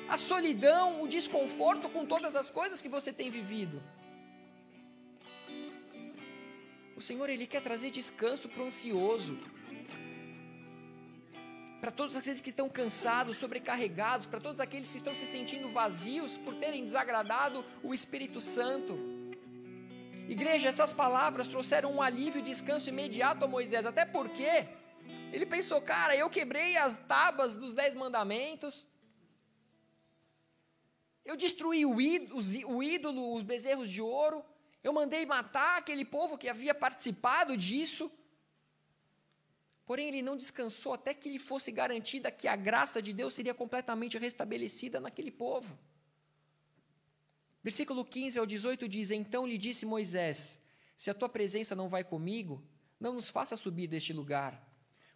a 0.08 0.18
solidão, 0.18 1.00
o 1.00 1.06
desconforto 1.06 1.88
com 1.88 2.04
todas 2.04 2.34
as 2.34 2.50
coisas 2.50 2.82
que 2.82 2.88
você 2.96 3.12
tem 3.12 3.30
vivido. 3.30 3.80
O 6.96 7.00
Senhor, 7.00 7.30
Ele 7.30 7.46
quer 7.46 7.62
trazer 7.62 7.90
descanso 8.00 8.48
para 8.48 8.64
o 8.64 8.66
ansioso 8.66 9.38
para 11.80 11.90
todos 11.90 12.16
aqueles 12.16 12.40
que 12.40 12.50
estão 12.50 12.68
cansados, 12.68 13.36
sobrecarregados, 13.36 14.26
para 14.26 14.40
todos 14.40 14.60
aqueles 14.60 14.90
que 14.90 14.96
estão 14.96 15.14
se 15.14 15.26
sentindo 15.26 15.70
vazios 15.70 16.36
por 16.38 16.54
terem 16.54 16.82
desagradado 16.82 17.64
o 17.82 17.92
Espírito 17.92 18.40
Santo. 18.40 18.98
Igreja, 20.28 20.68
essas 20.68 20.92
palavras 20.92 21.48
trouxeram 21.48 21.92
um 21.92 22.02
alívio 22.02 22.40
e 22.40 22.42
descanso 22.42 22.88
imediato 22.88 23.44
a 23.44 23.48
Moisés, 23.48 23.86
até 23.86 24.04
porque 24.04 24.66
ele 25.32 25.46
pensou, 25.46 25.80
cara, 25.80 26.16
eu 26.16 26.28
quebrei 26.28 26.76
as 26.76 26.96
tábuas 26.96 27.56
dos 27.56 27.74
dez 27.74 27.94
mandamentos, 27.94 28.88
Eu 31.28 31.36
destruí 31.36 31.84
o 31.84 32.00
ídolo, 32.00 32.40
o 32.72 32.80
ídolo, 32.80 33.34
os 33.34 33.42
bezerros 33.42 33.88
de 33.90 34.00
ouro. 34.00 34.44
Eu 34.82 34.92
mandei 34.92 35.26
matar 35.26 35.78
aquele 35.78 36.04
povo 36.04 36.38
que 36.38 36.48
havia 36.48 36.72
participado 36.72 37.56
disso. 37.56 38.04
Porém, 39.86 40.08
ele 40.08 40.20
não 40.20 40.36
descansou 40.36 40.92
até 40.92 41.14
que 41.14 41.28
lhe 41.28 41.38
fosse 41.38 41.70
garantida 41.70 42.30
que 42.30 42.48
a 42.48 42.56
graça 42.56 43.00
de 43.00 43.12
Deus 43.12 43.34
seria 43.34 43.54
completamente 43.54 44.18
restabelecida 44.18 45.00
naquele 45.00 45.30
povo. 45.30 45.78
Versículo 47.62 48.04
15 48.04 48.38
ao 48.38 48.46
18 48.46 48.88
diz: 48.88 49.12
Então 49.12 49.46
lhe 49.46 49.56
disse 49.56 49.86
Moisés: 49.86 50.60
Se 50.96 51.08
a 51.08 51.14
tua 51.14 51.28
presença 51.28 51.76
não 51.76 51.88
vai 51.88 52.02
comigo, 52.02 52.64
não 52.98 53.14
nos 53.14 53.30
faça 53.30 53.56
subir 53.56 53.86
deste 53.86 54.12
lugar. 54.12 54.60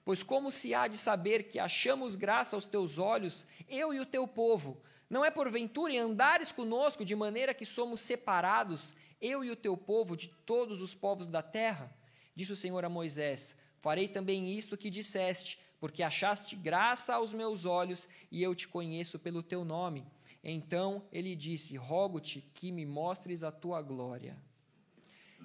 Pois 0.04 0.22
como 0.22 0.52
se 0.52 0.72
há 0.72 0.86
de 0.86 0.96
saber 0.96 1.44
que 1.44 1.58
achamos 1.58 2.14
graça 2.14 2.56
aos 2.56 2.66
teus 2.66 2.96
olhos, 2.96 3.46
eu 3.68 3.92
e 3.92 3.98
o 3.98 4.06
teu 4.06 4.26
povo? 4.26 4.80
Não 5.08 5.24
é 5.24 5.30
porventura 5.30 5.92
em 5.92 5.98
andares 5.98 6.52
conosco 6.52 7.04
de 7.04 7.16
maneira 7.16 7.52
que 7.52 7.66
somos 7.66 8.00
separados, 8.00 8.94
eu 9.20 9.44
e 9.44 9.50
o 9.50 9.56
teu 9.56 9.76
povo, 9.76 10.16
de 10.16 10.28
todos 10.46 10.80
os 10.80 10.94
povos 10.94 11.26
da 11.26 11.42
terra? 11.42 11.92
Disse 12.36 12.52
o 12.52 12.56
Senhor 12.56 12.84
a 12.84 12.88
Moisés: 12.88 13.56
Farei 13.80 14.08
também 14.08 14.56
isto 14.56 14.76
que 14.76 14.90
disseste, 14.90 15.58
porque 15.78 16.02
achaste 16.02 16.54
graça 16.54 17.14
aos 17.14 17.32
meus 17.32 17.64
olhos 17.64 18.08
e 18.30 18.42
eu 18.42 18.54
te 18.54 18.68
conheço 18.68 19.18
pelo 19.18 19.42
teu 19.42 19.64
nome. 19.64 20.06
Então 20.44 21.02
ele 21.10 21.34
disse: 21.34 21.76
Rogo-te 21.76 22.40
que 22.54 22.70
me 22.70 22.84
mostres 22.84 23.42
a 23.42 23.50
tua 23.50 23.80
glória. 23.80 24.36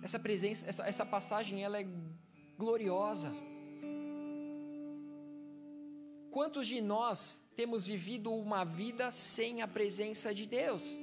Essa 0.04 0.20
presença, 0.20 0.68
essa, 0.68 0.86
essa 0.86 1.06
passagem, 1.06 1.64
ela 1.64 1.80
é 1.80 1.88
gloriosa. 2.58 3.34
Quantos 6.32 6.68
de 6.68 6.82
nós 6.82 7.42
temos 7.56 7.86
vivido 7.86 8.34
uma 8.34 8.66
vida 8.66 9.10
sem 9.12 9.62
a 9.62 9.68
presença 9.68 10.34
de 10.34 10.46
Deus? 10.46 11.00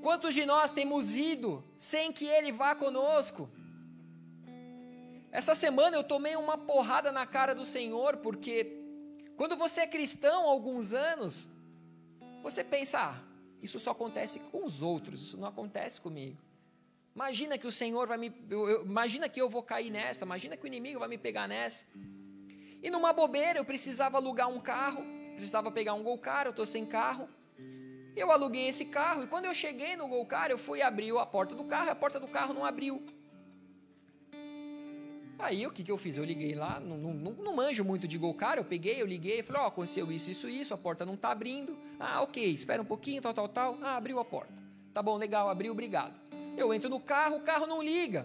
Quantos 0.00 0.34
de 0.34 0.46
nós 0.46 0.70
temos 0.70 1.14
ido 1.14 1.62
sem 1.78 2.10
que 2.10 2.24
Ele 2.24 2.50
vá 2.50 2.74
conosco? 2.74 3.48
Essa 5.32 5.54
semana 5.54 5.96
eu 5.96 6.04
tomei 6.04 6.36
uma 6.36 6.58
porrada 6.58 7.10
na 7.10 7.24
cara 7.24 7.54
do 7.54 7.64
Senhor, 7.64 8.18
porque 8.18 8.78
quando 9.34 9.56
você 9.56 9.80
é 9.80 9.86
cristão 9.86 10.44
há 10.44 10.50
alguns 10.50 10.92
anos, 10.92 11.48
você 12.42 12.62
pensa, 12.62 13.00
ah, 13.00 13.20
isso 13.62 13.80
só 13.80 13.92
acontece 13.92 14.38
com 14.38 14.62
os 14.62 14.82
outros, 14.82 15.22
isso 15.22 15.38
não 15.38 15.48
acontece 15.48 15.98
comigo. 15.98 16.36
Imagina 17.14 17.56
que 17.56 17.66
o 17.66 17.72
Senhor 17.72 18.06
vai 18.06 18.18
me. 18.18 18.30
Eu, 18.50 18.68
eu, 18.68 18.84
imagina 18.84 19.26
que 19.26 19.40
eu 19.40 19.48
vou 19.48 19.62
cair 19.62 19.90
nessa, 19.90 20.26
imagina 20.26 20.54
que 20.54 20.64
o 20.64 20.66
inimigo 20.66 20.98
vai 20.98 21.08
me 21.08 21.16
pegar 21.16 21.48
nessa. 21.48 21.86
E 22.82 22.90
numa 22.90 23.14
bobeira, 23.14 23.58
eu 23.58 23.64
precisava 23.64 24.18
alugar 24.18 24.50
um 24.50 24.60
carro, 24.60 25.02
precisava 25.30 25.70
pegar 25.70 25.94
um 25.94 26.02
Golcar, 26.02 26.44
eu 26.44 26.50
estou 26.50 26.66
sem 26.66 26.84
carro. 26.84 27.26
Eu 28.14 28.30
aluguei 28.30 28.68
esse 28.68 28.84
carro 28.84 29.24
e 29.24 29.26
quando 29.26 29.46
eu 29.46 29.54
cheguei 29.54 29.96
no 29.96 30.06
Golcar, 30.06 30.50
eu 30.50 30.58
fui 30.58 30.82
abrir 30.82 31.16
a 31.16 31.24
porta 31.24 31.54
do 31.54 31.64
carro 31.64 31.86
e 31.86 31.90
a 31.90 31.94
porta 31.94 32.20
do 32.20 32.28
carro 32.28 32.52
não 32.52 32.66
abriu. 32.66 33.02
Aí 35.42 35.66
o 35.66 35.72
que, 35.72 35.82
que 35.82 35.90
eu 35.90 35.98
fiz? 35.98 36.16
Eu 36.16 36.24
liguei 36.24 36.54
lá, 36.54 36.78
não, 36.78 36.96
não, 36.96 37.32
não 37.32 37.56
manjo 37.56 37.84
muito 37.84 38.06
de 38.06 38.16
Golcar, 38.16 38.58
eu 38.58 38.64
peguei, 38.64 39.02
eu 39.02 39.06
liguei, 39.06 39.42
falei, 39.42 39.60
ó, 39.60 39.64
oh, 39.64 39.68
aconteceu 39.68 40.12
isso, 40.12 40.30
isso, 40.30 40.48
isso, 40.48 40.72
a 40.72 40.78
porta 40.78 41.04
não 41.04 41.14
está 41.14 41.32
abrindo. 41.32 41.76
Ah, 41.98 42.22
ok, 42.22 42.54
espera 42.54 42.80
um 42.80 42.84
pouquinho, 42.84 43.20
tal, 43.20 43.34
tal, 43.34 43.48
tal. 43.48 43.78
Ah, 43.82 43.96
abriu 43.96 44.20
a 44.20 44.24
porta. 44.24 44.52
Tá 44.94 45.02
bom, 45.02 45.16
legal, 45.16 45.50
abriu, 45.50 45.72
obrigado. 45.72 46.14
Eu 46.56 46.72
entro 46.72 46.88
no 46.88 47.00
carro, 47.00 47.38
o 47.38 47.40
carro 47.40 47.66
não 47.66 47.82
liga. 47.82 48.24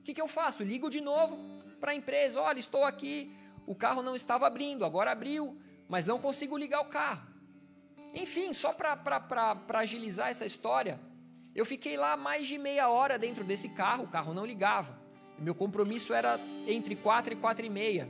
O 0.00 0.02
que, 0.02 0.12
que 0.12 0.20
eu 0.20 0.28
faço? 0.28 0.62
Ligo 0.62 0.90
de 0.90 1.00
novo 1.00 1.38
para 1.80 1.92
a 1.92 1.94
empresa, 1.94 2.38
olha, 2.42 2.58
estou 2.58 2.84
aqui, 2.84 3.34
o 3.66 3.74
carro 3.74 4.02
não 4.02 4.14
estava 4.14 4.46
abrindo, 4.46 4.84
agora 4.84 5.12
abriu, 5.12 5.56
mas 5.88 6.04
não 6.04 6.18
consigo 6.18 6.58
ligar 6.58 6.82
o 6.82 6.90
carro. 6.90 7.26
Enfim, 8.12 8.52
só 8.52 8.74
para 8.74 9.56
agilizar 9.78 10.28
essa 10.28 10.44
história, 10.44 11.00
eu 11.54 11.64
fiquei 11.64 11.96
lá 11.96 12.18
mais 12.18 12.46
de 12.46 12.58
meia 12.58 12.90
hora 12.90 13.18
dentro 13.18 13.44
desse 13.44 13.70
carro, 13.70 14.04
o 14.04 14.08
carro 14.08 14.34
não 14.34 14.44
ligava. 14.44 14.99
Meu 15.40 15.54
compromisso 15.54 16.12
era 16.12 16.38
entre 16.66 16.94
quatro 16.94 17.32
e 17.32 17.36
quatro 17.36 17.64
e 17.64 17.70
meia. 17.70 18.06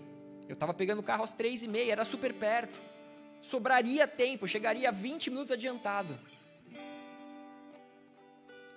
Eu 0.49 0.55
estava 0.55 0.75
pegando 0.75 0.99
o 0.99 1.03
carro 1.03 1.23
às 1.23 1.33
três 1.33 1.63
e 1.63 1.69
meia, 1.69 1.93
era 1.93 2.05
super 2.05 2.35
perto. 2.35 2.81
Sobraria 3.41 4.09
tempo, 4.09 4.49
chegaria 4.49 4.91
20 4.91 5.31
minutos 5.31 5.53
adiantado. 5.53 6.19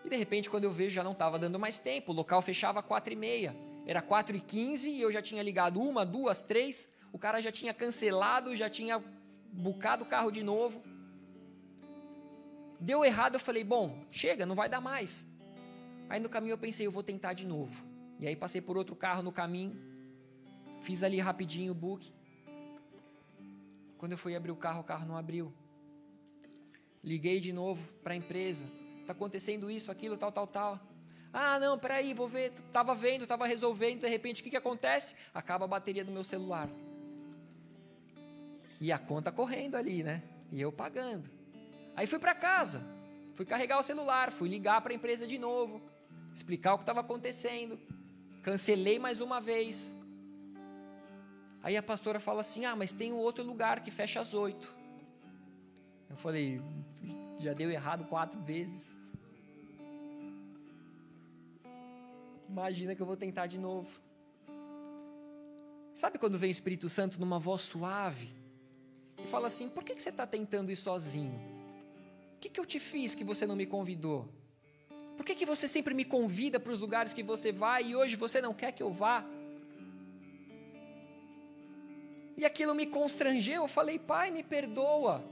E 0.06 0.10
de 0.10 0.16
repente, 0.16 0.51
quando 0.51 0.66
eu 0.66 0.72
vejo, 0.72 0.93
já 0.93 1.04
não 1.04 1.14
estava 1.14 1.39
dando 1.39 1.58
mais 1.58 1.80
tempo. 1.80 2.12
O 2.12 2.16
local 2.16 2.43
fechava 2.43 2.80
às 2.80 2.86
quatro 2.86 3.12
e 3.12 3.16
meia. 3.16 3.56
Era 3.88 4.04
4 4.04 4.38
e 4.38 4.39
15 4.39 4.89
e 4.91 5.01
eu 5.01 5.12
já 5.12 5.22
tinha 5.22 5.41
ligado 5.41 5.82
uma, 5.82 6.06
duas, 6.06 6.43
três. 6.43 6.88
O 7.12 7.18
cara 7.18 7.41
já 7.41 7.51
tinha 7.51 7.74
cancelado, 7.74 8.56
já 8.56 8.70
tinha 8.70 9.04
bucado 9.51 10.04
o 10.04 10.08
carro 10.08 10.30
de 10.30 10.43
novo. 10.43 10.84
Deu 12.80 13.04
errado, 13.04 13.36
eu 13.36 13.39
falei, 13.39 13.64
bom, 13.64 14.06
chega, 14.12 14.45
não 14.45 14.56
vai 14.56 14.70
dar 14.70 14.80
mais. 14.80 15.28
Aí 16.08 16.20
no 16.20 16.30
caminho 16.30 16.54
eu 16.54 16.58
pensei, 16.58 16.86
eu 16.86 16.91
vou 16.91 17.01
tentar 17.01 17.34
de 17.34 17.47
novo. 17.47 17.93
E 18.24 18.28
aí 18.28 18.38
passei 18.38 18.61
por 18.61 18.78
outro 18.78 18.95
carro 18.95 19.21
no 19.21 19.34
caminho, 19.34 19.76
fiz 20.80 21.03
ali 21.03 21.19
rapidinho 21.19 21.74
o 21.74 21.76
book. 21.76 22.09
Quando 23.97 24.13
eu 24.13 24.17
fui 24.17 24.34
abrir 24.34 24.51
o 24.51 24.55
carro, 24.55 24.80
o 24.80 24.84
carro 24.86 25.05
não 25.05 25.17
abriu. 25.17 25.53
Liguei 27.03 27.41
de 27.41 27.51
novo 27.51 27.86
para 28.01 28.13
a 28.13 28.15
empresa. 28.15 28.63
Está 29.01 29.11
acontecendo 29.11 29.69
isso, 29.69 29.91
aquilo, 29.91 30.15
tal, 30.15 30.32
tal, 30.32 30.47
tal. 30.47 30.80
Ah, 31.34 31.59
não, 31.59 31.78
peraí, 31.78 32.13
vou 32.13 32.26
ver. 32.26 32.53
Estava 32.65 32.95
vendo, 32.95 33.24
estava 33.24 33.45
resolvendo, 33.45 33.99
de 33.99 34.07
repente 34.07 34.39
o 34.39 34.43
que, 34.45 34.51
que 34.51 34.55
acontece? 34.55 35.15
Acaba 35.34 35.65
a 35.65 35.67
bateria 35.67 36.05
do 36.05 36.11
meu 36.13 36.24
celular. 36.24 36.69
E 38.80 38.89
a 38.89 38.97
conta 38.97 39.34
correndo 39.34 39.76
ali, 39.76 40.01
né? 40.01 40.24
E 40.49 40.61
eu 40.61 40.71
pagando. 40.71 41.30
Aí 41.93 42.07
fui 42.07 42.19
para 42.19 42.34
casa, 42.34 42.82
fui 43.34 43.45
carregar 43.45 43.80
o 43.80 43.84
celular, 43.84 44.32
fui 44.32 44.47
ligar 44.47 44.80
para 44.80 44.93
a 44.93 44.95
empresa 44.95 45.28
de 45.28 45.38
novo, 45.38 45.82
explicar 46.34 46.74
o 46.74 46.78
que 46.78 46.84
estava 46.84 47.01
acontecendo. 47.01 47.78
Cancelei 48.44 49.00
mais 49.00 49.22
uma 49.22 49.39
vez. 49.39 49.91
Aí 51.64 51.78
a 51.78 51.82
pastora 51.82 52.20
fala 52.20 52.41
assim: 52.41 52.66
Ah, 52.66 52.76
mas 52.76 52.91
tem 52.91 53.12
um 53.14 53.18
outro 53.18 53.44
lugar 53.44 53.82
que 53.84 53.89
fecha 53.89 54.20
às 54.20 54.34
oito. 54.34 54.72
Eu 56.10 56.18
falei: 56.18 56.62
Já 57.39 57.54
deu 57.54 57.72
errado 57.72 58.04
quatro 58.06 58.39
vezes. 58.41 58.94
Imagina 62.50 62.94
que 62.94 63.02
eu 63.02 63.06
vou 63.06 63.18
tentar 63.18 63.48
de 63.48 63.58
novo. 63.58 63.89
Sabe 65.94 66.20
quando 66.20 66.38
vem 66.38 66.50
o 66.50 66.52
Espírito 66.52 66.89
Santo 66.89 67.20
numa 67.20 67.39
voz 67.39 67.62
suave 67.62 68.30
e 69.24 69.28
fala 69.28 69.48
assim: 69.48 69.70
por 69.70 69.84
que, 69.84 70.00
você 70.00 70.10
está 70.10 70.28
tentando 70.28 70.70
ir 70.70 70.76
sozinho? 70.76 71.39
O 72.36 72.39
que, 72.39 72.50
que 72.50 72.60
eu 72.60 72.66
te 72.66 72.80
fiz 72.80 73.16
que 73.16 73.24
você 73.24 73.48
não 73.48 73.56
me 73.56 73.66
convidou? 73.66 74.28
Por 75.18 75.26
que, 75.26 75.36
que 75.36 75.45
você 75.45 75.68
sempre 75.68 75.93
me 75.93 76.05
convida 76.05 76.59
para 76.59 76.72
os 76.72 76.80
lugares 76.80 77.14
que 77.14 77.24
você 77.24 77.51
vai 77.51 77.84
e 77.88 77.95
hoje 77.95 78.16
você 78.16 78.41
não 78.41 78.53
quer 78.53 78.72
que 78.72 78.84
eu 78.84 78.91
vá? 78.91 79.24
E 82.36 82.45
aquilo 82.45 82.74
me 82.74 82.88
constrangeu. 82.88 83.61
Eu 83.64 83.68
falei, 83.68 83.99
pai, 83.99 84.32
me 84.32 84.43
perdoa. 84.43 85.24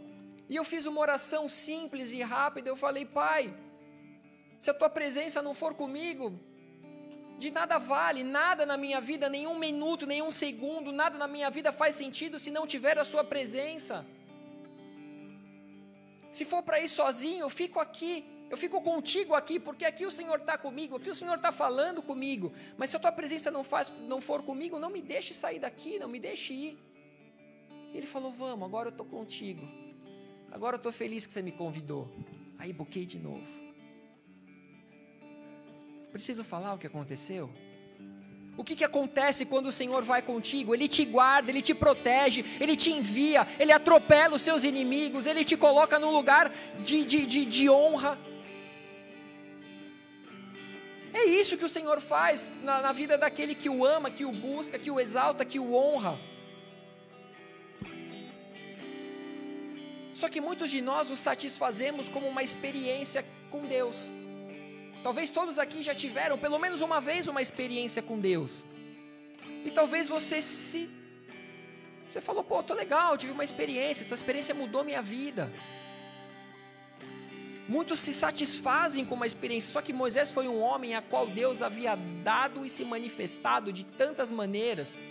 E 0.47 0.55
eu 0.55 0.63
fiz 0.63 0.85
uma 0.85 1.01
oração 1.01 1.49
simples 1.49 2.11
e 2.11 2.21
rápida. 2.21 2.69
Eu 2.69 2.75
falei, 2.75 3.05
pai, 3.05 3.53
se 4.59 4.69
a 4.69 4.73
tua 4.73 4.89
presença 4.89 5.41
não 5.41 5.53
for 5.53 5.73
comigo, 5.73 6.39
de 7.39 7.49
nada 7.49 7.77
vale, 7.79 8.23
nada 8.23 8.65
na 8.71 8.77
minha 8.77 9.01
vida, 9.01 9.27
nenhum 9.27 9.57
minuto, 9.57 10.05
nenhum 10.05 10.29
segundo, 10.29 10.91
nada 10.91 11.17
na 11.17 11.27
minha 11.27 11.49
vida 11.49 11.71
faz 11.71 11.95
sentido 11.95 12.37
se 12.37 12.51
não 12.51 12.67
tiver 12.67 12.99
a 12.99 13.03
Sua 13.03 13.23
presença. 13.23 14.05
Se 16.31 16.45
for 16.45 16.61
para 16.61 16.79
ir 16.79 16.87
sozinho, 16.87 17.41
eu 17.45 17.49
fico 17.49 17.79
aqui, 17.79 18.23
eu 18.51 18.57
fico 18.57 18.81
contigo 18.81 19.33
aqui, 19.33 19.57
porque 19.57 19.85
aqui 19.85 20.05
o 20.05 20.11
Senhor 20.11 20.37
está 20.37 20.57
comigo, 20.57 20.97
aqui 20.97 21.09
o 21.09 21.15
Senhor 21.15 21.37
está 21.37 21.53
falando 21.53 22.03
comigo. 22.03 22.51
Mas 22.77 22.89
se 22.89 22.97
a 22.97 22.99
tua 22.99 23.11
presença 23.11 23.49
não, 23.49 23.63
faz, 23.63 23.93
não 24.09 24.19
for 24.19 24.43
comigo, 24.43 24.77
não 24.77 24.89
me 24.89 25.01
deixe 25.01 25.33
sair 25.33 25.59
daqui, 25.59 25.97
não 25.97 26.09
me 26.09 26.19
deixe 26.19 26.53
ir. 26.53 26.77
E 27.93 27.97
ele 27.97 28.05
falou: 28.05 28.29
Vamos, 28.29 28.65
agora 28.65 28.89
eu 28.89 28.91
estou 28.91 29.05
contigo. 29.05 29.65
Agora 30.51 30.75
eu 30.75 30.77
estou 30.77 30.91
feliz 30.91 31.25
que 31.25 31.31
você 31.31 31.41
me 31.41 31.53
convidou. 31.53 32.11
Aí 32.59 32.73
buquei 32.73 33.05
de 33.05 33.17
novo. 33.17 33.47
Preciso 36.11 36.43
falar 36.43 36.73
o 36.73 36.77
que 36.77 36.87
aconteceu? 36.87 37.49
O 38.57 38.65
que, 38.65 38.75
que 38.75 38.83
acontece 38.83 39.45
quando 39.45 39.67
o 39.67 39.71
Senhor 39.71 40.03
vai 40.03 40.21
contigo? 40.21 40.75
Ele 40.75 40.89
te 40.89 41.05
guarda, 41.05 41.49
ele 41.49 41.61
te 41.61 41.73
protege, 41.73 42.43
ele 42.59 42.75
te 42.75 42.91
envia, 42.91 43.47
ele 43.57 43.71
atropela 43.71 44.35
os 44.35 44.41
seus 44.41 44.65
inimigos, 44.65 45.25
ele 45.25 45.45
te 45.45 45.55
coloca 45.55 45.97
num 45.97 46.11
lugar 46.11 46.51
de, 46.83 47.05
de, 47.05 47.25
de, 47.25 47.45
de 47.45 47.69
honra. 47.69 48.19
É 51.13 51.25
isso 51.25 51.57
que 51.57 51.65
o 51.65 51.69
Senhor 51.69 51.99
faz 51.99 52.51
na, 52.63 52.81
na 52.81 52.91
vida 52.91 53.17
daquele 53.17 53.53
que 53.53 53.69
o 53.69 53.85
ama, 53.85 54.09
que 54.09 54.25
o 54.25 54.31
busca, 54.31 54.79
que 54.79 54.89
o 54.89 54.99
exalta, 54.99 55.43
que 55.43 55.59
o 55.59 55.73
honra. 55.73 56.17
Só 60.13 60.29
que 60.29 60.39
muitos 60.39 60.69
de 60.69 60.81
nós 60.81 61.11
os 61.11 61.19
satisfazemos 61.19 62.07
como 62.07 62.27
uma 62.27 62.43
experiência 62.43 63.25
com 63.49 63.65
Deus. 63.65 64.13
Talvez 65.03 65.29
todos 65.29 65.57
aqui 65.57 65.81
já 65.81 65.95
tiveram 65.95 66.37
pelo 66.37 66.59
menos 66.59 66.81
uma 66.81 67.01
vez 67.01 67.27
uma 67.27 67.41
experiência 67.41 68.01
com 68.01 68.19
Deus. 68.19 68.65
E 69.65 69.71
talvez 69.71 70.07
você 70.07 70.41
se 70.41 70.89
você 72.07 72.19
falou, 72.19 72.43
pô, 72.43 72.61
tô 72.61 72.73
legal, 72.73 73.17
tive 73.17 73.31
uma 73.31 73.43
experiência, 73.43 74.03
essa 74.03 74.15
experiência 74.15 74.53
mudou 74.53 74.83
minha 74.83 75.01
vida. 75.01 75.51
Muitos 77.71 78.01
se 78.01 78.11
satisfazem 78.11 79.05
com 79.05 79.15
uma 79.15 79.25
experiência, 79.25 79.71
só 79.71 79.81
que 79.81 79.93
Moisés 79.93 80.29
foi 80.29 80.45
um 80.45 80.59
homem 80.59 80.93
a 80.93 81.01
qual 81.01 81.25
Deus 81.25 81.61
havia 81.61 81.95
dado 82.21 82.65
e 82.65 82.69
se 82.69 82.83
manifestado 82.83 83.71
de 83.71 83.85
tantas 83.85 84.29
maneiras. 84.29 85.01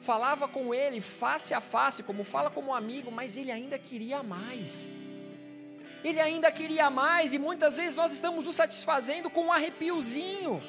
Falava 0.00 0.48
com 0.48 0.72
ele 0.72 0.98
face 1.02 1.52
a 1.52 1.60
face, 1.60 2.02
como 2.02 2.24
fala 2.24 2.48
como 2.48 2.74
amigo, 2.74 3.12
mas 3.12 3.36
ele 3.36 3.52
ainda 3.52 3.78
queria 3.78 4.22
mais. 4.22 4.90
Ele 6.02 6.18
ainda 6.18 6.50
queria 6.50 6.88
mais 6.88 7.34
e 7.34 7.38
muitas 7.38 7.76
vezes 7.76 7.94
nós 7.94 8.12
estamos 8.12 8.46
nos 8.46 8.56
satisfazendo 8.56 9.28
com 9.28 9.42
um 9.48 9.52
arrepiozinho. 9.52 10.62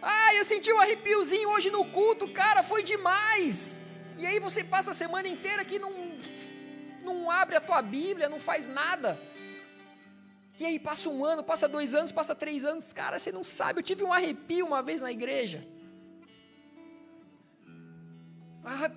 Ah, 0.00 0.34
eu 0.36 0.44
senti 0.46 0.72
um 0.72 0.80
arrepiozinho 0.80 1.50
hoje 1.50 1.70
no 1.70 1.84
culto, 1.84 2.26
cara, 2.32 2.62
foi 2.62 2.82
demais. 2.82 3.78
E 4.16 4.24
aí 4.24 4.40
você 4.40 4.64
passa 4.64 4.92
a 4.92 4.94
semana 4.94 5.28
inteira 5.28 5.66
que 5.66 5.78
não, 5.78 5.92
não 7.02 7.30
abre 7.30 7.56
a 7.56 7.60
tua 7.60 7.82
Bíblia, 7.82 8.26
não 8.26 8.40
faz 8.40 8.66
nada. 8.66 9.20
E 10.60 10.66
aí 10.66 10.78
passa 10.78 11.08
um 11.08 11.24
ano, 11.24 11.42
passa 11.42 11.66
dois 11.66 11.94
anos, 11.94 12.12
passa 12.12 12.34
três 12.34 12.66
anos, 12.66 12.92
cara, 12.92 13.18
você 13.18 13.32
não 13.32 13.42
sabe. 13.42 13.78
Eu 13.78 13.82
tive 13.82 14.04
um 14.04 14.12
arrepio 14.12 14.66
uma 14.66 14.82
vez 14.82 15.00
na 15.00 15.10
igreja. 15.10 15.66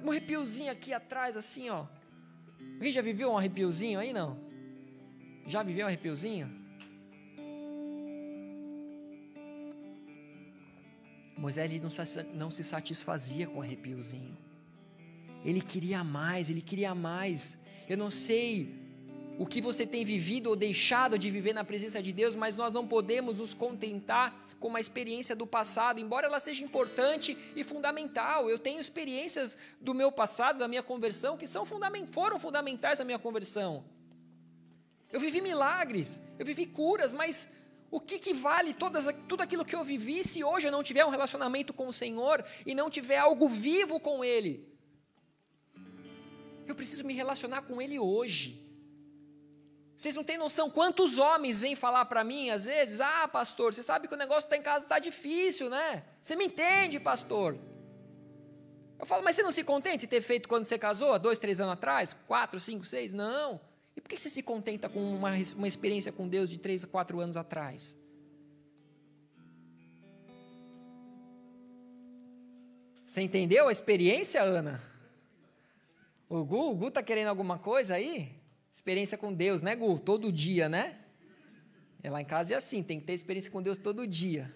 Um 0.03 0.11
arrepiozinho 0.11 0.70
aqui 0.70 0.93
atrás, 0.93 1.38
assim, 1.38 1.70
ó. 1.70 1.86
Alguém 2.74 2.91
já 2.91 3.01
viveu 3.01 3.32
um 3.32 3.38
arrepiozinho 3.38 3.97
aí, 3.97 4.11
não? 4.11 4.38
Já 5.47 5.64
viveu 5.64 5.86
um 5.86 5.88
arrepiozinho? 5.88 6.51
Moisés 11.38 11.72
não 12.34 12.51
se 12.51 12.61
satisfazia 12.61 13.47
com 13.47 13.59
o 13.59 13.61
arrepiozinho. 13.61 14.38
Ele 15.45 15.61
queria 15.61 16.03
mais, 16.03 16.49
ele 16.49 16.61
queria 16.61 16.93
mais. 16.93 17.57
Eu 17.88 17.97
não 17.97 18.11
sei 18.11 18.82
o 19.38 19.45
que 19.45 19.61
você 19.61 19.86
tem 19.86 20.05
vivido 20.05 20.47
ou 20.47 20.55
deixado 20.55 21.17
de 21.17 21.29
viver 21.29 21.53
na 21.53 21.63
presença 21.63 22.01
de 22.01 22.13
Deus, 22.13 22.36
mas 22.36 22.55
nós 22.55 22.71
não 22.71 22.88
podemos 22.88 23.39
nos 23.39 23.53
contentar 23.53 24.43
com 24.59 24.69
uma 24.69 24.79
experiência 24.79 25.36
do 25.36 25.45
passado, 25.45 25.99
embora 25.99 26.27
ela 26.27 26.39
seja 26.39 26.63
importante 26.63 27.38
e 27.53 27.65
fundamental. 27.65 28.49
Eu 28.49 28.57
tenho 28.57 28.79
experiências 28.79 29.57
do 29.81 29.93
meu 29.93 30.09
passado, 30.09 30.59
da 30.59 30.69
minha 30.69 30.81
conversão, 30.81 31.38
que 31.38 31.47
são 31.47 31.65
fundament 31.65 32.07
foram 32.07 32.39
fundamentais 32.39 32.99
na 32.99 33.05
minha 33.05 33.19
conversão. 33.19 33.84
Eu 35.11 35.19
vivi 35.19 35.41
milagres, 35.41 36.19
eu 36.39 36.45
vivi 36.45 36.65
curas, 36.65 37.13
mas 37.13 37.49
o 37.91 37.99
que, 37.99 38.17
que 38.17 38.34
vale 38.34 38.73
todas, 38.73 39.07
tudo 39.27 39.43
aquilo 39.43 39.65
que 39.65 39.75
eu 39.75 39.84
vivi 39.84 40.23
se 40.23 40.43
hoje 40.43 40.67
eu 40.67 40.71
não 40.71 40.81
tiver 40.81 41.05
um 41.05 41.09
relacionamento 41.09 41.73
com 41.73 41.89
o 41.89 41.93
Senhor 41.93 42.43
e 42.65 42.73
não 42.73 42.89
tiver 42.89 43.17
algo 43.17 43.49
vivo 43.49 43.99
com 43.99 44.23
Ele? 44.23 44.65
Eu 46.65 46.73
preciso 46.73 47.03
me 47.03 47.13
relacionar 47.13 47.63
com 47.63 47.81
Ele 47.81 47.99
hoje. 47.99 48.62
Vocês 49.95 50.15
não 50.15 50.23
têm 50.23 50.37
noção 50.37 50.69
quantos 50.69 51.17
homens 51.17 51.61
vêm 51.61 51.75
falar 51.75 52.05
para 52.05 52.23
mim, 52.23 52.49
às 52.49 52.65
vezes, 52.65 52.99
ah, 52.99 53.27
pastor, 53.27 53.73
você 53.73 53.83
sabe 53.83 54.07
que 54.07 54.13
o 54.13 54.17
negócio 54.17 54.45
está 54.45 54.57
em 54.57 54.61
casa 54.61 54.85
está 54.85 54.99
difícil, 54.99 55.69
né? 55.69 56.03
Você 56.19 56.35
me 56.35 56.45
entende, 56.45 56.99
pastor? 56.99 57.57
Eu 58.99 59.05
falo, 59.05 59.23
mas 59.23 59.35
você 59.35 59.43
não 59.43 59.51
se 59.51 59.63
contenta 59.63 60.03
em 60.03 60.07
ter 60.07 60.21
feito 60.21 60.49
quando 60.49 60.65
você 60.65 60.79
casou, 60.79 61.13
há 61.13 61.17
dois, 61.17 61.37
três 61.37 61.59
anos 61.59 61.73
atrás? 61.73 62.13
Quatro, 62.27 62.59
cinco, 62.59 62.85
seis? 62.85 63.13
Não. 63.13 63.59
E 63.95 64.01
por 64.01 64.09
que 64.09 64.17
você 64.17 64.29
se 64.29 64.41
contenta 64.41 64.89
com 64.89 64.99
uma, 64.99 65.31
uma 65.55 65.67
experiência 65.67 66.11
com 66.11 66.27
Deus 66.27 66.49
de 66.49 66.57
três 66.57 66.83
a 66.83 66.87
quatro 66.87 67.19
anos 67.19 67.37
atrás? 67.37 67.97
Você 73.05 73.21
entendeu 73.21 73.67
a 73.67 73.71
experiência, 73.71 74.41
Ana? 74.41 74.81
O 76.27 76.43
Gu, 76.43 76.71
o 76.71 76.75
Gu 76.75 76.89
tá 76.89 77.03
querendo 77.03 77.27
alguma 77.27 77.59
coisa 77.59 77.93
aí? 77.93 78.42
Experiência 78.74 79.19
com 79.19 79.32
Deus, 79.32 79.61
né, 79.61 79.76
Gu? 79.76 79.99
Todo 79.99 80.32
dia, 80.32 80.67
né? 80.67 80.99
É 82.01 82.09
lá 82.09 82.19
em 82.19 82.26
casa 82.26 82.55
é 82.55 82.57
assim, 82.57 82.82
tem 82.82 82.99
que 82.99 83.05
ter 83.05 83.13
experiência 83.13 83.51
com 83.51 83.61
Deus 83.61 83.78
todo 83.78 84.07
dia. 84.07 84.51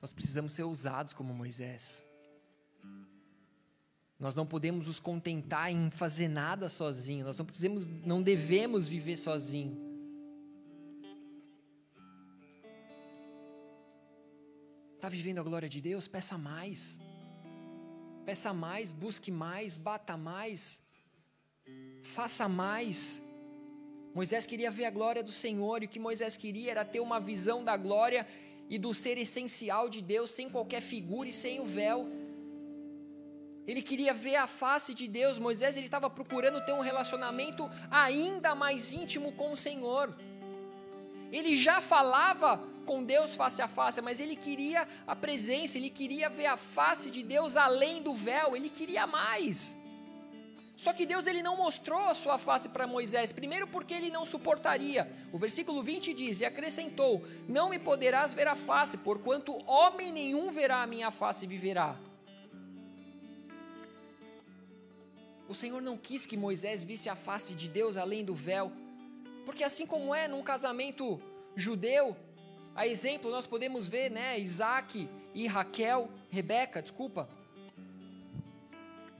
Nós 0.00 0.14
precisamos 0.14 0.54
ser 0.54 0.62
ousados 0.62 1.12
como 1.12 1.34
Moisés. 1.34 2.02
Nós 4.18 4.34
não 4.34 4.46
podemos 4.46 4.86
nos 4.86 4.98
contentar 4.98 5.70
em 5.70 5.90
fazer 5.90 6.26
nada 6.26 6.70
sozinho. 6.70 7.26
Nós 7.26 7.36
não 7.36 7.44
precisamos, 7.44 7.84
não 7.84 8.22
devemos 8.22 8.88
viver 8.88 9.18
sozinho. 9.18 9.76
Está 14.94 15.10
vivendo 15.10 15.38
a 15.38 15.42
glória 15.42 15.68
de 15.68 15.82
Deus? 15.82 16.08
Peça 16.08 16.38
mais 16.38 16.98
peça 18.28 18.52
mais, 18.52 18.92
busque 18.92 19.30
mais, 19.30 19.78
bata 19.78 20.14
mais, 20.14 20.82
faça 22.02 22.46
mais. 22.46 23.22
Moisés 24.14 24.44
queria 24.44 24.70
ver 24.70 24.84
a 24.84 24.90
glória 24.90 25.22
do 25.22 25.32
Senhor, 25.32 25.82
e 25.82 25.86
o 25.86 25.88
que 25.88 25.98
Moisés 25.98 26.36
queria 26.36 26.72
era 26.72 26.84
ter 26.84 27.00
uma 27.00 27.18
visão 27.18 27.64
da 27.64 27.74
glória 27.74 28.26
e 28.68 28.78
do 28.78 28.92
ser 28.92 29.16
essencial 29.16 29.88
de 29.88 30.02
Deus, 30.02 30.30
sem 30.30 30.50
qualquer 30.50 30.82
figura 30.82 31.26
e 31.30 31.32
sem 31.32 31.58
o 31.58 31.64
véu. 31.64 32.06
Ele 33.66 33.80
queria 33.80 34.12
ver 34.12 34.36
a 34.36 34.46
face 34.46 34.92
de 34.92 35.08
Deus. 35.08 35.38
Moisés 35.38 35.78
ele 35.78 35.86
estava 35.86 36.10
procurando 36.10 36.62
ter 36.66 36.74
um 36.74 36.80
relacionamento 36.80 37.70
ainda 37.90 38.54
mais 38.54 38.92
íntimo 38.92 39.32
com 39.32 39.52
o 39.52 39.56
Senhor. 39.56 40.14
Ele 41.32 41.56
já 41.56 41.80
falava 41.80 42.62
com 42.86 43.04
Deus 43.04 43.34
face 43.36 43.60
a 43.60 43.68
face, 43.68 44.00
mas 44.00 44.18
ele 44.18 44.34
queria 44.34 44.88
a 45.06 45.14
presença, 45.14 45.76
ele 45.76 45.90
queria 45.90 46.30
ver 46.30 46.46
a 46.46 46.56
face 46.56 47.10
de 47.10 47.22
Deus 47.22 47.56
além 47.56 48.02
do 48.02 48.14
véu, 48.14 48.56
ele 48.56 48.70
queria 48.70 49.06
mais. 49.06 49.76
Só 50.74 50.92
que 50.92 51.04
Deus 51.04 51.26
ele 51.26 51.42
não 51.42 51.56
mostrou 51.56 52.04
a 52.06 52.14
sua 52.14 52.38
face 52.38 52.68
para 52.68 52.86
Moisés, 52.86 53.32
primeiro 53.32 53.66
porque 53.66 53.92
ele 53.92 54.10
não 54.10 54.24
suportaria. 54.24 55.10
O 55.32 55.36
versículo 55.36 55.82
20 55.82 56.14
diz: 56.14 56.38
E 56.38 56.44
acrescentou: 56.44 57.24
Não 57.48 57.68
me 57.68 57.80
poderás 57.80 58.32
ver 58.32 58.46
a 58.46 58.54
face, 58.54 58.96
porquanto 58.96 59.58
homem 59.68 60.12
nenhum 60.12 60.52
verá 60.52 60.82
a 60.82 60.86
minha 60.86 61.10
face 61.10 61.44
e 61.44 61.48
viverá. 61.48 61.96
O 65.48 65.54
Senhor 65.54 65.82
não 65.82 65.96
quis 65.96 66.24
que 66.24 66.36
Moisés 66.36 66.84
visse 66.84 67.08
a 67.08 67.16
face 67.16 67.54
de 67.54 67.68
Deus 67.68 67.96
além 67.96 68.24
do 68.24 68.34
véu, 68.34 68.70
porque 69.48 69.64
assim 69.64 69.86
como 69.86 70.14
é 70.14 70.28
num 70.28 70.42
casamento 70.42 71.18
judeu, 71.56 72.14
a 72.76 72.86
exemplo, 72.86 73.30
nós 73.30 73.46
podemos 73.46 73.88
ver, 73.88 74.10
né, 74.10 74.38
Isaac 74.38 75.08
e 75.32 75.46
Raquel, 75.46 76.10
Rebeca, 76.28 76.82
desculpa. 76.82 77.26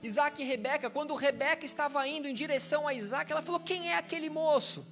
Isaac 0.03 0.39
e 0.39 0.45
Rebeca, 0.45 0.87
quando 0.87 1.15
Rebeca 1.15 1.65
estava 1.65 2.07
indo 2.07 2.27
em 2.27 2.33
direção 2.35 2.87
a 2.87 2.93
Isaac, 2.93 3.31
ela 3.31 3.41
falou: 3.41 3.59
Quem 3.59 3.91
é 3.91 3.97
aquele 3.97 4.29
moço? 4.29 4.85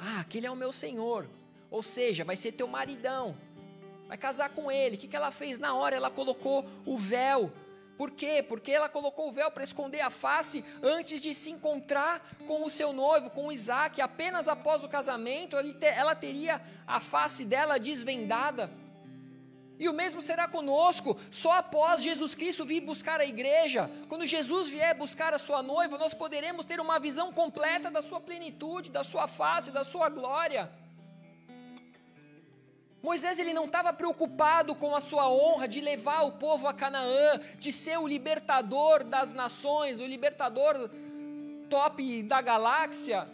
Ah, 0.00 0.20
aquele 0.20 0.46
é 0.46 0.50
o 0.50 0.56
meu 0.56 0.72
senhor. 0.72 1.28
Ou 1.70 1.82
seja, 1.82 2.24
vai 2.24 2.34
ser 2.34 2.52
teu 2.52 2.66
maridão. 2.66 3.36
Vai 4.08 4.16
casar 4.16 4.48
com 4.54 4.72
ele. 4.72 4.96
O 4.96 4.98
que, 4.98 5.06
que 5.06 5.16
ela 5.16 5.30
fez? 5.30 5.58
Na 5.58 5.74
hora 5.74 5.96
ela 5.96 6.10
colocou 6.10 6.64
o 6.86 6.96
véu 6.96 7.52
por 8.02 8.10
quê? 8.10 8.42
Porque 8.42 8.72
ela 8.72 8.88
colocou 8.88 9.28
o 9.28 9.32
véu 9.32 9.48
para 9.48 9.62
esconder 9.62 10.00
a 10.00 10.10
face 10.10 10.64
antes 10.82 11.20
de 11.20 11.32
se 11.36 11.52
encontrar 11.52 12.20
com 12.48 12.64
o 12.64 12.68
seu 12.68 12.92
noivo, 12.92 13.30
com 13.30 13.52
Isaac. 13.52 14.00
Apenas 14.00 14.48
após 14.48 14.82
o 14.82 14.88
casamento, 14.88 15.56
ela 15.80 16.12
teria 16.16 16.60
a 16.84 16.98
face 16.98 17.44
dela 17.44 17.78
desvendada. 17.78 18.68
E 19.78 19.88
o 19.88 19.92
mesmo 19.92 20.20
será 20.20 20.48
conosco, 20.48 21.16
só 21.30 21.52
após 21.52 22.02
Jesus 22.02 22.34
Cristo 22.34 22.64
vir 22.64 22.80
buscar 22.80 23.20
a 23.20 23.24
igreja, 23.24 23.88
quando 24.08 24.26
Jesus 24.26 24.68
vier 24.68 24.96
buscar 24.96 25.32
a 25.32 25.38
sua 25.38 25.62
noiva, 25.62 25.96
nós 25.96 26.12
poderemos 26.12 26.64
ter 26.64 26.80
uma 26.80 26.98
visão 26.98 27.32
completa 27.32 27.88
da 27.88 28.02
sua 28.02 28.20
plenitude, 28.20 28.90
da 28.90 29.04
sua 29.04 29.28
face, 29.28 29.70
da 29.70 29.84
sua 29.84 30.08
glória. 30.08 30.68
Moisés 33.02 33.38
ele 33.38 33.52
não 33.52 33.64
estava 33.64 33.92
preocupado 33.92 34.76
com 34.76 34.94
a 34.94 35.00
sua 35.00 35.28
honra 35.28 35.66
de 35.66 35.80
levar 35.80 36.22
o 36.22 36.32
povo 36.32 36.68
a 36.68 36.72
Canaã, 36.72 37.40
de 37.58 37.72
ser 37.72 37.98
o 37.98 38.06
libertador 38.06 39.02
das 39.02 39.32
nações, 39.32 39.98
o 39.98 40.06
libertador 40.06 40.88
top 41.68 42.22
da 42.22 42.40
galáxia. 42.40 43.28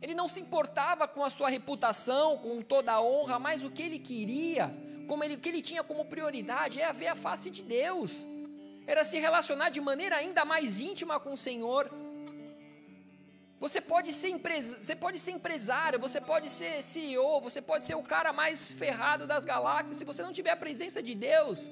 Ele 0.00 0.14
não 0.14 0.26
se 0.26 0.40
importava 0.40 1.06
com 1.06 1.22
a 1.22 1.28
sua 1.28 1.50
reputação, 1.50 2.38
com 2.38 2.62
toda 2.62 2.92
a 2.92 3.02
honra, 3.02 3.38
mas 3.38 3.62
o 3.62 3.70
que 3.70 3.82
ele 3.82 3.98
queria, 3.98 4.74
como 5.06 5.22
ele, 5.22 5.34
o 5.34 5.38
que 5.38 5.50
ele 5.50 5.60
tinha 5.60 5.84
como 5.84 6.06
prioridade 6.06 6.80
é 6.80 6.90
ver 6.94 7.08
a 7.08 7.14
face 7.14 7.50
de 7.50 7.62
Deus, 7.62 8.26
era 8.86 9.04
se 9.04 9.18
relacionar 9.18 9.68
de 9.68 9.80
maneira 9.80 10.16
ainda 10.16 10.44
mais 10.44 10.80
íntima 10.80 11.20
com 11.20 11.34
o 11.34 11.36
Senhor. 11.36 11.90
Você 13.64 13.80
pode 13.80 14.12
ser 14.12 14.30
você 14.84 14.94
pode 15.02 15.18
ser 15.24 15.32
empresário, 15.38 15.98
você 16.06 16.20
pode 16.20 16.48
ser 16.50 16.82
CEO, 16.82 17.40
você 17.40 17.60
pode 17.62 17.84
ser 17.88 17.94
o 17.94 18.02
cara 18.12 18.30
mais 18.32 18.68
ferrado 18.80 19.24
das 19.32 19.44
galáxias. 19.44 19.98
Se 19.98 20.04
você 20.04 20.20
não 20.26 20.32
tiver 20.38 20.50
a 20.50 20.62
presença 20.64 21.00
de 21.08 21.14
Deus, 21.14 21.70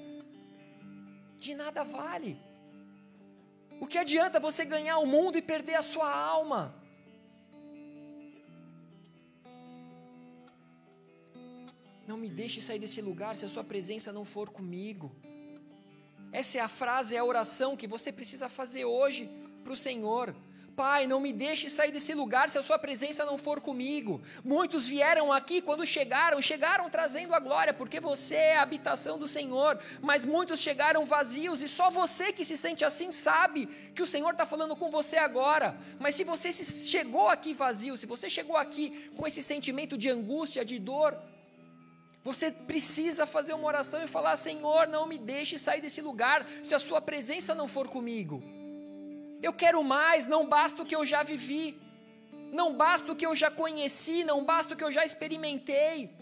de 1.37 1.53
nada 1.53 1.83
vale. 1.83 2.33
O 3.83 3.85
que 3.91 3.97
adianta 3.97 4.39
você 4.39 4.63
ganhar 4.63 4.99
o 4.99 5.05
mundo 5.05 5.37
e 5.37 5.41
perder 5.41 5.75
a 5.75 5.81
sua 5.81 6.09
alma? 6.35 6.61
Não 12.07 12.17
me 12.23 12.29
deixe 12.29 12.61
sair 12.61 12.79
desse 12.79 13.01
lugar 13.09 13.35
se 13.35 13.43
a 13.43 13.49
sua 13.55 13.65
presença 13.73 14.13
não 14.13 14.23
for 14.35 14.47
comigo. 14.59 15.11
Essa 16.31 16.59
é 16.59 16.61
a 16.61 16.69
frase, 16.69 17.17
é 17.17 17.19
a 17.19 17.29
oração 17.33 17.75
que 17.75 17.91
você 17.95 18.13
precisa 18.13 18.47
fazer 18.47 18.85
hoje 18.85 19.29
para 19.61 19.73
o 19.73 19.81
Senhor. 19.87 20.33
Pai, 20.75 21.05
não 21.05 21.19
me 21.19 21.33
deixe 21.33 21.69
sair 21.69 21.91
desse 21.91 22.13
lugar 22.13 22.49
se 22.49 22.57
a 22.57 22.61
sua 22.61 22.79
presença 22.79 23.25
não 23.25 23.37
for 23.37 23.59
comigo. 23.59 24.21
Muitos 24.43 24.87
vieram 24.87 25.31
aqui 25.31 25.61
quando 25.61 25.85
chegaram, 25.85 26.41
chegaram 26.41 26.89
trazendo 26.89 27.33
a 27.33 27.39
glória, 27.39 27.73
porque 27.73 27.99
você 27.99 28.35
é 28.35 28.57
a 28.57 28.61
habitação 28.61 29.19
do 29.19 29.27
Senhor. 29.27 29.79
Mas 30.01 30.25
muitos 30.25 30.59
chegaram 30.59 31.05
vazios 31.05 31.61
e 31.61 31.67
só 31.67 31.89
você 31.89 32.31
que 32.31 32.45
se 32.45 32.55
sente 32.55 32.85
assim 32.85 33.11
sabe 33.11 33.65
que 33.93 34.01
o 34.01 34.07
Senhor 34.07 34.31
está 34.31 34.45
falando 34.45 34.75
com 34.75 34.89
você 34.89 35.17
agora. 35.17 35.77
Mas 35.99 36.15
se 36.15 36.23
você 36.23 36.51
chegou 36.53 37.27
aqui 37.27 37.53
vazio, 37.53 37.97
se 37.97 38.05
você 38.05 38.29
chegou 38.29 38.55
aqui 38.55 39.11
com 39.17 39.27
esse 39.27 39.43
sentimento 39.43 39.97
de 39.97 40.09
angústia, 40.09 40.63
de 40.63 40.79
dor, 40.79 41.17
você 42.23 42.51
precisa 42.51 43.25
fazer 43.25 43.53
uma 43.53 43.67
oração 43.67 44.01
e 44.01 44.07
falar: 44.07 44.37
Senhor, 44.37 44.87
não 44.87 45.05
me 45.05 45.17
deixe 45.17 45.59
sair 45.59 45.81
desse 45.81 46.01
lugar 46.01 46.47
se 46.63 46.73
a 46.73 46.79
sua 46.79 47.01
presença 47.01 47.53
não 47.53 47.67
for 47.67 47.87
comigo. 47.87 48.60
Eu 49.41 49.53
quero 49.53 49.83
mais, 49.83 50.27
não 50.27 50.45
basta 50.47 50.81
o 50.81 50.85
que 50.85 50.95
eu 50.95 51.05
já 51.05 51.23
vivi, 51.23 51.79
não 52.51 52.75
basta 52.75 53.11
o 53.11 53.15
que 53.15 53.25
eu 53.25 53.35
já 53.35 53.49
conheci, 53.49 54.23
não 54.23 54.43
basta 54.43 54.73
o 54.73 54.77
que 54.77 54.83
eu 54.83 54.91
já 54.91 55.03
experimentei. 55.03 56.15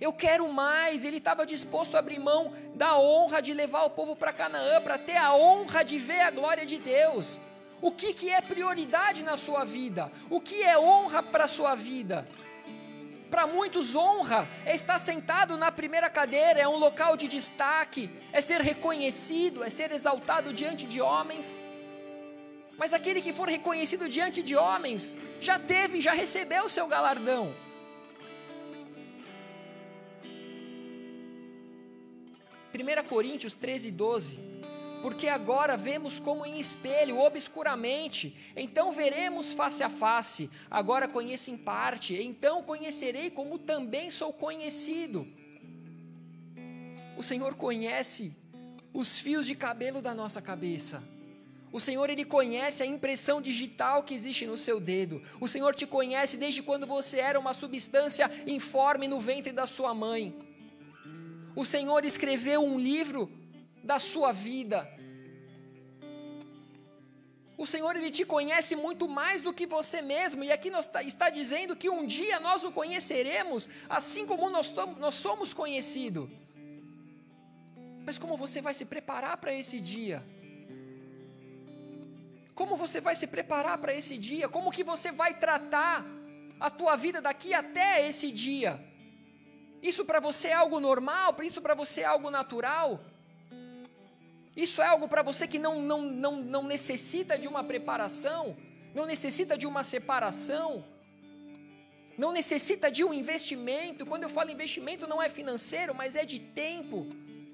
Eu 0.00 0.12
quero 0.12 0.50
mais. 0.50 1.04
Ele 1.04 1.18
estava 1.18 1.44
disposto 1.44 1.94
a 1.94 1.98
abrir 1.98 2.18
mão 2.18 2.54
da 2.74 2.96
honra 2.98 3.42
de 3.42 3.52
levar 3.52 3.82
o 3.82 3.90
povo 3.90 4.16
para 4.16 4.32
Canaã, 4.32 4.80
para 4.80 4.96
ter 4.96 5.16
a 5.16 5.34
honra 5.34 5.82
de 5.82 5.98
ver 5.98 6.20
a 6.20 6.30
glória 6.30 6.64
de 6.64 6.78
Deus. 6.78 7.40
O 7.82 7.90
que, 7.92 8.14
que 8.14 8.30
é 8.30 8.40
prioridade 8.40 9.22
na 9.22 9.36
sua 9.36 9.64
vida? 9.64 10.10
O 10.30 10.40
que 10.40 10.62
é 10.62 10.78
honra 10.78 11.22
para 11.22 11.44
a 11.44 11.48
sua 11.48 11.74
vida? 11.74 12.26
Para 13.30 13.46
muitos, 13.46 13.94
honra 13.94 14.48
é 14.64 14.74
estar 14.74 14.98
sentado 14.98 15.56
na 15.56 15.70
primeira 15.70 16.10
cadeira, 16.10 16.58
é 16.58 16.66
um 16.66 16.76
local 16.76 17.16
de 17.16 17.28
destaque, 17.28 18.10
é 18.32 18.40
ser 18.40 18.60
reconhecido, 18.60 19.62
é 19.62 19.70
ser 19.70 19.92
exaltado 19.92 20.52
diante 20.52 20.84
de 20.86 21.00
homens. 21.00 21.60
Mas 22.80 22.94
aquele 22.94 23.20
que 23.20 23.30
for 23.30 23.46
reconhecido 23.46 24.08
diante 24.08 24.42
de 24.42 24.56
homens, 24.56 25.14
já 25.38 25.58
teve, 25.58 26.00
já 26.00 26.14
recebeu 26.14 26.64
o 26.64 26.70
seu 26.70 26.86
galardão. 26.86 27.54
Primeira 32.72 33.04
Coríntios 33.04 33.52
13, 33.52 33.90
12. 33.90 34.40
Porque 35.02 35.28
agora 35.28 35.76
vemos 35.76 36.18
como 36.18 36.46
em 36.46 36.58
espelho, 36.58 37.18
obscuramente, 37.18 38.34
então 38.56 38.92
veremos 38.92 39.52
face 39.52 39.82
a 39.82 39.90
face. 39.90 40.50
Agora 40.70 41.06
conheço 41.06 41.50
em 41.50 41.58
parte, 41.58 42.14
então 42.14 42.62
conhecerei 42.62 43.30
como 43.30 43.58
também 43.58 44.10
sou 44.10 44.32
conhecido. 44.32 45.28
O 47.18 47.22
Senhor 47.22 47.54
conhece 47.56 48.34
os 48.90 49.18
fios 49.18 49.44
de 49.44 49.54
cabelo 49.54 50.00
da 50.00 50.14
nossa 50.14 50.40
cabeça. 50.40 51.19
O 51.72 51.80
Senhor 51.80 52.10
ele 52.10 52.24
conhece 52.24 52.82
a 52.82 52.86
impressão 52.86 53.40
digital 53.40 54.02
que 54.02 54.14
existe 54.14 54.46
no 54.46 54.58
seu 54.58 54.80
dedo. 54.80 55.22
O 55.40 55.46
Senhor 55.46 55.74
te 55.74 55.86
conhece 55.86 56.36
desde 56.36 56.62
quando 56.62 56.86
você 56.86 57.18
era 57.18 57.38
uma 57.38 57.54
substância 57.54 58.30
informe 58.46 59.06
no 59.06 59.20
ventre 59.20 59.52
da 59.52 59.66
sua 59.66 59.94
mãe. 59.94 60.34
O 61.54 61.64
Senhor 61.64 62.04
escreveu 62.04 62.62
um 62.62 62.78
livro 62.78 63.30
da 63.84 64.00
sua 64.00 64.32
vida. 64.32 64.88
O 67.56 67.66
Senhor 67.66 67.94
ele 67.94 68.10
te 68.10 68.24
conhece 68.24 68.74
muito 68.74 69.06
mais 69.06 69.42
do 69.42 69.52
que 69.52 69.66
você 69.66 70.00
mesmo, 70.00 70.42
e 70.42 70.50
aqui 70.50 70.70
nós 70.70 70.86
tá, 70.86 71.02
está 71.02 71.28
dizendo 71.28 71.76
que 71.76 71.90
um 71.90 72.06
dia 72.06 72.40
nós 72.40 72.64
o 72.64 72.72
conheceremos, 72.72 73.68
assim 73.88 74.26
como 74.26 74.48
nós, 74.48 74.72
nós 74.98 75.14
somos 75.14 75.52
conhecidos. 75.52 76.28
Mas 78.04 78.18
como 78.18 78.36
você 78.36 78.62
vai 78.62 78.72
se 78.72 78.86
preparar 78.86 79.36
para 79.36 79.52
esse 79.52 79.78
dia? 79.78 80.24
Como 82.60 82.76
você 82.76 83.00
vai 83.00 83.14
se 83.14 83.26
preparar 83.26 83.78
para 83.78 83.94
esse 83.94 84.18
dia? 84.18 84.46
Como 84.46 84.70
que 84.70 84.84
você 84.84 85.10
vai 85.10 85.32
tratar 85.44 86.04
a 86.66 86.68
tua 86.68 86.94
vida 86.94 87.18
daqui 87.18 87.54
até 87.54 88.06
esse 88.06 88.30
dia? 88.30 88.78
Isso 89.82 90.04
para 90.04 90.20
você 90.20 90.48
é 90.48 90.52
algo 90.52 90.78
normal? 90.78 91.34
Isso 91.42 91.62
para 91.62 91.74
você 91.74 92.02
é 92.02 92.04
algo 92.04 92.30
natural? 92.30 93.02
Isso 94.54 94.82
é 94.82 94.88
algo 94.94 95.08
para 95.08 95.22
você 95.22 95.48
que 95.48 95.58
não, 95.58 95.80
não, 95.80 96.02
não, 96.02 96.36
não 96.36 96.62
necessita 96.62 97.38
de 97.38 97.48
uma 97.48 97.64
preparação? 97.64 98.54
Não 98.94 99.06
necessita 99.06 99.56
de 99.56 99.66
uma 99.66 99.82
separação? 99.82 100.84
Não 102.18 102.30
necessita 102.30 102.90
de 102.90 103.02
um 103.02 103.14
investimento? 103.14 104.04
Quando 104.04 104.24
eu 104.24 104.28
falo 104.28 104.50
investimento, 104.50 105.06
não 105.06 105.22
é 105.22 105.30
financeiro, 105.30 105.94
mas 105.94 106.14
é 106.14 106.26
de 106.26 106.38
tempo. 106.38 107.06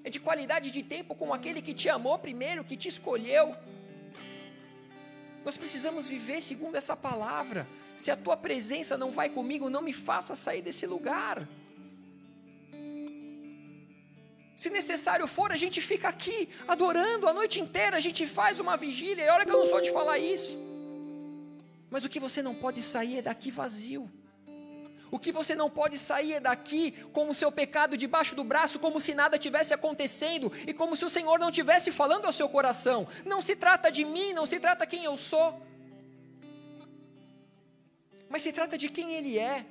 É 0.02 0.10
de 0.10 0.18
qualidade 0.18 0.72
de 0.72 0.82
tempo 0.82 1.14
com 1.14 1.32
aquele 1.32 1.62
que 1.62 1.72
te 1.72 1.88
amou 1.88 2.18
primeiro, 2.18 2.64
que 2.64 2.76
te 2.76 2.88
escolheu. 2.88 3.56
Nós 5.46 5.56
precisamos 5.56 6.08
viver 6.08 6.42
segundo 6.42 6.74
essa 6.74 6.96
palavra. 6.96 7.68
Se 7.96 8.10
a 8.10 8.16
tua 8.16 8.36
presença 8.36 8.98
não 8.98 9.12
vai 9.12 9.28
comigo, 9.30 9.70
não 9.70 9.80
me 9.80 9.92
faça 9.92 10.34
sair 10.34 10.60
desse 10.60 10.88
lugar. 10.88 11.48
Se 14.56 14.68
necessário 14.68 15.28
for, 15.28 15.52
a 15.52 15.56
gente 15.56 15.80
fica 15.80 16.08
aqui 16.08 16.48
adorando 16.66 17.28
a 17.28 17.32
noite 17.32 17.60
inteira, 17.60 17.96
a 17.96 18.00
gente 18.00 18.26
faz 18.26 18.58
uma 18.58 18.76
vigília. 18.76 19.24
E 19.24 19.28
olha 19.28 19.44
que 19.46 19.52
eu 19.52 19.58
não 19.58 19.66
sou 19.66 19.80
de 19.80 19.92
falar 19.92 20.18
isso. 20.18 20.58
Mas 21.88 22.04
o 22.04 22.08
que 22.08 22.18
você 22.18 22.42
não 22.42 22.54
pode 22.56 22.82
sair 22.82 23.18
é 23.18 23.22
daqui 23.22 23.52
vazio. 23.52 24.10
O 25.10 25.18
que 25.18 25.30
você 25.30 25.54
não 25.54 25.70
pode 25.70 25.98
sair 25.98 26.34
é 26.34 26.40
daqui 26.40 26.92
com 27.12 27.28
o 27.28 27.34
seu 27.34 27.52
pecado 27.52 27.96
debaixo 27.96 28.34
do 28.34 28.42
braço, 28.42 28.78
como 28.78 29.00
se 29.00 29.14
nada 29.14 29.38
tivesse 29.38 29.72
acontecendo 29.72 30.52
e 30.66 30.74
como 30.74 30.96
se 30.96 31.04
o 31.04 31.10
Senhor 31.10 31.38
não 31.38 31.50
tivesse 31.50 31.92
falando 31.92 32.26
ao 32.26 32.32
seu 32.32 32.48
coração. 32.48 33.06
Não 33.24 33.40
se 33.40 33.54
trata 33.54 33.90
de 33.90 34.04
mim, 34.04 34.32
não 34.32 34.46
se 34.46 34.58
trata 34.58 34.86
quem 34.86 35.04
eu 35.04 35.16
sou, 35.16 35.60
mas 38.28 38.42
se 38.42 38.52
trata 38.52 38.76
de 38.76 38.88
quem 38.88 39.14
Ele 39.14 39.38
é. 39.38 39.64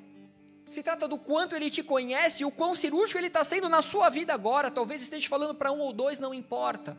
Se 0.70 0.82
trata 0.82 1.08
do 1.08 1.18
quanto 1.18 1.56
Ele 1.56 1.70
te 1.70 1.84
conhece 1.84 2.44
e 2.44 2.46
o 2.46 2.52
quão 2.52 2.76
cirúrgico 2.76 3.20
Ele 3.20 3.28
está 3.28 3.44
sendo 3.44 3.70
na 3.70 3.82
sua 3.82 4.10
vida 4.10 4.34
agora. 4.34 4.72
Talvez 4.72 5.02
esteja 5.02 5.28
falando 5.30 5.54
para 5.54 5.72
um 5.72 5.80
ou 5.80 5.94
dois, 5.94 6.18
não 6.18 6.34
importa. 6.34 6.98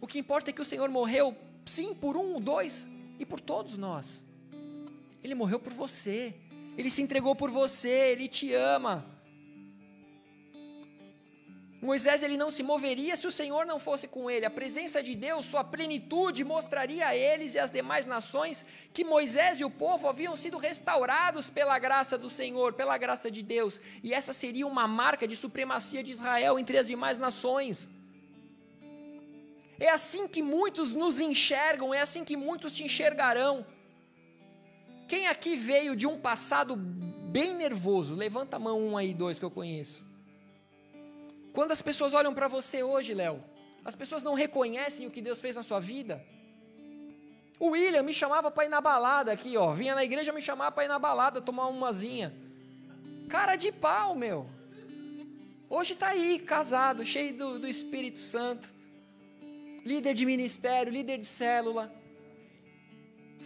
O 0.00 0.06
que 0.06 0.18
importa 0.18 0.50
é 0.50 0.52
que 0.52 0.62
o 0.62 0.64
Senhor 0.64 0.88
morreu, 0.88 1.36
sim, 1.66 1.92
por 1.94 2.16
um 2.16 2.34
ou 2.34 2.40
dois 2.40 2.88
e 3.18 3.26
por 3.26 3.40
todos 3.40 3.76
nós. 3.76 4.22
Ele 5.22 5.34
morreu 5.34 5.58
por 5.58 5.72
você. 5.72 6.34
Ele 6.78 6.90
se 6.90 7.02
entregou 7.02 7.34
por 7.34 7.50
você, 7.50 7.90
ele 8.12 8.28
te 8.28 8.54
ama. 8.54 9.04
Moisés 11.82 12.22
ele 12.22 12.36
não 12.36 12.50
se 12.50 12.62
moveria 12.62 13.16
se 13.16 13.26
o 13.26 13.32
Senhor 13.32 13.66
não 13.66 13.80
fosse 13.80 14.06
com 14.06 14.30
ele. 14.30 14.46
A 14.46 14.50
presença 14.50 15.02
de 15.02 15.14
Deus, 15.16 15.46
sua 15.46 15.64
plenitude, 15.64 16.44
mostraria 16.44 17.08
a 17.08 17.16
eles 17.16 17.54
e 17.54 17.58
às 17.58 17.70
demais 17.70 18.06
nações 18.06 18.64
que 18.92 19.04
Moisés 19.04 19.58
e 19.58 19.64
o 19.64 19.70
povo 19.70 20.08
haviam 20.08 20.36
sido 20.36 20.56
restaurados 20.56 21.50
pela 21.50 21.76
graça 21.80 22.16
do 22.16 22.30
Senhor, 22.30 22.72
pela 22.72 22.96
graça 22.96 23.28
de 23.28 23.42
Deus. 23.42 23.80
E 24.02 24.14
essa 24.14 24.32
seria 24.32 24.66
uma 24.66 24.86
marca 24.86 25.26
de 25.26 25.34
supremacia 25.34 26.02
de 26.02 26.12
Israel 26.12 26.60
entre 26.60 26.78
as 26.78 26.86
demais 26.86 27.18
nações. 27.18 27.88
É 29.80 29.90
assim 29.90 30.28
que 30.28 30.42
muitos 30.42 30.92
nos 30.92 31.20
enxergam, 31.20 31.92
é 31.92 32.00
assim 32.00 32.24
que 32.24 32.36
muitos 32.36 32.72
te 32.72 32.84
enxergarão. 32.84 33.64
Quem 35.08 35.26
aqui 35.26 35.56
veio 35.56 35.96
de 35.96 36.06
um 36.06 36.20
passado 36.20 36.76
bem 36.76 37.54
nervoso? 37.54 38.14
Levanta 38.14 38.56
a 38.56 38.58
mão 38.58 38.78
um 38.78 38.96
aí, 38.96 39.14
dois 39.14 39.38
que 39.38 39.44
eu 39.44 39.50
conheço. 39.50 40.06
Quando 41.54 41.72
as 41.72 41.80
pessoas 41.80 42.12
olham 42.12 42.34
para 42.34 42.46
você 42.46 42.82
hoje, 42.82 43.14
Léo, 43.14 43.42
as 43.82 43.96
pessoas 43.96 44.22
não 44.22 44.34
reconhecem 44.34 45.06
o 45.06 45.10
que 45.10 45.22
Deus 45.22 45.40
fez 45.40 45.56
na 45.56 45.62
sua 45.62 45.80
vida. 45.80 46.22
O 47.58 47.70
William 47.70 48.02
me 48.02 48.12
chamava 48.12 48.50
para 48.50 48.66
ir 48.66 48.68
na 48.68 48.82
balada 48.82 49.32
aqui, 49.32 49.56
ó. 49.56 49.72
Vinha 49.72 49.94
na 49.94 50.04
igreja 50.04 50.30
me 50.30 50.42
chamar 50.42 50.72
para 50.72 50.84
ir 50.84 50.88
na 50.88 50.98
balada, 50.98 51.40
tomar 51.40 51.68
umazinha. 51.68 52.34
Cara 53.30 53.56
de 53.56 53.72
pau, 53.72 54.14
meu. 54.14 54.46
Hoje 55.70 55.94
está 55.94 56.08
aí, 56.08 56.38
casado, 56.38 57.04
cheio 57.04 57.34
do, 57.34 57.58
do 57.58 57.66
Espírito 57.66 58.18
Santo. 58.18 58.68
Líder 59.86 60.12
de 60.12 60.26
ministério, 60.26 60.92
líder 60.92 61.16
de 61.16 61.24
célula 61.24 61.97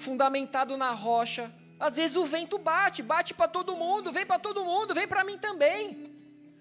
fundamentado 0.09 0.77
na 0.77 0.91
rocha. 0.91 1.45
Às 1.81 1.95
vezes 1.95 2.17
o 2.17 2.25
vento 2.25 2.59
bate, 2.59 3.03
bate 3.03 3.33
para 3.35 3.49
todo 3.49 3.77
mundo, 3.77 4.13
vem 4.13 4.27
para 4.27 4.39
todo 4.39 4.65
mundo, 4.65 4.95
vem 4.95 5.09
para 5.09 5.25
mim 5.29 5.39
também. 5.39 6.13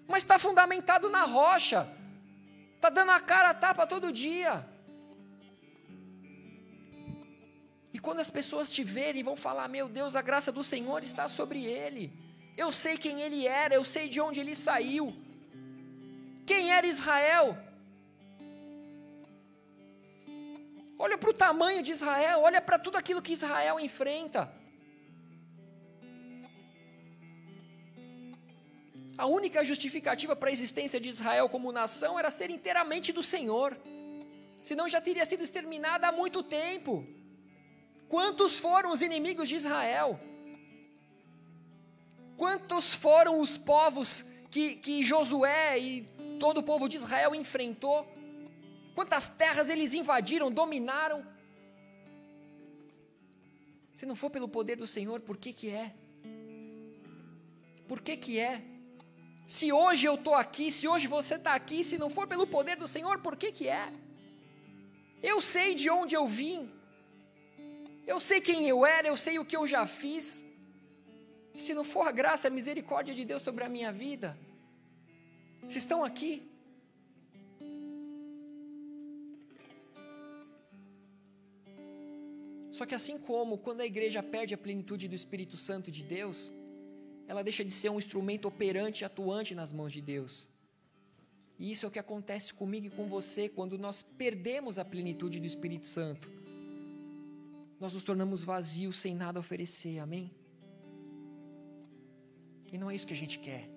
Mas 0.08 0.22
está 0.22 0.38
fundamentado 0.38 1.10
na 1.16 1.24
rocha. 1.24 1.80
Está 2.76 2.88
dando 2.88 3.12
a 3.12 3.20
cara 3.20 3.50
a 3.50 3.54
tapa 3.54 3.86
todo 3.86 4.10
dia. 4.10 4.66
E 7.94 7.98
quando 7.98 8.20
as 8.20 8.30
pessoas 8.30 8.70
te 8.70 8.82
verem, 8.82 9.22
vão 9.22 9.36
falar: 9.36 9.68
Meu 9.68 9.88
Deus, 9.88 10.16
a 10.16 10.22
graça 10.22 10.50
do 10.50 10.64
Senhor 10.64 11.02
está 11.02 11.28
sobre 11.28 11.64
ele. 11.64 12.12
Eu 12.56 12.72
sei 12.72 12.96
quem 12.98 13.20
ele 13.20 13.46
era, 13.46 13.74
eu 13.74 13.84
sei 13.84 14.08
de 14.08 14.20
onde 14.20 14.40
ele 14.40 14.54
saiu. 14.54 15.14
Quem 16.46 16.72
era 16.72 16.86
Israel? 16.86 17.56
Olha 20.98 21.18
para 21.18 21.30
o 21.30 21.34
tamanho 21.34 21.82
de 21.82 21.90
Israel, 21.90 22.40
olha 22.42 22.60
para 22.60 22.78
tudo 22.78 22.96
aquilo 22.96 23.22
que 23.22 23.32
Israel 23.32 23.80
enfrenta. 23.80 24.52
A 29.16 29.26
única 29.26 29.62
justificativa 29.62 30.34
para 30.34 30.48
a 30.48 30.52
existência 30.52 30.98
de 30.98 31.08
Israel 31.08 31.48
como 31.48 31.70
nação 31.72 32.18
era 32.18 32.30
ser 32.30 32.50
inteiramente 32.50 33.12
do 33.12 33.22
Senhor. 33.22 33.76
senão 34.62 34.88
já 34.88 35.00
teria 35.00 35.24
sido 35.24 35.42
exterminada 35.42 36.06
há 36.08 36.12
muito 36.12 36.40
tempo. 36.42 37.04
Quantos 38.08 38.60
foram 38.60 38.90
os 38.90 39.02
inimigos 39.02 39.48
de 39.48 39.56
Israel? 39.56 40.20
Quantos 42.36 42.94
foram 42.94 43.40
os 43.40 43.58
povos 43.58 44.24
que, 44.50 44.76
que 44.76 45.02
Josué 45.02 45.78
e 45.78 46.02
todo 46.38 46.58
o 46.58 46.62
povo 46.62 46.88
de 46.88 46.96
Israel 46.96 47.34
enfrentou? 47.34 48.11
Quantas 48.94 49.28
terras 49.28 49.70
eles 49.70 49.94
invadiram, 49.94 50.50
dominaram? 50.50 51.26
Se 53.94 54.04
não 54.04 54.14
for 54.14 54.30
pelo 54.30 54.48
poder 54.48 54.76
do 54.76 54.86
Senhor, 54.86 55.20
por 55.20 55.36
que 55.36 55.52
que 55.52 55.70
é? 55.70 55.94
Por 57.88 58.00
que 58.00 58.16
que 58.16 58.38
é? 58.38 58.62
Se 59.46 59.72
hoje 59.72 60.06
eu 60.06 60.14
estou 60.14 60.34
aqui, 60.34 60.70
se 60.70 60.88
hoje 60.88 61.06
você 61.06 61.34
está 61.34 61.54
aqui, 61.54 61.82
se 61.84 61.98
não 61.98 62.10
for 62.10 62.26
pelo 62.26 62.46
poder 62.46 62.76
do 62.76 62.88
Senhor, 62.88 63.18
por 63.20 63.36
que 63.36 63.52
que 63.52 63.68
é? 63.68 63.92
Eu 65.22 65.40
sei 65.40 65.74
de 65.74 65.88
onde 65.88 66.14
eu 66.14 66.26
vim, 66.26 66.70
eu 68.06 68.18
sei 68.20 68.40
quem 68.40 68.68
eu 68.68 68.84
era, 68.84 69.08
eu 69.08 69.16
sei 69.16 69.38
o 69.38 69.44
que 69.44 69.56
eu 69.56 69.66
já 69.66 69.86
fiz. 69.86 70.44
Se 71.56 71.74
não 71.74 71.84
for 71.84 72.08
a 72.08 72.12
graça, 72.12 72.48
a 72.48 72.50
misericórdia 72.50 73.14
de 73.14 73.24
Deus 73.24 73.42
sobre 73.42 73.62
a 73.62 73.68
minha 73.68 73.92
vida, 73.92 74.38
vocês 75.60 75.76
estão 75.76 76.02
aqui. 76.02 76.51
Só 82.72 82.86
que 82.86 82.94
assim 82.94 83.18
como 83.18 83.58
quando 83.58 83.82
a 83.82 83.86
igreja 83.86 84.22
perde 84.22 84.54
a 84.54 84.58
plenitude 84.58 85.06
do 85.06 85.14
Espírito 85.14 85.58
Santo 85.58 85.90
de 85.90 86.02
Deus, 86.02 86.50
ela 87.28 87.44
deixa 87.44 87.62
de 87.62 87.70
ser 87.70 87.90
um 87.90 87.98
instrumento 87.98 88.48
operante 88.48 89.02
e 89.02 89.04
atuante 89.04 89.54
nas 89.54 89.74
mãos 89.74 89.92
de 89.92 90.00
Deus. 90.00 90.48
E 91.58 91.70
isso 91.70 91.84
é 91.84 91.88
o 91.88 91.92
que 91.92 91.98
acontece 91.98 92.54
comigo 92.54 92.86
e 92.86 92.90
com 92.90 93.06
você 93.06 93.46
quando 93.46 93.76
nós 93.76 94.00
perdemos 94.00 94.78
a 94.78 94.84
plenitude 94.86 95.38
do 95.38 95.46
Espírito 95.46 95.86
Santo. 95.86 96.30
Nós 97.78 97.92
nos 97.92 98.02
tornamos 98.02 98.42
vazios 98.42 98.98
sem 98.98 99.14
nada 99.14 99.38
oferecer, 99.38 99.98
amém? 99.98 100.30
E 102.72 102.78
não 102.78 102.90
é 102.90 102.94
isso 102.94 103.06
que 103.06 103.12
a 103.12 103.16
gente 103.16 103.38
quer. 103.38 103.68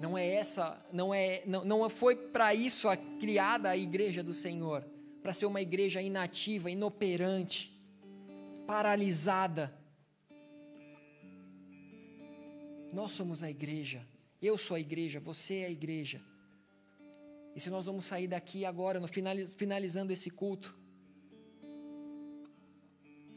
Não 0.00 0.18
é 0.18 0.28
essa, 0.28 0.84
não 0.92 1.14
é, 1.14 1.44
não, 1.46 1.64
não 1.64 1.88
foi 1.88 2.16
para 2.16 2.52
isso 2.52 2.88
a 2.88 2.96
criada 2.96 3.70
a 3.70 3.76
igreja 3.76 4.20
do 4.20 4.34
Senhor 4.34 4.84
para 5.22 5.32
ser 5.32 5.46
uma 5.46 5.60
igreja 5.60 6.00
inativa, 6.00 6.70
inoperante, 6.70 7.78
paralisada. 8.66 9.76
Nós 12.92 13.12
somos 13.12 13.42
a 13.42 13.50
igreja, 13.50 14.06
eu 14.40 14.56
sou 14.56 14.74
a 14.74 14.80
igreja, 14.80 15.20
você 15.20 15.58
é 15.58 15.66
a 15.66 15.70
igreja. 15.70 16.20
E 17.54 17.60
se 17.60 17.68
nós 17.68 17.86
vamos 17.86 18.04
sair 18.04 18.26
daqui 18.26 18.64
agora, 18.64 18.98
no 18.98 19.08
finalizando 19.08 20.12
esse 20.12 20.30
culto, 20.30 20.78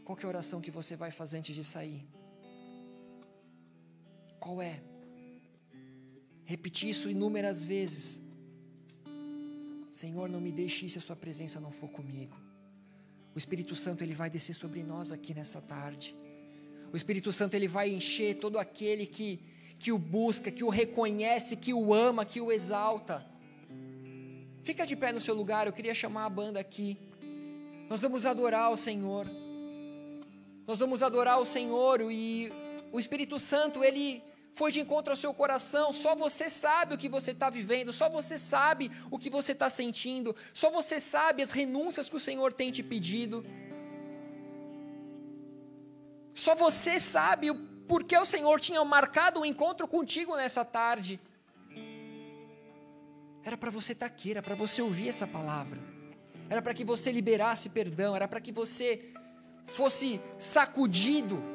qual 0.05 0.17
é 0.17 0.25
a 0.25 0.27
oração 0.27 0.61
que 0.61 0.71
você 0.71 0.95
vai 0.95 1.11
fazer 1.11 1.37
antes 1.37 1.55
de 1.55 1.63
sair? 1.63 2.05
Qual 4.39 4.61
é? 4.61 4.81
Repetir 6.45 6.89
isso 6.89 7.09
inúmeras 7.09 7.63
vezes. 7.63 8.22
Senhor, 9.93 10.27
não 10.27 10.41
me 10.41 10.51
deixe 10.51 10.87
ir 10.87 10.89
se 10.89 10.97
a 10.97 11.01
Sua 11.01 11.15
presença 11.15 11.59
não 11.59 11.71
for 11.71 11.87
comigo. 11.87 12.35
O 13.35 13.37
Espírito 13.37 13.75
Santo 13.75 14.03
ele 14.03 14.15
vai 14.15 14.27
descer 14.27 14.55
sobre 14.55 14.81
nós 14.81 15.11
aqui 15.11 15.35
nessa 15.35 15.61
tarde. 15.61 16.15
O 16.91 16.95
Espírito 16.95 17.31
Santo 17.31 17.53
ele 17.53 17.67
vai 17.67 17.89
encher 17.89 18.37
todo 18.37 18.57
aquele 18.57 19.05
que 19.05 19.39
que 19.77 19.91
o 19.91 19.97
busca, 19.97 20.49
que 20.49 20.63
o 20.63 20.69
reconhece, 20.69 21.57
que 21.57 21.73
o 21.73 21.93
ama, 21.93 22.25
que 22.25 22.39
o 22.39 22.51
exalta. 22.51 23.25
Fica 24.63 24.85
de 24.85 24.95
pé 24.95 25.11
no 25.11 25.19
seu 25.19 25.35
lugar, 25.35 25.67
eu 25.67 25.73
queria 25.73 25.93
chamar 25.93 26.25
a 26.25 26.29
banda 26.29 26.59
aqui. 26.59 26.97
Nós 27.89 28.01
vamos 28.01 28.25
adorar 28.25 28.71
o 28.71 28.77
Senhor. 28.77 29.27
Nós 30.65 30.79
vamos 30.79 31.03
adorar 31.03 31.37
o 31.39 31.45
Senhor 31.45 31.99
e 32.09 32.51
o 32.91 32.99
Espírito 32.99 33.37
Santo 33.37 33.83
ele 33.83 34.23
foi 34.53 34.71
de 34.71 34.79
encontro 34.79 35.11
ao 35.11 35.17
seu 35.17 35.33
coração, 35.33 35.91
só 35.91 36.15
você 36.15 36.49
sabe 36.49 36.93
o 36.93 36.97
que 36.97 37.09
você 37.09 37.31
está 37.31 37.49
vivendo, 37.49 37.91
só 37.91 38.07
você 38.07 38.37
sabe 38.37 38.91
o 39.09 39.17
que 39.17 39.29
você 39.29 39.51
está 39.51 39.69
sentindo, 39.69 40.35
só 40.53 40.69
você 40.69 40.99
sabe 40.99 41.41
as 41.41 41.51
renúncias 41.51 42.07
que 42.09 42.15
o 42.15 42.19
Senhor 42.19 42.53
tem 42.53 42.71
te 42.71 42.83
pedido. 42.83 43.45
Só 46.35 46.55
você 46.55 46.99
sabe 46.99 47.49
o 47.51 47.55
porquê 47.87 48.17
o 48.17 48.25
Senhor 48.25 48.59
tinha 48.59 48.83
marcado 48.85 49.41
um 49.41 49.45
encontro 49.45 49.87
contigo 49.87 50.35
nessa 50.35 50.63
tarde. 50.63 51.19
Era 53.43 53.57
para 53.57 53.71
você 53.71 53.93
estar 53.93 54.07
tá 54.07 54.13
aqui, 54.13 54.31
era 54.31 54.41
para 54.41 54.55
você 54.55 54.81
ouvir 54.81 55.09
essa 55.09 55.27
palavra, 55.27 55.79
era 56.49 56.61
para 56.61 56.73
que 56.73 56.85
você 56.85 57.11
liberasse 57.11 57.69
perdão, 57.69 58.15
era 58.15 58.27
para 58.27 58.39
que 58.39 58.51
você 58.51 59.13
fosse 59.67 60.21
sacudido 60.37 61.52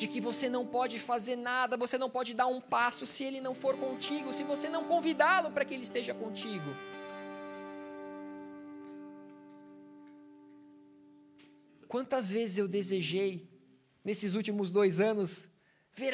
de 0.00 0.08
que 0.08 0.18
você 0.18 0.48
não 0.48 0.66
pode 0.66 0.98
fazer 0.98 1.36
nada, 1.36 1.76
você 1.76 1.98
não 1.98 2.08
pode 2.08 2.32
dar 2.32 2.46
um 2.46 2.58
passo 2.58 3.04
se 3.04 3.22
ele 3.22 3.38
não 3.38 3.54
for 3.54 3.76
contigo, 3.76 4.32
se 4.32 4.42
você 4.42 4.66
não 4.66 4.84
convidá-lo 4.84 5.50
para 5.50 5.62
que 5.62 5.74
ele 5.74 5.82
esteja 5.82 6.14
contigo. 6.14 6.70
Quantas 11.86 12.30
vezes 12.30 12.56
eu 12.56 12.66
desejei, 12.66 13.46
nesses 14.02 14.34
últimos 14.34 14.70
dois 14.70 15.00
anos, 15.00 15.49